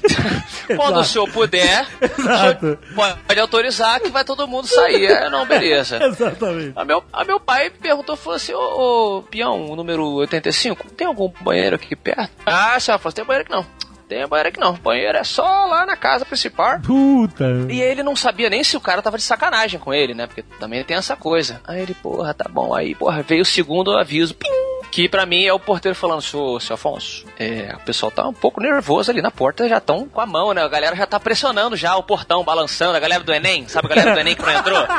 [0.76, 2.78] quando o senhor puder, o senhor
[3.26, 5.06] pode autorizar que vai todo mundo sair.
[5.06, 5.98] É, não, beleza.
[6.04, 6.72] Exatamente.
[6.76, 11.06] A meu, a meu pai perguntou, falou assim, ô, ô peão, o número 85, tem
[11.06, 12.30] algum banheiro aqui perto?
[12.46, 13.66] Ah, senhora, falou, tem banheiro aqui não.
[14.08, 14.74] Tem banheiro aqui não.
[14.74, 16.80] Banheiro é só lá na casa principal.
[16.80, 17.44] Puta.
[17.70, 20.26] E ele não sabia nem se o cara tava de sacanagem com ele, né?
[20.26, 21.60] Porque também tem essa coisa.
[21.64, 22.74] Aí ele, porra, tá bom.
[22.74, 24.34] Aí, porra, veio o segundo aviso.
[24.34, 24.48] Pim!
[24.90, 28.32] Que pra mim é o porteiro falando, senhor, senhor Afonso, é, o pessoal tá um
[28.32, 30.62] pouco nervoso ali na porta, já estão com a mão, né?
[30.62, 32.96] A galera já tá pressionando já o portão, balançando.
[32.96, 34.86] A galera do Enem, sabe a galera do Enem que não entrou?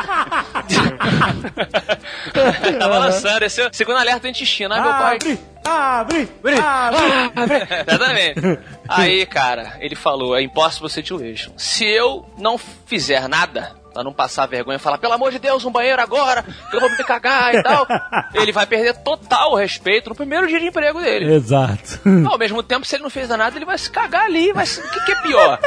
[2.80, 3.44] tá balançando.
[3.44, 4.74] Esse é o segundo alerta do intestino.
[4.74, 5.20] Ai, meu pai.
[5.66, 6.30] Abre!
[6.46, 6.56] Abre!
[7.36, 7.68] Abre!
[7.88, 8.60] Exatamente.
[8.88, 11.52] Aí, cara, ele falou, é impossible situation.
[11.58, 15.66] Se eu não fizer nada, pra não passar vergonha e falar, pelo amor de Deus,
[15.66, 17.86] um banheiro agora, que eu vou me cagar e tal,
[18.34, 21.34] ele vai perder total o respeito no primeiro dia de emprego dele.
[21.34, 22.00] Exato.
[22.30, 24.90] Ao mesmo tempo, se ele não fez nada, ele vai se cagar ali, vai o
[24.92, 25.60] que, que é pior?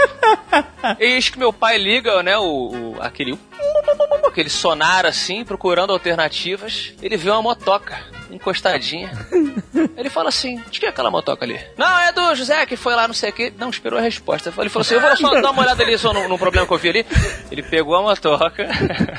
[0.98, 2.42] Eis que meu pai liga, né, o,
[2.96, 3.38] o- aquele
[4.26, 7.96] aquele sonar assim, procurando alternativas, ele vê uma motoca
[8.30, 9.10] encostadinha.
[9.96, 11.60] Ele fala assim: de que é aquela motoca ali?
[11.76, 13.52] Não, é do José que foi lá, não sei o que.
[13.58, 14.52] Não esperou a resposta.
[14.58, 16.72] Ele falou assim: eu vou só dar uma olhada ali só num, num problema que
[16.72, 17.06] eu vi ali.
[17.50, 18.68] Ele pegou a motoca,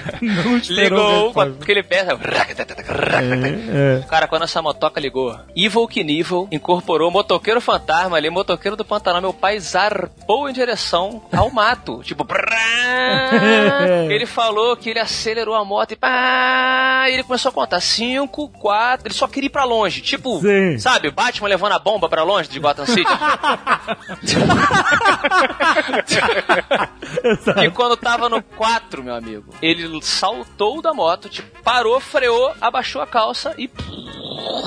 [0.70, 2.06] ligou com aquele pé.
[2.06, 9.22] É, Cara, quando essa motoca ligou, Evil Knievel incorporou motoqueiro fantasma ali, motoqueiro do Pantanal.
[9.22, 12.02] Meu pai zarpou em direção ao mato.
[12.16, 12.26] Tipo,
[14.10, 18.50] ele falou que ele acelerou a moto e pá, e ele começou a contar: 5,
[18.50, 19.05] 4.
[19.06, 20.02] Ele só queria ir pra longe.
[20.02, 20.80] Tipo, Sim.
[20.80, 23.06] sabe, Batman levando a bomba pra longe de Gotham City.
[27.64, 33.02] E quando tava no 4, meu amigo, ele saltou da moto, tipo, parou, freou, abaixou
[33.02, 33.70] a calça e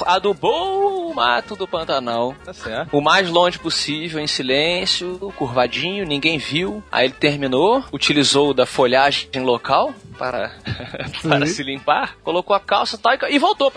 [0.06, 2.34] adubou o mato do Pantanal.
[2.44, 2.96] Tá certo.
[2.96, 6.82] O mais longe possível, em silêncio, curvadinho, ninguém viu.
[6.90, 10.52] Aí ele terminou, utilizou da folhagem local para,
[11.22, 13.72] para se limpar, colocou a calça e tal, e- voltou,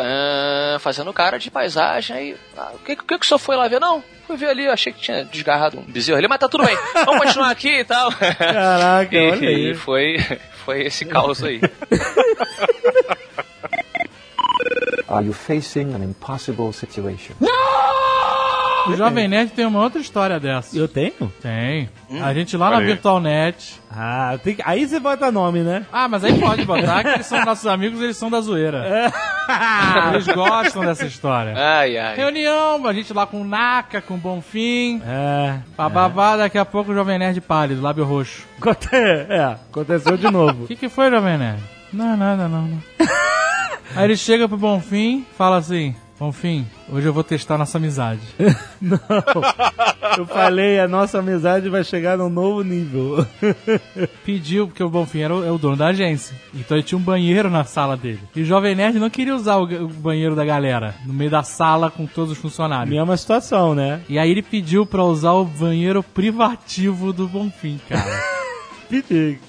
[0.80, 2.16] fazendo cara de paisagem.
[2.16, 3.80] Aí, ah, o que, o que, que o senhor foi lá ver?
[3.80, 6.78] Não, fui ver ali, achei que tinha desgarrado um bezerro ali, mas tá tudo bem,
[7.06, 8.12] vamos continuar aqui e tal.
[8.12, 9.72] Caraca, e, olha aí.
[9.72, 10.18] e foi,
[10.66, 11.62] foi esse caos aí.
[15.12, 17.34] Are you facing an impossible situation?
[18.88, 20.76] O Jovem Nerd tem uma outra história dessa.
[20.76, 21.32] Eu tenho?
[21.40, 21.88] Tem.
[22.20, 22.86] A gente lá na aí.
[22.86, 23.80] VirtualNet.
[23.92, 25.86] Ah, tem que- aí você bota nome, né?
[25.94, 29.12] Ah, mas aí pode botar que eles são nossos amigos, eles são da zoeira.
[30.14, 31.54] Eles gostam dessa história.
[31.56, 32.16] Ai, ai.
[32.16, 35.00] Reunião, a gente lá com o Naka, com o Bonfim.
[35.06, 35.60] É.
[35.78, 38.48] Bababá, daqui a pouco o Jovem Nerd pálido, lábio roxo.
[38.60, 40.64] Aconte- É, aconteceu de novo.
[40.64, 41.62] O que, que foi, Jovem Nerd?
[41.94, 42.80] Não, nada, não, não.
[43.96, 48.22] Aí ele chega pro Bonfim, fala assim: Bonfim, hoje eu vou testar nossa amizade.
[48.80, 49.00] Não.
[50.16, 53.26] Eu falei, a nossa amizade vai chegar num novo nível.
[54.24, 56.36] Pediu, porque o Bonfim era o, é o dono da agência.
[56.54, 58.20] Então ele tinha um banheiro na sala dele.
[58.36, 61.42] E o Jovem Nerd não queria usar o, o banheiro da galera, no meio da
[61.42, 62.96] sala com todos os funcionários.
[62.96, 64.02] Mesma situação, né?
[64.08, 68.42] E aí ele pediu pra usar o banheiro privativo do Bonfim, cara.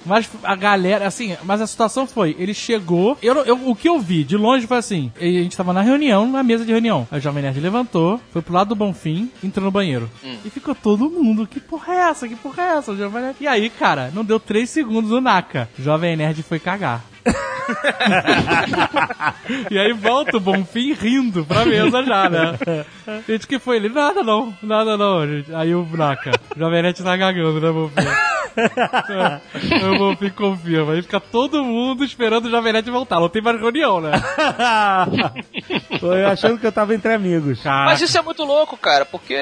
[0.05, 3.99] Mas a galera, assim, mas a situação foi, ele chegou, eu, eu- o que eu
[3.99, 7.07] vi de longe foi assim, a gente tava na reunião, na mesa de reunião.
[7.11, 10.09] Aí o Jovem Nerd levantou, foi pro lado do Bonfim, entrou no banheiro.
[10.45, 12.27] E ficou todo mundo, que porra é essa?
[12.27, 12.91] Que porra é essa?
[12.91, 13.35] O Jovem Nerd...
[13.41, 15.69] E aí, cara, não deu três segundos o Naka.
[15.77, 17.03] O Jovem Nerd foi cagar.
[19.71, 22.57] e aí volta o Bonfim rindo pra mesa já, né?
[23.27, 23.89] Gente, que foi ele?
[23.89, 25.53] Nada não, nada não, gente.
[25.53, 27.95] Aí o Naka, o Jovem Nerd tá cagando, né, Bonfim?
[29.81, 30.93] Eu vou ficar confirma.
[30.93, 33.19] Aí fica todo mundo esperando o Jovem Nerd voltar.
[33.19, 34.11] Não tem mais reunião, né?
[35.99, 37.61] Foi achando que eu tava entre amigos.
[37.63, 39.33] Mas isso é muito louco, cara, porque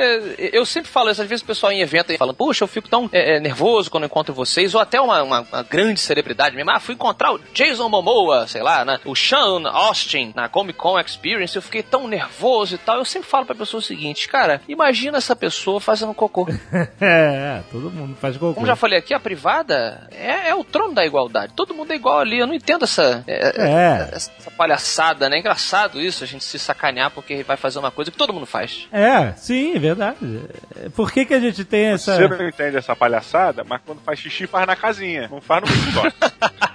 [0.53, 2.87] eu sempre falo isso, às vezes o pessoal em evento aí fala, puxa, eu fico
[2.87, 6.55] tão é, é, nervoso quando eu encontro vocês, ou até uma, uma- uma grande celebridade
[6.55, 7.39] mesmo, ah, fui encontrar o
[7.71, 12.07] Jason Momoa, sei lá, né, o Sean Austin na Comic Con Experience, eu fiquei tão
[12.07, 16.13] nervoso e tal, eu sempre falo pra pessoa o seguinte, cara, imagina essa pessoa fazendo
[16.13, 16.47] cocô.
[17.01, 18.53] É, é, todo mundo faz cocô.
[18.53, 21.95] Como já falei aqui, a privada é, é o trono da igualdade, todo mundo é
[21.95, 24.09] igual ali, eu não entendo essa, é, É.
[24.13, 28.11] essa palhaçada, né, é engraçado isso, a gente se sacanear porque vai fazer uma coisa
[28.11, 28.87] que todo mundo faz.
[28.91, 30.41] É, sim, é verdade.
[30.75, 32.15] É, Por que que a gente tem essa...
[32.15, 35.67] Você não entende essa palhaçada, mas quando faz xixi faz na casinha, não faz no
[35.69, 36.13] escritório.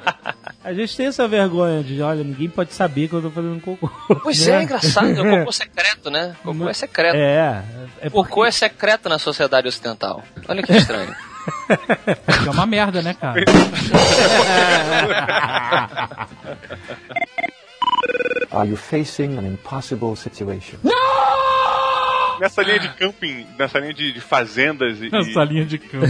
[0.67, 3.89] A gente tem essa vergonha de, olha, ninguém pode saber que eu tô fazendo cocô.
[4.21, 4.59] Pois né?
[4.59, 6.35] é, engraçado, é o cocô secreto, né?
[6.43, 7.15] Cocô é secreto.
[7.15, 7.63] É,
[8.01, 8.31] é porque...
[8.31, 10.25] Cocô é secreto na sociedade ocidental.
[10.49, 11.15] Olha que estranho.
[12.45, 13.41] É uma merda, né, cara?
[18.51, 20.81] Are you facing an impossible situation?
[22.41, 26.07] nessa linha de camping, nessa linha de, de fazendas e, Essa linha de campo.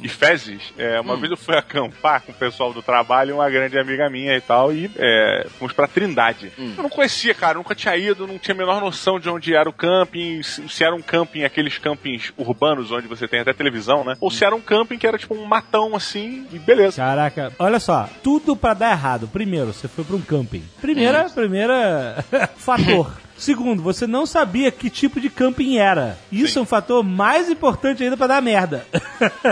[0.00, 3.78] E fezes, é, uma vez eu fui acampar com o pessoal do trabalho, uma grande
[3.78, 6.52] amiga minha e tal, e é, fomos pra Trindade.
[6.58, 9.68] Eu não conhecia, cara, nunca tinha ido, não tinha a menor noção de onde era
[9.68, 14.14] o camping, se, era um camping, aqueles campings urbanos onde você tem até televisão, né?
[14.20, 16.96] Ou se era um camping que era tipo um matão assim, e beleza.
[16.96, 19.28] Caraca, olha só, tudo pra dar errado.
[19.28, 20.62] Primeiro, você foi pra um camping.
[20.80, 22.24] Primeira, primeira
[22.56, 23.12] fator.
[23.38, 26.18] Segundo, você não sabia que tipo de camping era.
[26.30, 28.84] Isso é um fator mais importante ainda pra dar merda.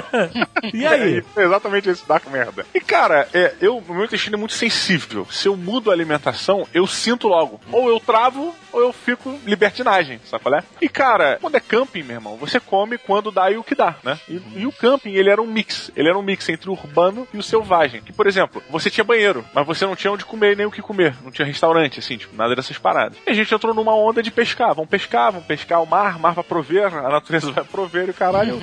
[0.74, 1.24] e aí?
[1.36, 2.66] É exatamente isso, dá merda.
[2.74, 5.26] E cara, é, eu, meu intestino é muito sensível.
[5.30, 7.60] Se eu mudo a alimentação, eu sinto logo.
[7.70, 10.64] Ou eu travo, ou eu fico libertinagem, sabe qual é?
[10.80, 13.96] E cara, quando é camping, meu irmão, você come quando dá e o que dá,
[14.02, 14.18] né?
[14.28, 15.90] E, e o camping, ele era um mix.
[15.94, 18.02] Ele era um mix entre o urbano e o selvagem.
[18.02, 20.82] Que, por exemplo, você tinha banheiro, mas você não tinha onde comer nem o que
[20.82, 21.14] comer.
[21.22, 23.16] Não tinha restaurante, assim, tipo, nada dessas paradas.
[23.26, 24.74] E a gente entrou numa onda de pescar.
[24.74, 28.11] Vamos pescar, vamos pescar o mar, o mar vai prover, a natureza vai prover, e
[28.11, 28.59] o caralho,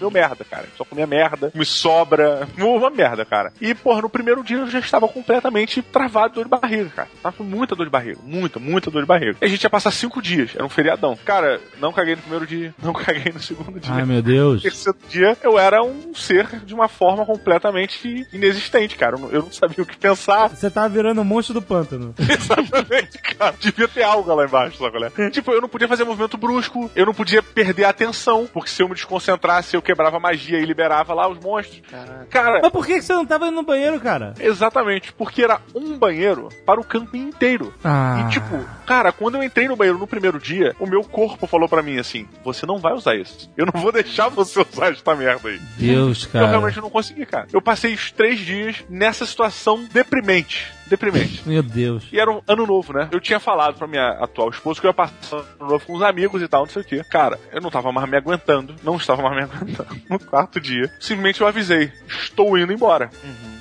[0.00, 0.66] deu merda, cara.
[0.76, 3.52] Só comia merda, me sobra, uma merda, cara.
[3.60, 7.08] E, porra, no primeiro dia eu já estava completamente travado de dor de barriga, cara.
[7.22, 9.36] Tava com muita dor de barriga, muita, muita dor de barriga.
[9.40, 11.16] E a gente ia passar cinco dias, era um feriadão.
[11.24, 13.92] Cara, não caguei no primeiro dia, não caguei no segundo dia.
[13.92, 14.56] Ai, meu Deus.
[14.56, 19.16] No terceiro dia, eu era um ser de uma forma completamente inexistente, cara.
[19.16, 20.48] Eu não, eu não sabia o que pensar.
[20.48, 22.14] Você tava virando um monstro do pântano.
[22.18, 23.54] Exatamente, cara.
[23.60, 24.90] Devia ter algo lá embaixo, sabe?
[24.92, 25.30] qual é?
[25.30, 28.82] tipo, eu não podia fazer movimento brusco, eu não podia perder a atenção, porque se
[28.82, 31.82] eu me desconcentrasse, eu quebrava a magia e liberava lá os monstros.
[32.30, 34.34] Cara, Mas por que você não tava indo no banheiro, cara?
[34.38, 37.72] Exatamente, porque era um banheiro para o camping inteiro.
[37.84, 38.24] Ah.
[38.26, 41.68] E tipo, cara, quando eu entrei no banheiro no primeiro dia, o meu corpo falou
[41.68, 43.50] pra mim assim: você não vai usar isso.
[43.56, 45.58] Eu não vou deixar você usar esta merda aí.
[45.76, 46.46] Deus, Eu cara.
[46.48, 47.46] realmente não consegui, cara.
[47.52, 50.72] Eu passei os três dias nessa situação deprimente.
[50.86, 51.42] Deprimente.
[51.46, 52.04] Meu Deus.
[52.12, 53.08] E era um ano novo, né?
[53.10, 56.02] Eu tinha falado pra minha atual esposa que eu ia passar ano novo com os
[56.02, 57.02] amigos e tal, não sei o quê.
[57.10, 58.74] Cara, eu não tava mais me aguentando.
[58.82, 59.96] Não estava mais me aguentando.
[60.08, 63.10] No quarto dia, simplesmente eu avisei: estou indo embora.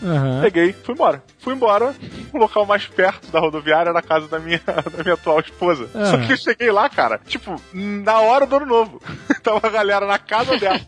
[0.04, 0.42] Aham.
[0.42, 1.24] Peguei, fui embora.
[1.40, 1.96] Fui embora,
[2.34, 5.90] o local mais perto da rodoviária era a casa da minha, da minha atual esposa.
[5.96, 6.06] Ah.
[6.06, 9.02] Só que eu cheguei lá, cara, tipo, na hora do ano novo.
[9.42, 10.80] Tava a galera na casa dela.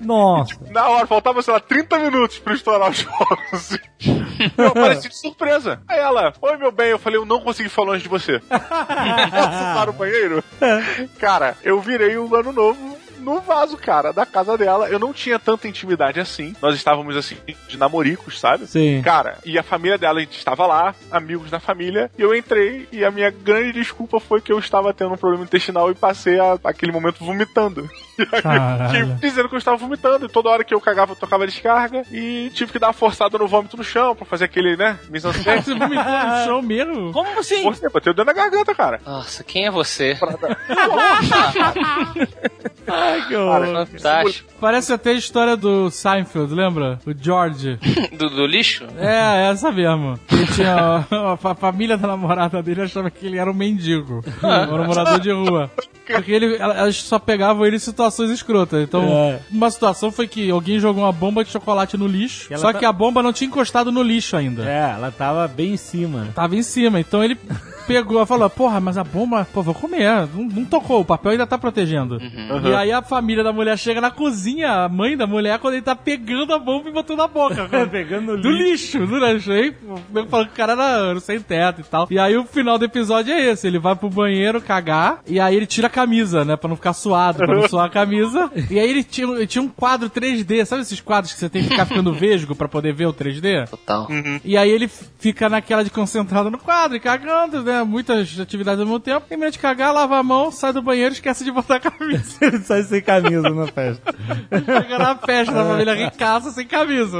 [0.00, 0.58] Nossa.
[0.70, 3.78] Na hora, faltava, sei lá, 30 minutos pra estourar os fogos.
[4.56, 5.77] Eu apareci de surpresa.
[5.86, 8.40] Aí ela, oi meu bem, eu falei, eu não consegui ficar longe de você.
[8.48, 10.42] Posso usar o banheiro?
[11.18, 12.98] Cara, eu virei o ano novo
[13.34, 14.88] no vaso, cara, da casa dela.
[14.88, 16.54] Eu não tinha tanta intimidade assim.
[16.62, 17.36] Nós estávamos assim,
[17.68, 18.66] de namoricos, sabe?
[18.66, 19.02] Sim.
[19.02, 22.88] Cara, e a família dela a gente estava lá, amigos da família, e eu entrei
[22.92, 26.38] e a minha grande desculpa foi que eu estava tendo um problema intestinal e passei
[26.40, 27.88] a- aquele momento vomitando.
[28.42, 29.14] Caralho.
[29.20, 32.50] dizendo que eu estava vomitando, e toda hora que eu cagava, eu tocava descarga, e
[32.54, 34.98] tive que dar uma forçada no vômito no chão pra fazer aquele, né.
[35.08, 37.12] Você vomitou no chão mesmo?
[37.12, 37.62] Como assim?
[37.62, 39.00] Forcei, bateu dentro da garganta, cara.
[39.06, 40.16] Nossa, quem é você?
[42.86, 43.86] Ai, que horror.
[43.86, 44.48] Fantástico.
[44.60, 46.98] Parece até a história do Seinfeld, lembra?
[47.06, 47.78] O George.
[48.18, 48.84] Do, do lixo?
[48.98, 50.18] É, essa mesmo.
[50.32, 51.06] Ele tinha.
[51.10, 54.24] A, fa- família da namorada dele achava que ele era um mendigo.
[54.42, 55.70] um morador de rua.
[56.06, 58.82] Porque ele, elas só pegavam ele em situações escrotas.
[58.82, 59.40] Então, É.
[59.50, 62.48] uma situação foi que alguém jogou uma bomba de chocolate no lixo.
[62.56, 64.64] Só tá- que a bomba não tinha encostado no lixo ainda.
[64.68, 66.28] É, ela tava bem em cima.
[66.34, 66.98] Tava em cima.
[66.98, 67.38] Então ele
[67.88, 70.28] pegou e falou: Porra, mas a bomba, pô, vou comer.
[70.34, 72.20] Não, não tocou, o papel ainda tá protegendo.
[72.64, 75.82] E aí a família da mulher chega na cozinha, a mãe da mulher, quando ele
[75.82, 77.68] tá pegando a bomba e botando na boca.
[77.90, 79.50] Pegando no Do lixo, do lixo.
[79.50, 79.74] Aí,
[80.14, 82.06] eu falando que o cara era sem teto e tal.
[82.10, 85.56] E aí o final do episódio é esse: ele vai pro banheiro cagar, e aí
[85.56, 86.56] ele tira a camisa, né?
[86.56, 88.50] Pra não ficar suado, pra não suar a camisa.
[88.70, 91.62] E aí ele tinha, ele tinha um quadro 3D, sabe esses quadros que você tem
[91.62, 93.68] que ficar ficando vesgo pra poder ver o 3D?
[93.68, 94.08] Total.
[94.44, 94.88] E aí ele
[95.18, 97.77] fica naquela de concentrado no quadro e cagando, né?
[97.84, 99.26] Muitas atividades ao mesmo tempo.
[99.28, 102.36] Termina de cagar, lava a mão, sai do banheiro e esquece de botar a camisa.
[102.40, 104.14] Ele sai sem camisa na festa.
[104.64, 107.18] Chega na festa da família ricaça sem camisa.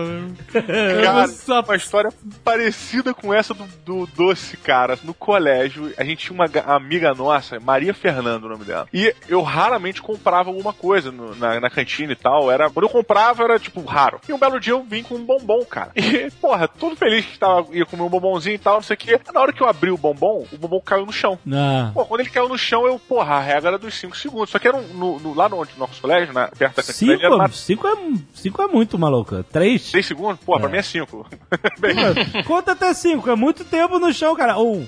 [0.52, 2.10] Cara, Só- uma história
[2.44, 4.98] parecida com essa do, do doce, cara.
[5.04, 8.86] No colégio, a gente tinha uma ga- amiga nossa, Maria Fernanda, o nome dela.
[8.92, 12.50] E eu raramente comprava alguma coisa no- na, na cantina e tal.
[12.50, 14.20] Era, quando eu comprava, era tipo raro.
[14.28, 15.90] E um belo dia eu vim com um bombom, cara.
[15.96, 18.98] E, porra, todo feliz que tava, ia comer um bombonzinho e tal, não sei o
[18.98, 19.20] quê.
[19.32, 21.38] Na hora que eu abri o bombom, o bombom caiu no chão.
[21.44, 21.92] Não.
[21.92, 24.50] Pô, quando ele caiu no chão, eu, porra, a regra era dos 5 segundos.
[24.50, 26.92] Só que era um- no, no- lá no, no nosso colégio, na, perto da era
[26.92, 27.96] Cinco, uma- cinco, é,
[28.34, 29.44] cinco é muito, maluca.
[29.52, 29.82] Três?
[29.82, 30.38] 6 segundos?
[30.44, 31.26] Pô, pra mim é 5.
[32.46, 34.58] Conta até cinco, é muito tempo no chão, cara.
[34.58, 34.86] Um,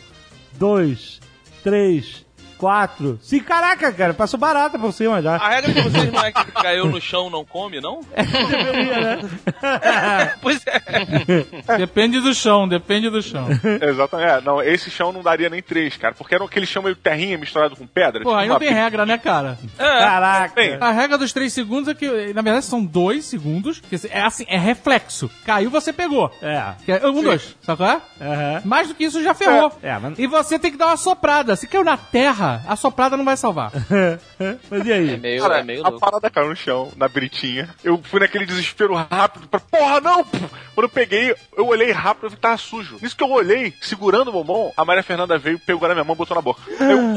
[0.52, 1.20] dois,
[1.62, 2.24] três,
[2.60, 3.46] quatro, cinco.
[3.46, 5.36] Caraca, cara, passou barata por cima já.
[5.36, 8.00] A regra de vocês não é que caiu no chão não come, não?
[10.42, 11.76] pois é.
[11.78, 13.46] Depende do chão, depende do chão.
[13.80, 14.30] Exatamente.
[14.30, 16.14] É, não, esse chão não daria nem 3, cara.
[16.14, 18.22] Porque era aquele chão meio terrinha misturado com pedra.
[18.22, 19.58] Pô, aí tipo não uma tem regra, né, cara?
[19.78, 20.54] Caraca.
[20.54, 23.80] Bem, A regra dos 3 segundos é que, na verdade, são 2 segundos.
[23.80, 25.30] Que é assim, é reflexo.
[25.46, 26.30] Caiu, você pegou.
[26.42, 26.74] É.
[26.84, 28.00] Que é um, dois, sabe qual é?
[28.20, 28.62] Aham.
[28.64, 29.72] Mais do que isso já ferrou.
[29.82, 31.56] É, mas- E você tem que dar uma soprada.
[31.56, 33.70] Se caiu na terra, Porra, a soprada não vai salvar.
[34.70, 35.14] Mas e aí?
[35.14, 36.00] É meio, Cara, é meio a louco.
[36.04, 37.68] parada caiu no chão, na britinha.
[37.84, 40.24] Eu fui naquele desespero rápido pra, porra, não!
[40.24, 42.98] Quando eu peguei, eu olhei rápido e vi que tava sujo.
[43.00, 46.14] Nisso que eu olhei, segurando o bombom, a Maria Fernanda veio, pegou na minha mão
[46.14, 46.60] e botou na boca.
[46.80, 47.14] Eu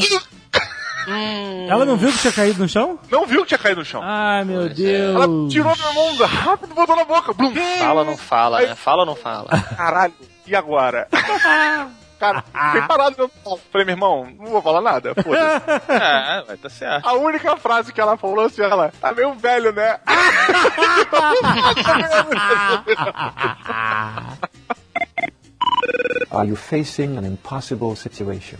[1.70, 2.98] Ela não viu que tinha caído no chão?
[3.12, 4.02] não viu que tinha caído no chão.
[4.04, 5.52] Ai, meu Ela Deus.
[5.52, 7.34] tirou minha mão rápido e botou na boca.
[7.34, 7.54] Blum.
[7.80, 8.76] Fala ou não fala, né?
[8.76, 9.50] Fala ou não fala?
[9.76, 10.14] Caralho,
[10.48, 11.08] e agora?
[12.24, 13.62] Cara, fiquei parado no palco.
[13.70, 15.64] Falei, meu irmão, não vou falar nada, foda-se.
[15.92, 17.06] É, vai tá certo.
[17.06, 20.00] A única frase que ela falou assim, ela, tá meio velho, né?
[26.32, 28.58] Are you facing an impossible situation?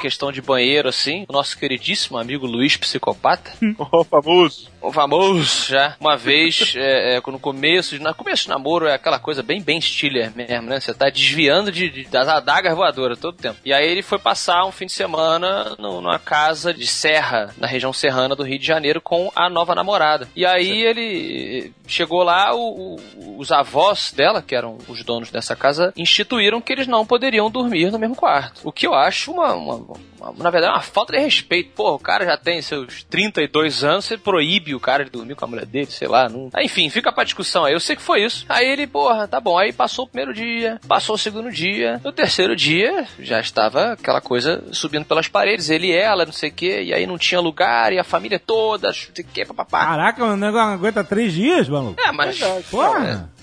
[0.00, 3.50] Questão de banheiro, assim, o nosso queridíssimo amigo Luiz Psicopata,
[3.90, 4.68] Ô, famoso.
[4.80, 8.94] o famoso já, uma vez, é, é, no começo, de- no começo de namoro, é
[8.94, 10.80] aquela coisa bem, bem stiller mesmo, né?
[10.80, 13.58] Você tá desviando de, de- das adagas voadoras todo tempo.
[13.64, 17.66] E aí ele foi passar um fim de semana no- numa casa de serra, na
[17.66, 20.28] região serrana do Rio de Janeiro, com a nova namorada.
[20.36, 25.54] E aí ele chegou lá, o- o- os avós dela, que eram os donos dessa
[25.56, 28.60] casa, instituíram que eles não poderiam dormir no mesmo quarto.
[28.64, 29.87] O que eu acho uma- uma-
[30.36, 31.70] na verdade, é uma falta de respeito.
[31.74, 35.44] Pô, o cara já tem seus 32 anos, você proíbe o cara de dormir com
[35.44, 36.28] a mulher dele, sei lá.
[36.28, 36.50] Não...
[36.60, 37.72] Enfim, fica pra discussão aí.
[37.72, 38.44] Eu sei que foi isso.
[38.48, 39.56] Aí ele, porra, tá bom.
[39.56, 42.00] Aí passou o primeiro dia, passou o segundo dia.
[42.04, 45.70] No terceiro dia, já estava aquela coisa subindo pelas paredes.
[45.70, 46.82] Ele e ela, não sei o quê.
[46.82, 49.86] E aí não tinha lugar, e a família toda, não sei o quê, papapá.
[49.86, 52.00] Caraca, o negócio aguenta três dias, maluco.
[52.00, 52.38] É, mas.
[52.70, 53.28] Porra.
[53.34, 53.37] é,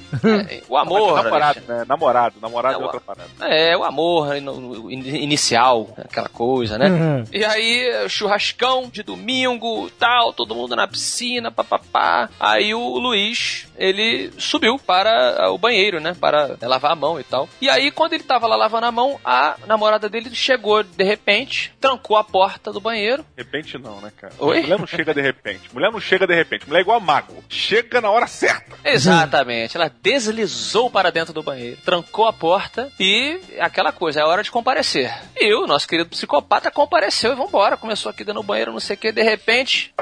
[0.69, 1.15] o amor.
[1.23, 1.73] namorado, Alexandre.
[1.79, 1.85] né?
[1.87, 3.29] Namorado, namorado É, é o- outra parada.
[3.41, 6.87] É, o amor inicial, aquela coisa, né?
[6.89, 7.23] Uhum.
[7.31, 12.29] E aí, churrascão de domingo, tal, todo mundo na piscina, papapá.
[12.39, 16.15] Aí o Luiz, ele subiu para o banheiro, né?
[16.19, 17.49] Para lavar a mão e tal.
[17.61, 21.73] E aí, quando ele tava lá lavando a mão, a namorada dele chegou de repente,
[21.79, 23.25] trancou a porta do banheiro.
[23.35, 24.33] De repente não, né, cara?
[24.39, 24.61] Oi?
[24.61, 25.73] Mulher não chega de repente.
[25.73, 26.67] Mulher não chega de repente.
[26.67, 27.43] Mulher é igual a mago.
[27.49, 28.75] Chega na hora certa.
[28.83, 29.77] Exatamente.
[29.77, 34.51] Ela deslizou para dentro do banheiro, trancou a porta e aquela coisa, é hora de
[34.51, 35.13] comparecer.
[35.35, 37.77] E o nosso querido psicopata compareceu e vambora.
[37.77, 39.93] Começou aqui dentro do banheiro, não sei o que, de repente.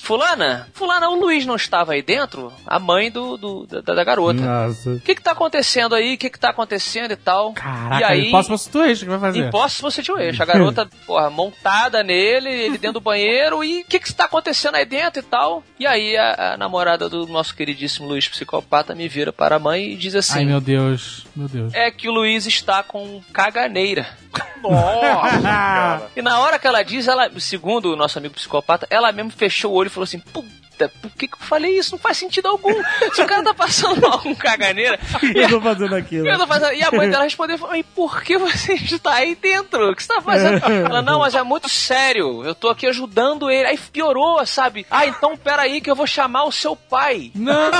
[0.00, 2.52] Fulana, Fulana, o Luiz não estava aí dentro?
[2.66, 4.40] A mãe do, do- da, da garota.
[4.40, 4.90] Nossa.
[4.90, 6.14] O que que tá acontecendo aí?
[6.14, 7.52] O que que tá acontecendo e tal?
[7.52, 9.46] Caraca, e aí, Impossible Situation que vai fazer.
[9.48, 10.42] Impossible Situation.
[10.42, 14.74] A garota, porra, montada nele, ele dentro do banheiro, e o que que está acontecendo
[14.76, 15.62] aí dentro e tal?
[15.78, 19.92] E aí a, a namorada do nosso queridíssimo Luiz Psicopata me vira para a mãe
[19.92, 21.24] e diz assim: Ai, meu Deus.
[21.34, 21.72] Meu Deus.
[21.74, 24.06] É que o Luiz está com caganeira.
[24.62, 26.02] Nossa, cara.
[26.16, 29.72] E na hora que ela diz, ela, segundo o nosso amigo psicopata, ela mesmo fechou
[29.72, 31.92] o olho e falou assim: Puta, por que, que eu falei isso?
[31.92, 32.72] Não faz sentido algum.
[33.12, 34.98] Se o cara tá passando mal com caganeira.
[35.34, 36.28] Eu tô fazendo aquilo.
[36.28, 39.34] Eu tô fazendo- E a mãe dela respondeu: falou, E por que você está aí
[39.34, 39.90] dentro?
[39.90, 40.64] O que você tá fazendo?
[40.64, 42.44] Ela, não, mas é muito sério.
[42.44, 43.66] Eu tô aqui ajudando ele.
[43.66, 44.86] Aí piorou, sabe?
[44.90, 47.32] Ah, então peraí que eu vou chamar o seu pai.
[47.34, 47.52] Não!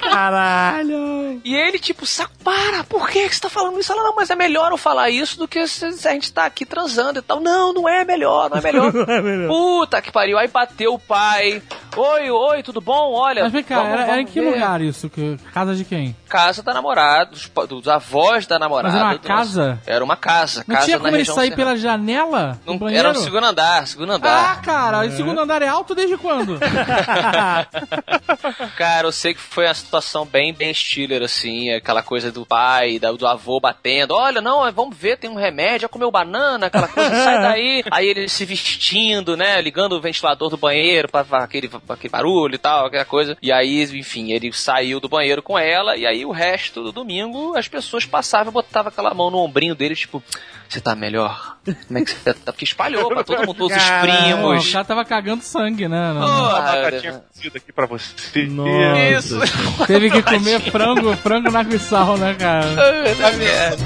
[0.00, 1.40] Caralho.
[1.44, 3.92] E ele, tipo, saco, para, por que que você tá falando isso?
[3.92, 6.64] Ela, não, mas é melhor eu falar isso do que se, a gente tá aqui
[6.64, 7.40] transando e tal.
[7.40, 8.92] Não, não é melhor, não é melhor.
[9.00, 9.48] Não é melhor.
[9.48, 10.38] Puta que pariu.
[10.38, 11.62] Aí bateu o pai.
[11.96, 13.12] Oi, oi, tudo bom?
[13.14, 13.42] Olha.
[13.44, 14.52] Mas vem cá, vamos- era, era em vamos que ver.
[14.54, 15.10] lugar isso?
[15.52, 16.16] Casa de quem?
[16.28, 18.88] Casa da namorada, dos, dos avós da namorada.
[18.92, 19.78] Mas era uma casa?
[19.86, 20.64] Era uma casa.
[20.66, 21.56] Não casa tinha na como ele sair serrana.
[21.56, 23.08] pela janela Não, banheiro?
[23.08, 24.62] era no segundo andar, segundo Ah, andar.
[24.62, 26.58] cara, o segundo andar é alto desde quando?
[28.76, 32.98] Cara, eu sei que foi uma situação bem, bem Stiller, assim, aquela coisa do pai,
[33.00, 34.14] da- do avô batendo.
[34.14, 37.82] Olha, não, vamos ver, tem um remédio, já comeu banana, aquela coisa, sai daí.
[37.90, 42.10] Aí ele se vestindo, né, ligando o ventilador do banheiro pra, pra aquele, pra aquele
[42.10, 43.36] barulho e tal, aquela coisa.
[43.42, 47.56] E aí, enfim, ele saiu do banheiro com ela, e aí o resto do domingo
[47.56, 50.22] as pessoas passavam e botavam aquela mão no ombrinho dele, tipo,
[50.70, 51.56] você tá melhor?
[51.86, 52.52] Como é que você tá?
[52.52, 54.68] Porque espalhou pra todo mundo, todos os primos.
[54.68, 56.12] o cara tava cagando sangue, né?
[56.12, 58.46] Não- Uma Porra, batatinha cozida aqui pra você.
[58.46, 59.08] Nossa.
[59.18, 59.38] Isso.
[59.86, 62.66] Teve que comer frango, frango na sal, né, cara?
[63.36, 63.84] Merda.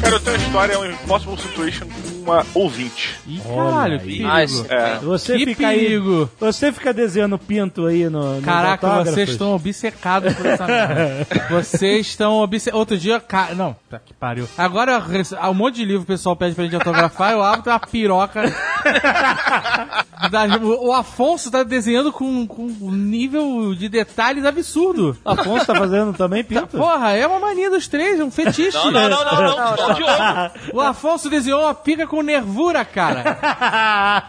[0.00, 1.86] Cara, eu tenho uma história, é um Impossible Situation
[2.28, 3.18] uma ouvinte.
[3.26, 4.46] Ih, caralho, que aí.
[4.46, 4.66] perigo.
[4.68, 4.98] É.
[4.98, 5.78] Você Que fica aí.
[5.80, 6.30] perigo.
[6.40, 8.40] Você fica desenhando pinto aí no.
[8.42, 11.26] Caraca, vocês estão obcecados por essa merda.
[11.50, 12.78] Vocês estão obcecados.
[12.78, 13.48] Outro dia, ca...
[13.54, 14.48] não, tá que pariu.
[14.56, 15.02] Agora,
[15.50, 18.42] um monte de livro o pessoal pede pra gente autografar, eu abro tem uma piroca
[20.30, 25.16] Da- o, Afonso tá desenhando com, com um nível de detalhes absurdo.
[25.24, 26.76] Afonso tá fazendo também, Pinto?
[26.76, 28.76] Porra, é uma mania dos três, é um fetiche.
[28.76, 30.12] Não, não, não, não, não, não, Diogo.
[30.74, 33.38] O Afonso desenhou uma pica com nervura, cara.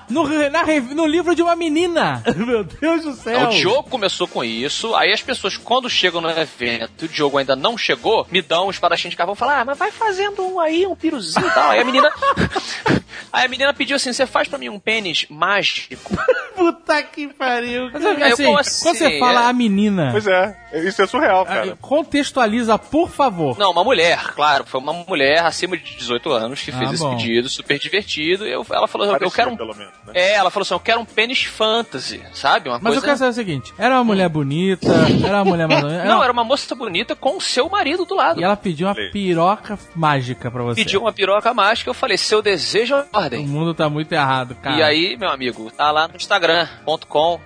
[0.10, 0.64] No, na
[0.95, 2.24] no livro de uma menina.
[2.36, 3.44] Meu Deus do céu.
[3.44, 7.56] O Diogo começou com isso, aí as pessoas, quando chegam no evento o Diogo ainda
[7.56, 10.60] não chegou, me dão um espadachim de carvão e falam, ah, mas vai fazendo um
[10.60, 11.70] aí, um piruzinho e tal.
[11.72, 12.10] Aí a menina.
[13.32, 16.16] Aí a menina pediu assim: você faz pra mim um pênis mágico?
[16.56, 17.90] Puta que pariu.
[17.94, 18.84] Mas, Aí eu, assim, assim?
[18.84, 19.45] quando você fala É.
[19.49, 21.78] a menina, Pois é, isso é surreal, cara.
[21.80, 23.57] contextualiza, por favor.
[23.57, 24.66] Não, uma mulher, claro.
[24.66, 27.16] Foi uma mulher acima de 18 anos que Ah, fez esse bom.
[27.16, 28.45] pedido, super divertido.
[28.45, 29.57] Eu, ela falou, eu Parecido, quero um.
[29.57, 30.14] pelo menos, né?
[30.14, 32.69] É, ela falou assim: eu quero um pênis fantasy, sabe?
[32.69, 33.06] Uma Mas eu coisa.
[33.07, 34.88] quero saber o seguinte: era uma mulher bonita,
[35.26, 38.15] era uma mulher mais menos- Não, era uma moça bonita com o seu marido do
[38.15, 38.39] lado.
[38.39, 40.84] E ela pediu uma piroca mágica pra você.
[40.84, 43.45] Pediu uma piroca mágica, eu falei, seu desejo é O ordem.
[43.47, 44.76] mundo tá muito errado, cara.
[44.76, 47.39] E aí, meu amigo, tá lá no instagram.com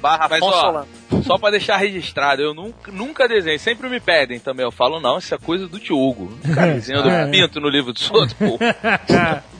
[0.00, 0.84] barra Mas, ó.
[1.22, 3.58] Só pra deixar registrado, eu nunca, nunca desenho.
[3.58, 4.64] Sempre me pedem também.
[4.64, 6.30] Eu falo, não, isso é coisa do Diogo.
[6.54, 7.26] Cara, desenhando É.
[7.30, 8.58] pinto no livro dos outros, pô.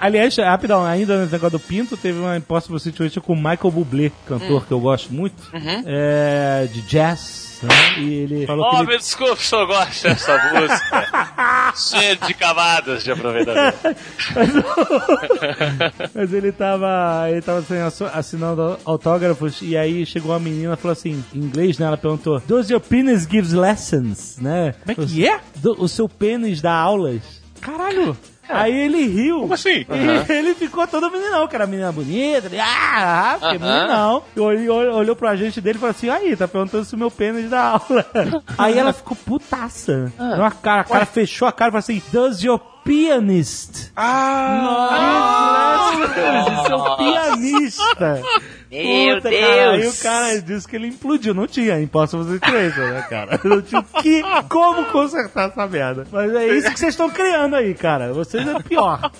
[0.00, 4.12] Aliás, rapidão, ainda nesse negócio do Pinto, teve uma Impossible Situation com o Michael Bublé,
[4.26, 5.42] cantor que eu gosto muito,
[5.86, 7.68] é, de jazz, né?
[7.98, 11.72] E ele falou Oh, que ele me desculpe se eu gosto dessa música.
[11.76, 13.78] Cheio de camadas de aproveitamento.
[16.14, 20.92] Mas ele tava, ele tava assim, assinando autógrafos e aí chegou uma menina e falou
[20.92, 21.86] assim, em inglês, né?
[21.86, 24.74] Ela perguntou: Does your penis gives lessons, né?
[24.84, 25.40] Como é que é?
[25.56, 27.22] Do- o seu pênis dá aulas?
[27.60, 28.16] Caralho!
[28.48, 29.40] Aí ele riu.
[29.40, 29.84] Como assim?
[30.28, 32.46] E ele ficou todo meninão, que era menina bonita.
[32.46, 33.74] Ele, ah, porque Aham.
[33.74, 34.22] meninão.
[34.36, 37.10] E olhou, olhou pro agente dele e falou assim: aí, tá perguntando se o meu
[37.10, 38.06] pênis dá aula.
[38.56, 40.12] aí ela ficou putaça.
[40.16, 43.92] Deu uma cara, a cara fechou a cara e falou assim: Does your pianist?
[43.94, 45.92] Ah!
[45.92, 48.22] Nossa, seu pianista.
[48.70, 50.02] Meu Puta, Cara, aí o Deus.
[50.02, 51.32] cara disse que ele implodiu.
[51.32, 53.40] Não tinha Impossible Situation, né, cara?
[53.44, 56.06] Não tinha o que, como consertar essa merda.
[56.12, 58.12] Mas é isso que vocês estão criando aí, cara.
[58.12, 59.10] Vocês é pior.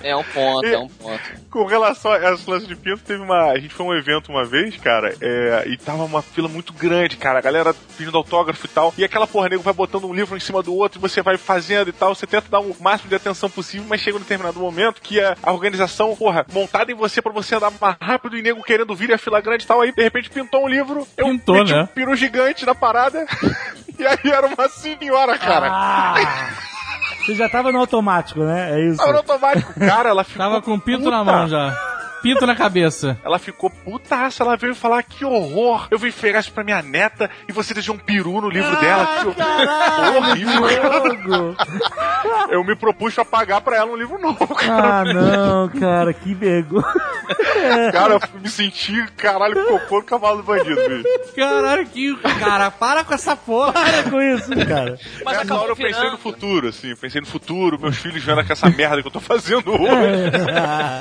[0.00, 1.20] É um ponto, é um ponto.
[1.50, 3.50] Com relação a esse lance de pinto, teve uma.
[3.50, 6.72] A gente foi a um evento uma vez, cara, é, e tava uma fila muito
[6.72, 7.40] grande, cara.
[7.40, 8.94] A galera pedindo autógrafo e tal.
[8.96, 11.36] E aquela porra, nego vai botando um livro em cima do outro e você vai
[11.36, 12.14] fazendo e tal.
[12.14, 15.36] Você tenta dar o máximo de atenção possível, mas chega um determinado momento que a,
[15.42, 19.12] a organização, porra, montada em você pra você andar mais rápido e nego querendo vir
[19.12, 19.80] a fila grande e tal.
[19.80, 21.06] Aí, de repente, pintou um livro.
[21.16, 21.82] Eu Pintou, meti né?
[21.82, 23.26] um peru gigante na parada.
[23.98, 25.68] e aí era uma senhora, cara.
[25.70, 26.14] Ah,
[27.24, 28.78] você já tava no automático, né?
[28.78, 28.96] É isso.
[28.96, 29.74] Tava no automático.
[29.78, 30.38] Cara, ela ficou.
[30.38, 31.32] Tava com o pinto na puta.
[31.32, 31.76] mão já.
[32.22, 33.18] Pinto na cabeça.
[33.24, 35.86] Ela ficou putaça, ela veio falar que horror.
[35.90, 39.06] Eu vim entregar isso pra minha neta e você deixou um peru no livro dela.
[39.06, 40.16] Que horror.
[40.16, 41.56] horrível.
[42.50, 45.00] Eu me propus pra pagar pra ela um livro novo, cara.
[45.00, 46.84] Ah, não, cara, que vergonha.
[47.92, 51.34] Cara, eu me senti, caralho, cocô no cavalo do bandido, bicho.
[51.36, 52.16] Caralho, que.
[52.40, 53.72] Cara, para com essa porra.
[53.72, 54.98] Para com isso, cara.
[55.24, 56.12] Mas Nessa hora eu pensei virando.
[56.12, 56.94] no futuro, assim.
[56.96, 60.32] Pensei no futuro, meus filhos vendo com essa merda que eu tô fazendo hoje.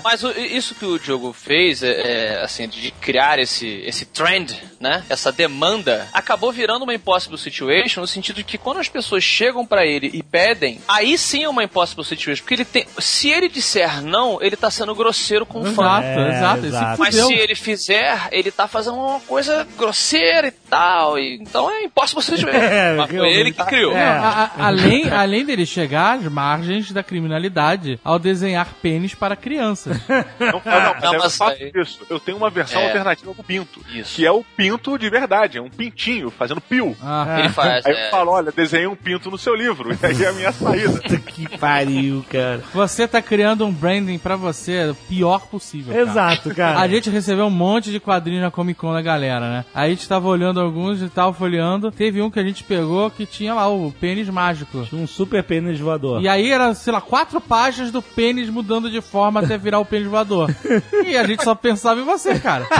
[0.03, 1.89] Mas o- isso que o Diogo fez, é,
[2.35, 5.03] é, assim, de criar esse, esse trend, né?
[5.09, 9.65] Essa demanda, acabou virando uma impossible situation no sentido de que quando as pessoas chegam
[9.65, 12.43] pra ele e pedem, aí sim é uma impossible situation.
[12.43, 12.85] Porque ele tem.
[12.99, 15.99] Se ele disser não, ele tá sendo grosseiro com o fã.
[15.99, 16.57] Exato, É, exato.
[16.59, 16.99] Ele se exato.
[16.99, 17.27] Mas fudeu.
[17.27, 21.17] se ele fizer, ele tá fazendo uma coisa grosseira e tal.
[21.17, 22.49] E, então é impossible situation.
[22.59, 23.93] É, Mas foi ele que criou.
[23.93, 29.35] Não, a- a- além, além dele chegar às margens da criminalidade ao desenhar pênis para
[29.35, 29.97] crianças.
[30.39, 31.99] Não, não, não, mas Não, eu faço aí- isso.
[32.09, 32.85] Eu tenho uma versão É.
[32.87, 33.79] alternativa pro pinto.
[33.93, 34.15] Isso.
[34.15, 36.95] Que é o pinto de verdade, é um pintinho, fazendo pio.
[37.01, 37.85] Ah, Ele faz.
[37.85, 38.07] Aí é.
[38.07, 39.89] eu falo, olha, desenhei um pinto no seu livro.
[40.01, 40.99] E aí é a minha saída.
[41.19, 42.61] Que pariu, cara.
[42.73, 45.93] Você tá criando um branding pra você o pior possível.
[45.93, 46.05] cara.
[46.09, 46.79] Exato, cara.
[46.79, 49.65] A gente recebeu um monte de quadrinhos na Comic Con da galera, né?
[49.73, 51.91] Aí a gente tava olhando alguns e tava folheando.
[51.91, 54.85] Teve um que a gente pegou que tinha lá o pênis mágico.
[54.85, 56.21] Tinha um super pênis voador.
[56.21, 59.85] E aí era, sei lá, quatro páginas do pênis mudando de forma até virar o
[59.85, 60.49] pênis voador.
[61.05, 62.67] E a gente só pensava em você, cara.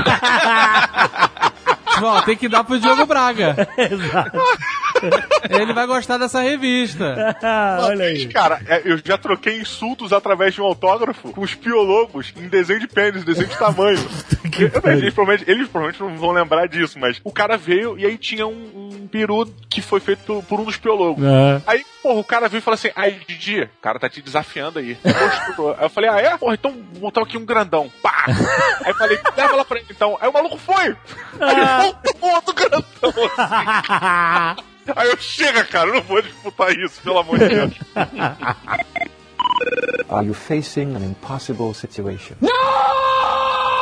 [2.02, 3.68] Ó, tem que dar pro Diogo Braga.
[3.78, 4.40] Exato.
[5.50, 7.36] Ele vai gostar dessa revista.
[7.84, 8.28] Olha aí.
[8.28, 12.80] Cara, é, eu já troquei insultos através de um autógrafo com os piologos em desenho
[12.80, 13.98] de pênis, desenho de tamanho.
[14.58, 18.18] Eu- eles, provavelmente, eles provavelmente não vão lembrar disso, mas o cara veio e aí
[18.18, 18.52] tinha um,
[19.04, 21.24] um peru que foi feito por, por um dos piologos.
[21.24, 21.62] É.
[21.68, 24.80] Aí, porra, o cara veio e falou assim: Aí, Didi, o cara tá te desafiando
[24.80, 24.98] aí.
[25.04, 26.36] Aí eu falei: Ah, é?
[26.38, 27.92] Porra, então vou botar aqui um grandão.
[28.02, 28.26] Pá!
[28.84, 30.18] Aí eu falei: Leva lá pra ele então.
[30.20, 30.96] Aí o maluco foi!
[31.40, 32.84] Aí ele voltou outro grandão.
[33.38, 34.62] assim.
[34.96, 37.74] Aí eu, chega, cara, eu não vou disputar isso, pelo amor de Deus.
[40.10, 42.38] Are you facing an impossible situation?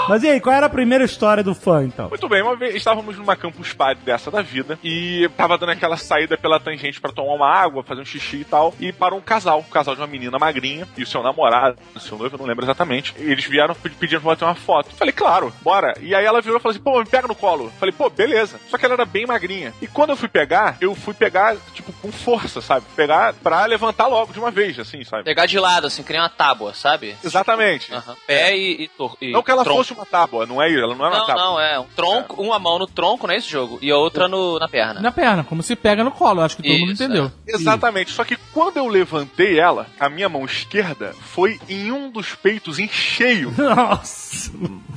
[0.08, 2.10] Mas e aí, qual era a primeira história do fã, então?
[2.10, 5.98] Muito bem, uma vez estávamos numa campus party dessa da vida e tava dando aquela
[5.98, 9.22] saída pela tangente pra tomar uma água, fazer um xixi e tal, e parou um
[9.22, 12.40] casal, um casal de uma menina magrinha e o seu namorado, o seu noivo, eu
[12.40, 13.14] não lembro exatamente.
[13.18, 14.90] Eles vieram pe- pedindo pra bater uma foto.
[14.96, 15.94] Falei, claro, bora.
[16.00, 17.72] E aí ela virou e falou assim: pô, me pega no colo.
[17.80, 18.60] Falei, pô, beleza.
[18.70, 19.74] Só que ela era bem magrinha.
[19.82, 22.86] E quando eu fui pegar, eu fui pegar, tipo, com força, sabe?
[22.96, 25.24] Pegar pra levantar logo de uma vez, assim, sabe?
[25.24, 27.16] Pegar de lado, assim, criar uma tábua, sabe?
[27.24, 27.92] Exatamente.
[27.94, 28.16] Aham.
[28.28, 28.90] Pé e, e,
[29.22, 29.80] e Não que ela tronco.
[29.84, 31.44] fosse uma tábua, não é isso, ela não era uma Não, tábua.
[31.44, 34.28] não, é um tronco, uma mão no tronco, não é esse jogo, e a outra
[34.28, 35.02] no, na perna.
[35.02, 36.42] Na perna, como se pega no colo.
[36.42, 37.32] Acho que todo mundo Isso, entendeu.
[37.48, 38.12] Exatamente.
[38.12, 42.80] Só que quando eu levantei ela, a minha mão esquerda foi em um dos peitos
[42.80, 43.54] em cheio.
[43.58, 44.52] Nossa.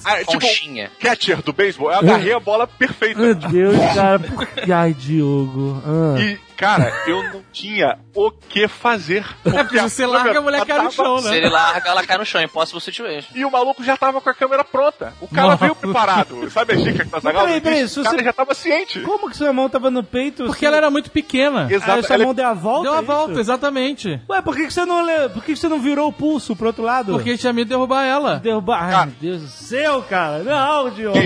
[0.05, 0.91] Ah, tipo, Conchinha.
[1.01, 1.91] catcher do beisebol.
[1.91, 3.19] Eu agarrei a bola perfeita.
[3.20, 4.19] Meu Deus, cara.
[4.19, 5.83] por que- Ai, Diogo.
[5.85, 6.20] Ah.
[6.20, 9.25] E, cara, eu não tinha o que fazer.
[9.47, 11.37] É porque você larga a mulher cai no chão, Se né?
[11.39, 13.29] ele larga, ela cai no chão, impossible situation.
[13.35, 15.15] E o maluco já tava com a câmera pronta.
[15.21, 15.57] O cara Nossa.
[15.59, 16.51] veio preparado.
[16.51, 19.01] Sabe a dica que tá Mas peraí, peraí, se O cara você- já tava ciente.
[19.01, 20.45] Como que sua mão tava no peito?
[20.45, 21.67] Porque se- ela era muito pequena.
[21.71, 21.93] Exato.
[21.93, 22.83] Aí sua ela- mão deu a volta?
[22.83, 23.07] Deu é a isso?
[23.13, 24.21] volta, exatamente.
[24.29, 25.29] Ué, por que, que você não le...
[25.29, 27.13] por que, que você não virou o pulso pro outro lado?
[27.13, 28.37] Porque tinha medo de derrubar ela.
[28.41, 28.83] derrubar.
[28.83, 29.07] Ai, Cara.
[29.07, 30.43] meu Deus do céu, cara.
[30.43, 31.19] Não, Diogo.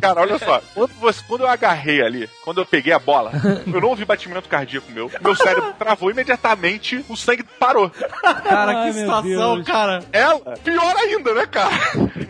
[0.00, 0.60] Cara, olha só.
[0.74, 3.32] Quando, você- quando eu agarrei ali, quando eu peguei a bola,
[3.66, 5.10] eu não ouvi batimento cardíaco meu.
[5.20, 7.90] Meu cérebro travou imediatamente, o sangue parou.
[7.90, 10.04] Cara, Ai, que situação, cara.
[10.12, 11.74] Ela, pior ainda, né, cara?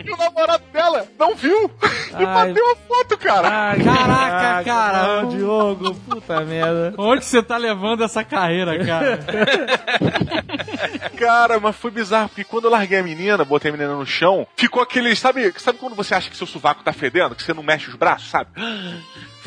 [0.05, 1.71] E o namorado dela não viu
[2.19, 2.27] e Ai.
[2.27, 3.49] bateu a foto, cara.
[3.49, 5.23] Ai, Caraca, cara.
[5.23, 5.95] Não, Diogo.
[5.95, 6.95] Puta merda.
[6.97, 9.19] Onde você tá levando essa carreira, cara?
[11.19, 14.47] Cara, mas foi bizarro, porque quando eu larguei a menina, botei a menina no chão,
[14.57, 17.63] ficou aquele, sabe, sabe quando você acha que seu sovaco tá fedendo, que você não
[17.63, 18.51] mexe os braços, sabe?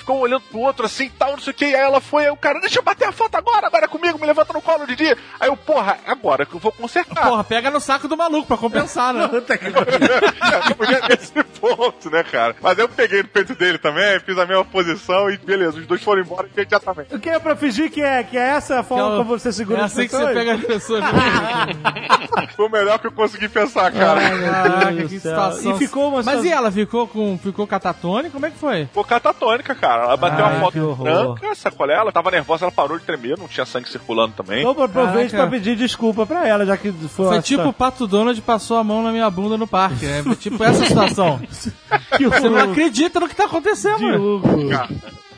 [0.02, 2.32] Ficou um olhando pro outro assim, tal, não sei o que, aí ela foi, aí
[2.32, 4.86] o cara, deixa eu bater a foto agora, agora é comigo, me levanta no colo,
[4.88, 5.16] Didi.
[5.40, 7.28] Aí eu, porra, agora que eu vou consertar.
[7.28, 9.30] Porra, pega no saco do maluco pra compensar, né?
[9.32, 12.56] Eu podia nesse ponto, né, cara?
[12.62, 16.02] Mas eu peguei no peito dele também, fiz a mesma posição e beleza, os dois
[16.04, 17.14] foram embora imediatamente.
[17.16, 19.18] O que é pra fingir que é, que é essa a forma Que é o-
[19.20, 21.04] como você segura É as assim que você pega as pessoas.
[22.56, 24.22] Foi o melhor que eu consegui pensar, cara.
[24.22, 25.76] Caraca, que situação.
[25.76, 27.38] E ficou uma Mas situação- e ela ficou com.
[27.38, 28.32] ficou catatônica?
[28.32, 28.86] Como é que foi?
[28.86, 29.91] Ficou catatônica, cara.
[29.94, 33.48] Ela bateu Ai, uma foto branca, sacolé, ela tava nervosa, ela parou de tremer, não
[33.48, 34.62] tinha sangue circulando também.
[34.62, 38.40] Então aproveite pra pedir desculpa pra ela, já que foi, Foi tipo o Pato Donald
[38.42, 40.06] passou a mão na minha bunda no parque.
[40.06, 41.40] É tipo essa situação.
[41.52, 43.98] Você não acredita no que tá acontecendo.
[43.98, 44.42] Diogo.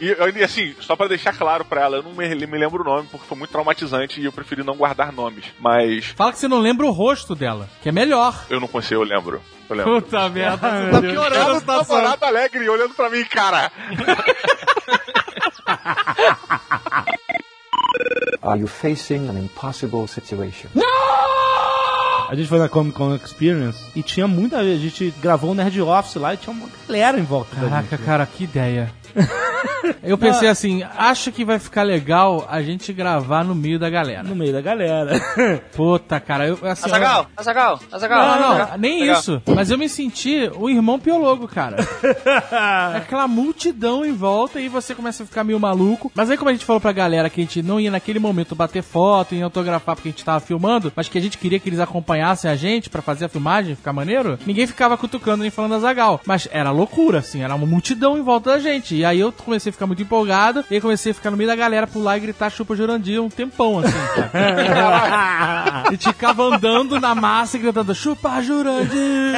[0.04, 2.86] E, e, assim, só pra deixar claro pra ela, eu não me, me lembro o
[2.86, 5.46] nome porque foi muito traumatizante e eu preferi não guardar nomes.
[5.60, 8.46] Mas Fala que você não lembra o rosto dela, que é melhor.
[8.50, 9.42] eu não consigo, eu lembro.
[9.70, 10.02] Eu lembro.
[10.02, 11.96] Puta merda, Ai, você meu tá piorando o situação.
[11.96, 13.72] namorado alegre olhando pra mim, cara.
[18.42, 20.70] Are you facing an impossible situation?
[22.30, 25.80] A gente foi na Comic Con Experience e tinha muita A gente gravou um Nerd
[25.82, 27.56] Office lá e tinha uma galera em volta.
[27.56, 28.06] da Caraca, gente.
[28.06, 28.92] cara, que ideia.
[30.02, 34.24] Eu pensei assim, acho que vai ficar legal a gente gravar no meio da galera.
[34.24, 35.20] No meio da galera.
[35.76, 36.86] Puta, cara, eu assim.
[36.86, 38.26] Azagal, Azagal, Azagal.
[38.28, 38.78] Não, não, Azagal.
[38.78, 39.42] nem isso.
[39.56, 41.78] Mas eu me senti o irmão piologo, cara.
[42.94, 46.12] É aquela multidão em volta e você começa a ficar meio maluco.
[46.16, 48.56] Mas aí, como a gente falou pra galera que a gente não ia naquele momento
[48.56, 51.70] bater foto e autografar porque a gente tava filmando, mas que a gente queria que
[51.70, 55.76] eles acompanhassem a gente pra fazer a filmagem, ficar maneiro, ninguém ficava cutucando nem falando
[55.76, 56.22] Azagal.
[56.26, 58.96] Mas era loucura, assim, era uma multidão em volta da gente.
[58.96, 61.50] E aí eu comecei a ficar muito empolgado e aí comecei a ficar no meio
[61.50, 63.94] da galera, pular e gritar chupa Jurandir um tempão, assim.
[65.92, 69.34] E ficava andando na massa e gritando Chupa Jurandir!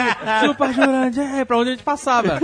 [0.45, 1.45] Chupa Jurandir!
[1.45, 2.39] Pra onde a gente passava.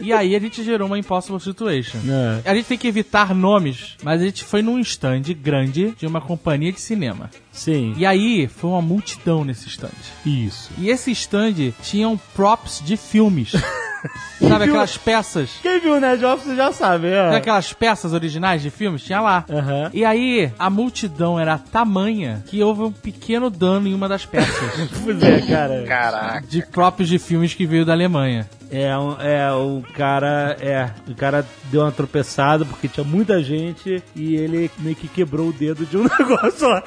[0.00, 1.98] E aí a gente gerou uma impossible situation.
[2.08, 2.50] É.
[2.50, 6.20] A gente tem que evitar nomes, mas a gente foi num stand grande de uma
[6.20, 7.30] companhia de cinema.
[7.54, 7.94] Sim.
[7.96, 9.90] E aí foi uma multidão nesse stand.
[10.26, 10.70] Isso.
[10.76, 13.52] E esse stand tinham props de filmes.
[14.38, 15.50] Sabe aquelas peças?
[15.62, 17.36] Quem viu o Nerd Office já sabe, Sabe é.
[17.38, 19.02] aquelas peças originais de filmes?
[19.02, 19.44] Tinha lá.
[19.48, 19.90] Aham.
[19.94, 24.54] E aí, a multidão era tamanha que houve um pequeno dano em uma das peças.
[25.02, 25.84] Pois é, cara.
[25.86, 26.46] Caraca.
[26.46, 28.48] de próprios de filmes que veio da Alemanha.
[28.70, 34.02] É, um, é, o cara, é, o cara deu uma tropeçada porque tinha muita gente
[34.16, 36.82] e ele meio que quebrou o dedo de um negócio lá.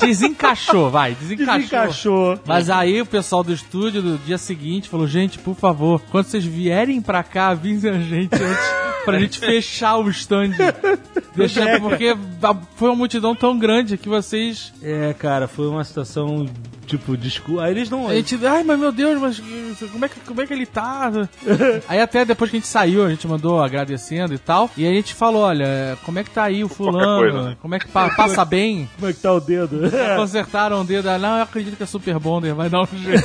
[0.00, 1.56] Desencaixou, vai, desencaixou.
[1.56, 2.40] Desencaixou.
[2.46, 6.44] Mas aí o pessoal do estúdio do dia seguinte falou: gente, por favor, quando vocês
[6.44, 10.52] vierem pra cá, avisem a gente antes pra gente fechar o stand.
[11.34, 12.16] Deixa, É, porque
[12.76, 14.72] foi uma multidão tão grande que vocês.
[14.82, 16.46] É, cara, foi uma situação,
[16.90, 17.62] tipo, desculpa.
[17.64, 18.08] Aí eles não.
[18.08, 19.40] A gente, ai, mas meu Deus, mas
[19.90, 21.10] como é que, como é que ele tá?
[21.88, 24.70] aí até depois que a gente saiu, a gente mandou agradecendo e tal.
[24.76, 27.20] E aí a gente falou, olha, como é que tá aí o fulano?
[27.20, 27.56] coisa, né?
[27.60, 28.88] Como é que pa- passa bem?
[28.98, 29.80] Como é que tá o dedo?
[30.16, 31.08] Consertaram o dedo.
[31.08, 33.22] Ah, Não, eu acredito que é Super Bonder, vai dar um jeito.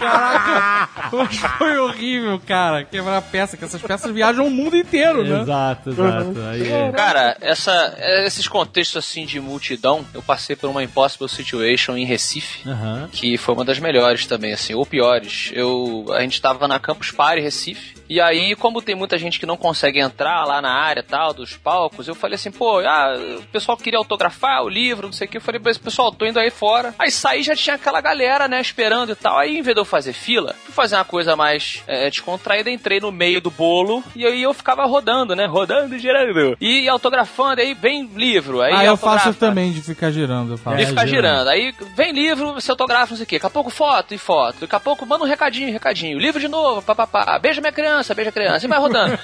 [0.00, 2.84] Caraca, mas foi horrível, cara.
[2.84, 5.40] Quebrar peça, que essas peças viajam o mundo inteiro, né?
[5.42, 6.34] exato, exato.
[6.50, 6.92] Aí é.
[6.92, 7.94] Cara, essa,
[8.26, 12.21] esses contextos assim de multidão, eu passei por uma Impossible Situation em Recife.
[12.66, 13.08] Aham.
[13.12, 15.50] que foi uma das melhores também, assim, ou piores.
[15.54, 19.46] Eu, a gente tava na Campus Party Recife, e aí, como tem muita gente que
[19.46, 23.42] não consegue entrar lá na área tal, dos palcos, eu falei assim, pô, ah, o
[23.44, 26.38] pessoal queria autografar o livro, não sei o que, eu falei, mas pessoal, tô indo
[26.38, 26.94] aí fora.
[26.98, 29.38] Aí saí já tinha aquela galera, né, esperando e tal.
[29.38, 33.00] Aí, em vez de eu fazer fila, fui fazer uma coisa mais é, descontraída, entrei
[33.00, 36.56] no meio do bolo, e aí eu ficava rodando, né, rodando e girando.
[36.60, 40.52] E autografando, aí vem livro, aí Ah, eu faço também de ficar girando.
[40.52, 40.80] Eu faço.
[40.80, 41.46] E ficar girando.
[41.46, 41.48] girando.
[41.48, 43.36] Aí vem livro, você autografa, não sei o quê.
[43.36, 44.60] Daqui a pouco foto e foto.
[44.60, 46.18] Daqui a pouco manda um recadinho, recadinho.
[46.18, 47.38] Livro de novo, papapá.
[47.38, 48.64] Beija minha criança, beija a criança.
[48.64, 49.18] E vai rodando.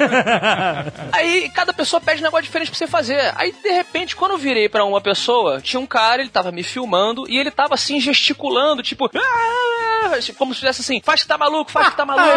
[1.12, 3.32] Aí cada pessoa pede um negócio diferente pra você fazer.
[3.36, 6.62] Aí de repente, quando eu virei pra uma pessoa, tinha um cara, ele tava me
[6.62, 9.10] filmando e ele tava assim gesticulando, tipo.
[9.15, 12.28] "Ah", Como se fizesse assim, faz que tá maluco, faz que tá maluco.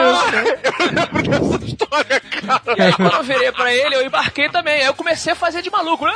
[2.78, 4.82] E aí quando eu virei pra ele, eu embarquei também.
[4.82, 6.06] Aí eu comecei a fazer de maluco.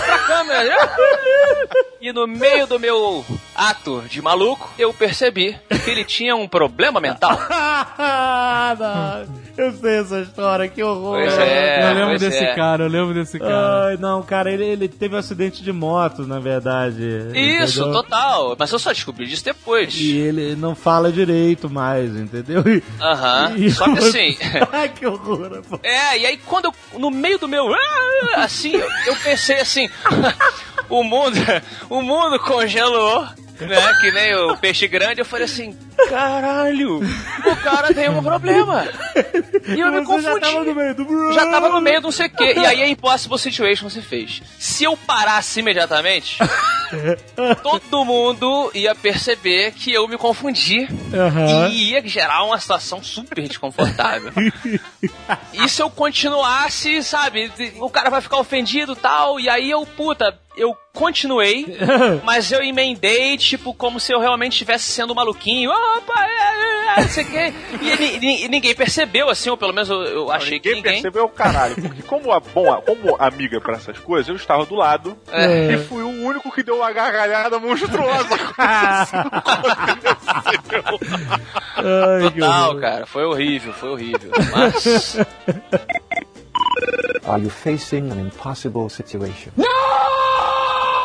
[0.00, 0.76] Pra câmera.
[2.00, 3.24] E no meio do meu
[3.60, 5.54] ato de maluco, eu percebi
[5.84, 7.38] que ele tinha um problema mental.
[8.78, 9.40] Não.
[9.56, 11.18] Eu sei essa história, que horror.
[11.20, 12.54] Pois é, eu lembro pois desse é.
[12.54, 13.88] cara, eu lembro desse cara.
[13.88, 17.02] Ai, não, cara, ele, ele teve um acidente de moto, na verdade.
[17.34, 18.02] Isso, entendeu?
[18.02, 18.56] total.
[18.58, 19.94] Mas eu só descobri disso depois.
[19.94, 22.62] E ele não fala direito mais, entendeu?
[23.00, 23.54] Aham.
[23.58, 24.38] e- Só que assim.
[24.72, 25.62] Ai, que horror.
[25.68, 25.78] pô.
[25.82, 29.90] É, e aí quando eu, no meio do meu, ah, assim, eu, eu pensei assim,
[30.88, 31.36] o mundo,
[31.90, 33.26] o mundo congelou,
[33.60, 35.76] né, que nem o peixe grande, eu falei assim,
[36.08, 38.86] caralho, o cara tem um problema.
[39.68, 40.40] E eu me Você já confundi.
[40.40, 41.32] tava no meio do...
[41.32, 42.54] Já tava no meio do não sei o quê.
[42.56, 44.42] E aí a Impossible Situation você fez.
[44.58, 46.38] Se eu parasse imediatamente,
[47.62, 51.68] todo mundo ia perceber que eu me confundi Aham.
[51.68, 54.32] e ia gerar uma situação super desconfortável.
[55.54, 59.86] e se eu continuasse, sabe, o cara vai ficar ofendido e tal, e aí eu,
[59.86, 61.76] puta, eu continuei,
[62.24, 65.70] mas eu emendei, tipo, como se eu realmente estivesse sendo maluquinho.
[65.70, 67.52] Opa, é, é, é, não sei o quê.
[67.80, 70.92] E, ni- ni- ninguém percebeu, assim, ou pelo menos eu, eu achei que Ninguém ninguém.
[71.02, 71.74] percebeu o caralho.
[71.76, 75.72] Porque como, a, bom, como amiga pra essas coisas, eu estava do lado É.
[75.72, 78.28] e fui o único que deu uma gargalhada monstruosa.
[81.76, 84.30] Ai, Total, cara, foi horrível, foi horrível.
[84.52, 85.16] Mas.
[87.26, 89.50] Are you facing an impossible situation?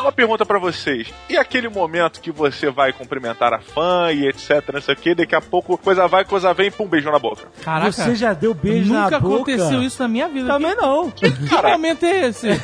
[0.06, 1.12] Uma pergunta pra vocês.
[1.28, 5.16] E aquele momento que você vai cumprimentar a fã e etc, não sei o que,
[5.16, 7.48] daqui a pouco coisa vai, coisa vem, pum, beijo na boca.
[7.64, 9.34] Caraca, Você já deu beijo nunca na boca?
[9.52, 10.46] aconteceu isso na minha vida.
[10.46, 11.10] Também não.
[11.10, 12.46] Que, que momento é esse?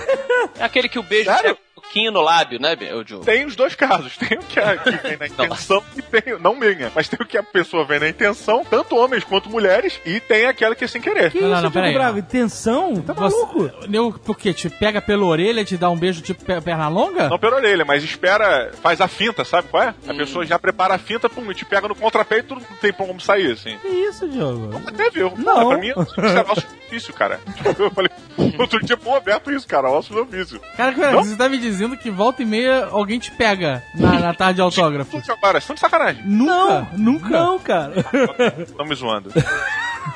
[0.59, 1.57] É aquele que o beijo Sério?
[1.83, 3.25] É um pouquinho no lábio, né, o Joe?
[3.25, 4.17] Tem os dois casos.
[4.17, 6.39] Tem o que, a, que vem na intenção e tem.
[6.41, 10.01] Não minha, mas tem o que a pessoa vem na intenção, tanto homens quanto mulheres,
[10.07, 11.31] e tem aquela que é sem querer.
[11.31, 11.95] Que Não, não, isso, não, Diego peraí.
[11.95, 12.19] Bravo?
[12.19, 12.95] Intenção?
[13.03, 13.71] Tá maluco?
[13.93, 14.53] Eu, por quê?
[14.55, 17.29] Te pega pela orelha, te dá um beijo tipo pe- perna longa?
[17.29, 19.95] Não pela orelha, mas espera, faz a finta, sabe qual é?
[20.09, 20.17] A Hum.
[20.17, 23.53] pessoa já prepara a finta, pum, e te pega no contrapeito, não tem como sair,
[23.53, 23.77] assim.
[23.79, 24.81] Que isso, Diogo?
[24.87, 25.33] Até viu.
[25.37, 25.69] Não.
[25.71, 27.41] Pra mim, isso é nosso ofício, cara.
[27.79, 28.11] Eu falei,
[28.59, 30.61] outro dia, pô, aberto isso, cara, nosso ofício.
[30.77, 34.35] Cara, cara, você tá me dizendo que volta e meia alguém te pega na, na
[34.35, 35.21] tarde de autógrafo?
[35.31, 36.23] Agora, estão de sacanagem.
[36.25, 37.29] Nunca, nunca.
[37.29, 37.95] Não, cara.
[38.59, 39.31] Estão me zoando.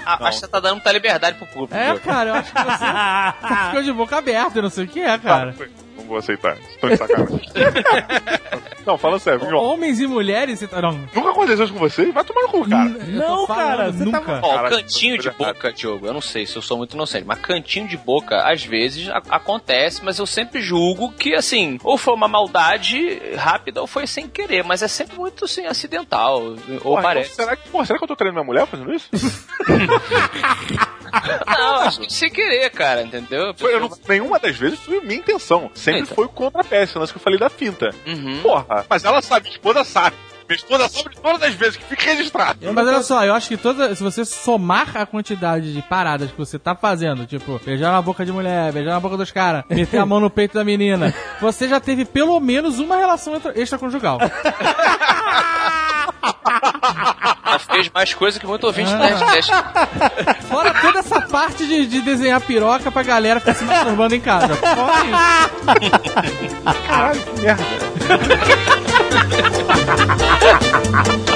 [0.05, 1.74] Ah, acho que você tá dando muita liberdade pro público.
[1.74, 2.85] É, cara, eu acho que você
[3.66, 5.53] ficou de boca aberta, eu não sei o que é, cara.
[5.53, 5.65] Tá,
[5.97, 6.56] não vou aceitar.
[6.70, 7.40] Estão de sacanagem.
[8.86, 9.62] não, fala sério, João.
[9.64, 10.81] Homens e mulheres, você tá.
[10.82, 12.06] Não, Nunca aconteceu isso com você?
[12.12, 12.89] Vai tomar no cu, cara.
[12.89, 14.20] eu Não, cara, você nunca.
[14.20, 17.24] tá- Ó, Caraca, cantinho de boca, Diogo, eu não sei se eu sou muito inocente,
[17.27, 21.97] mas cantinho de boca, às vezes, a- acontece, mas eu sempre julgo que, assim, ou
[21.98, 26.56] foi uma maldade rápida ou foi sem querer, mas é sempre muito, assim, acidental, ou
[26.81, 27.32] Porra, parece.
[27.32, 29.09] então será, que, porra, será que eu tô treinando minha mulher fazendo isso?
[31.47, 33.55] Não, acho que sem querer, cara, entendeu?
[33.56, 35.70] Foi, eu não- nenhuma das vezes foi minha intenção.
[35.86, 36.14] Sempre Eita.
[36.14, 37.90] foi o contrapé, esse lance que eu falei da finta.
[38.06, 38.40] Uhum.
[38.42, 40.16] Porra, mas ela sabe, minha esposa sabe.
[40.48, 42.72] Minha esposa sabe de todas as vezes que fica registrado.
[42.72, 43.94] Mas olha só, eu acho que toda.
[43.96, 48.24] Se você somar a quantidade de paradas que você tá fazendo, tipo, beijar na boca
[48.24, 51.68] de mulher, beijar na boca dos caras, meter a mão no peito da menina, você
[51.68, 54.18] já teve pelo menos uma relação extra- extraconjugal.
[57.57, 59.51] Ela fez mais coisa que muito ouvinte do Nerdcast.
[60.49, 64.55] Fora toda essa parte de, de desenhar piroca pra galera ficar se masturbando em casa.
[64.57, 65.05] Fora
[66.45, 66.57] isso.
[66.87, 67.65] Caralho, que merda.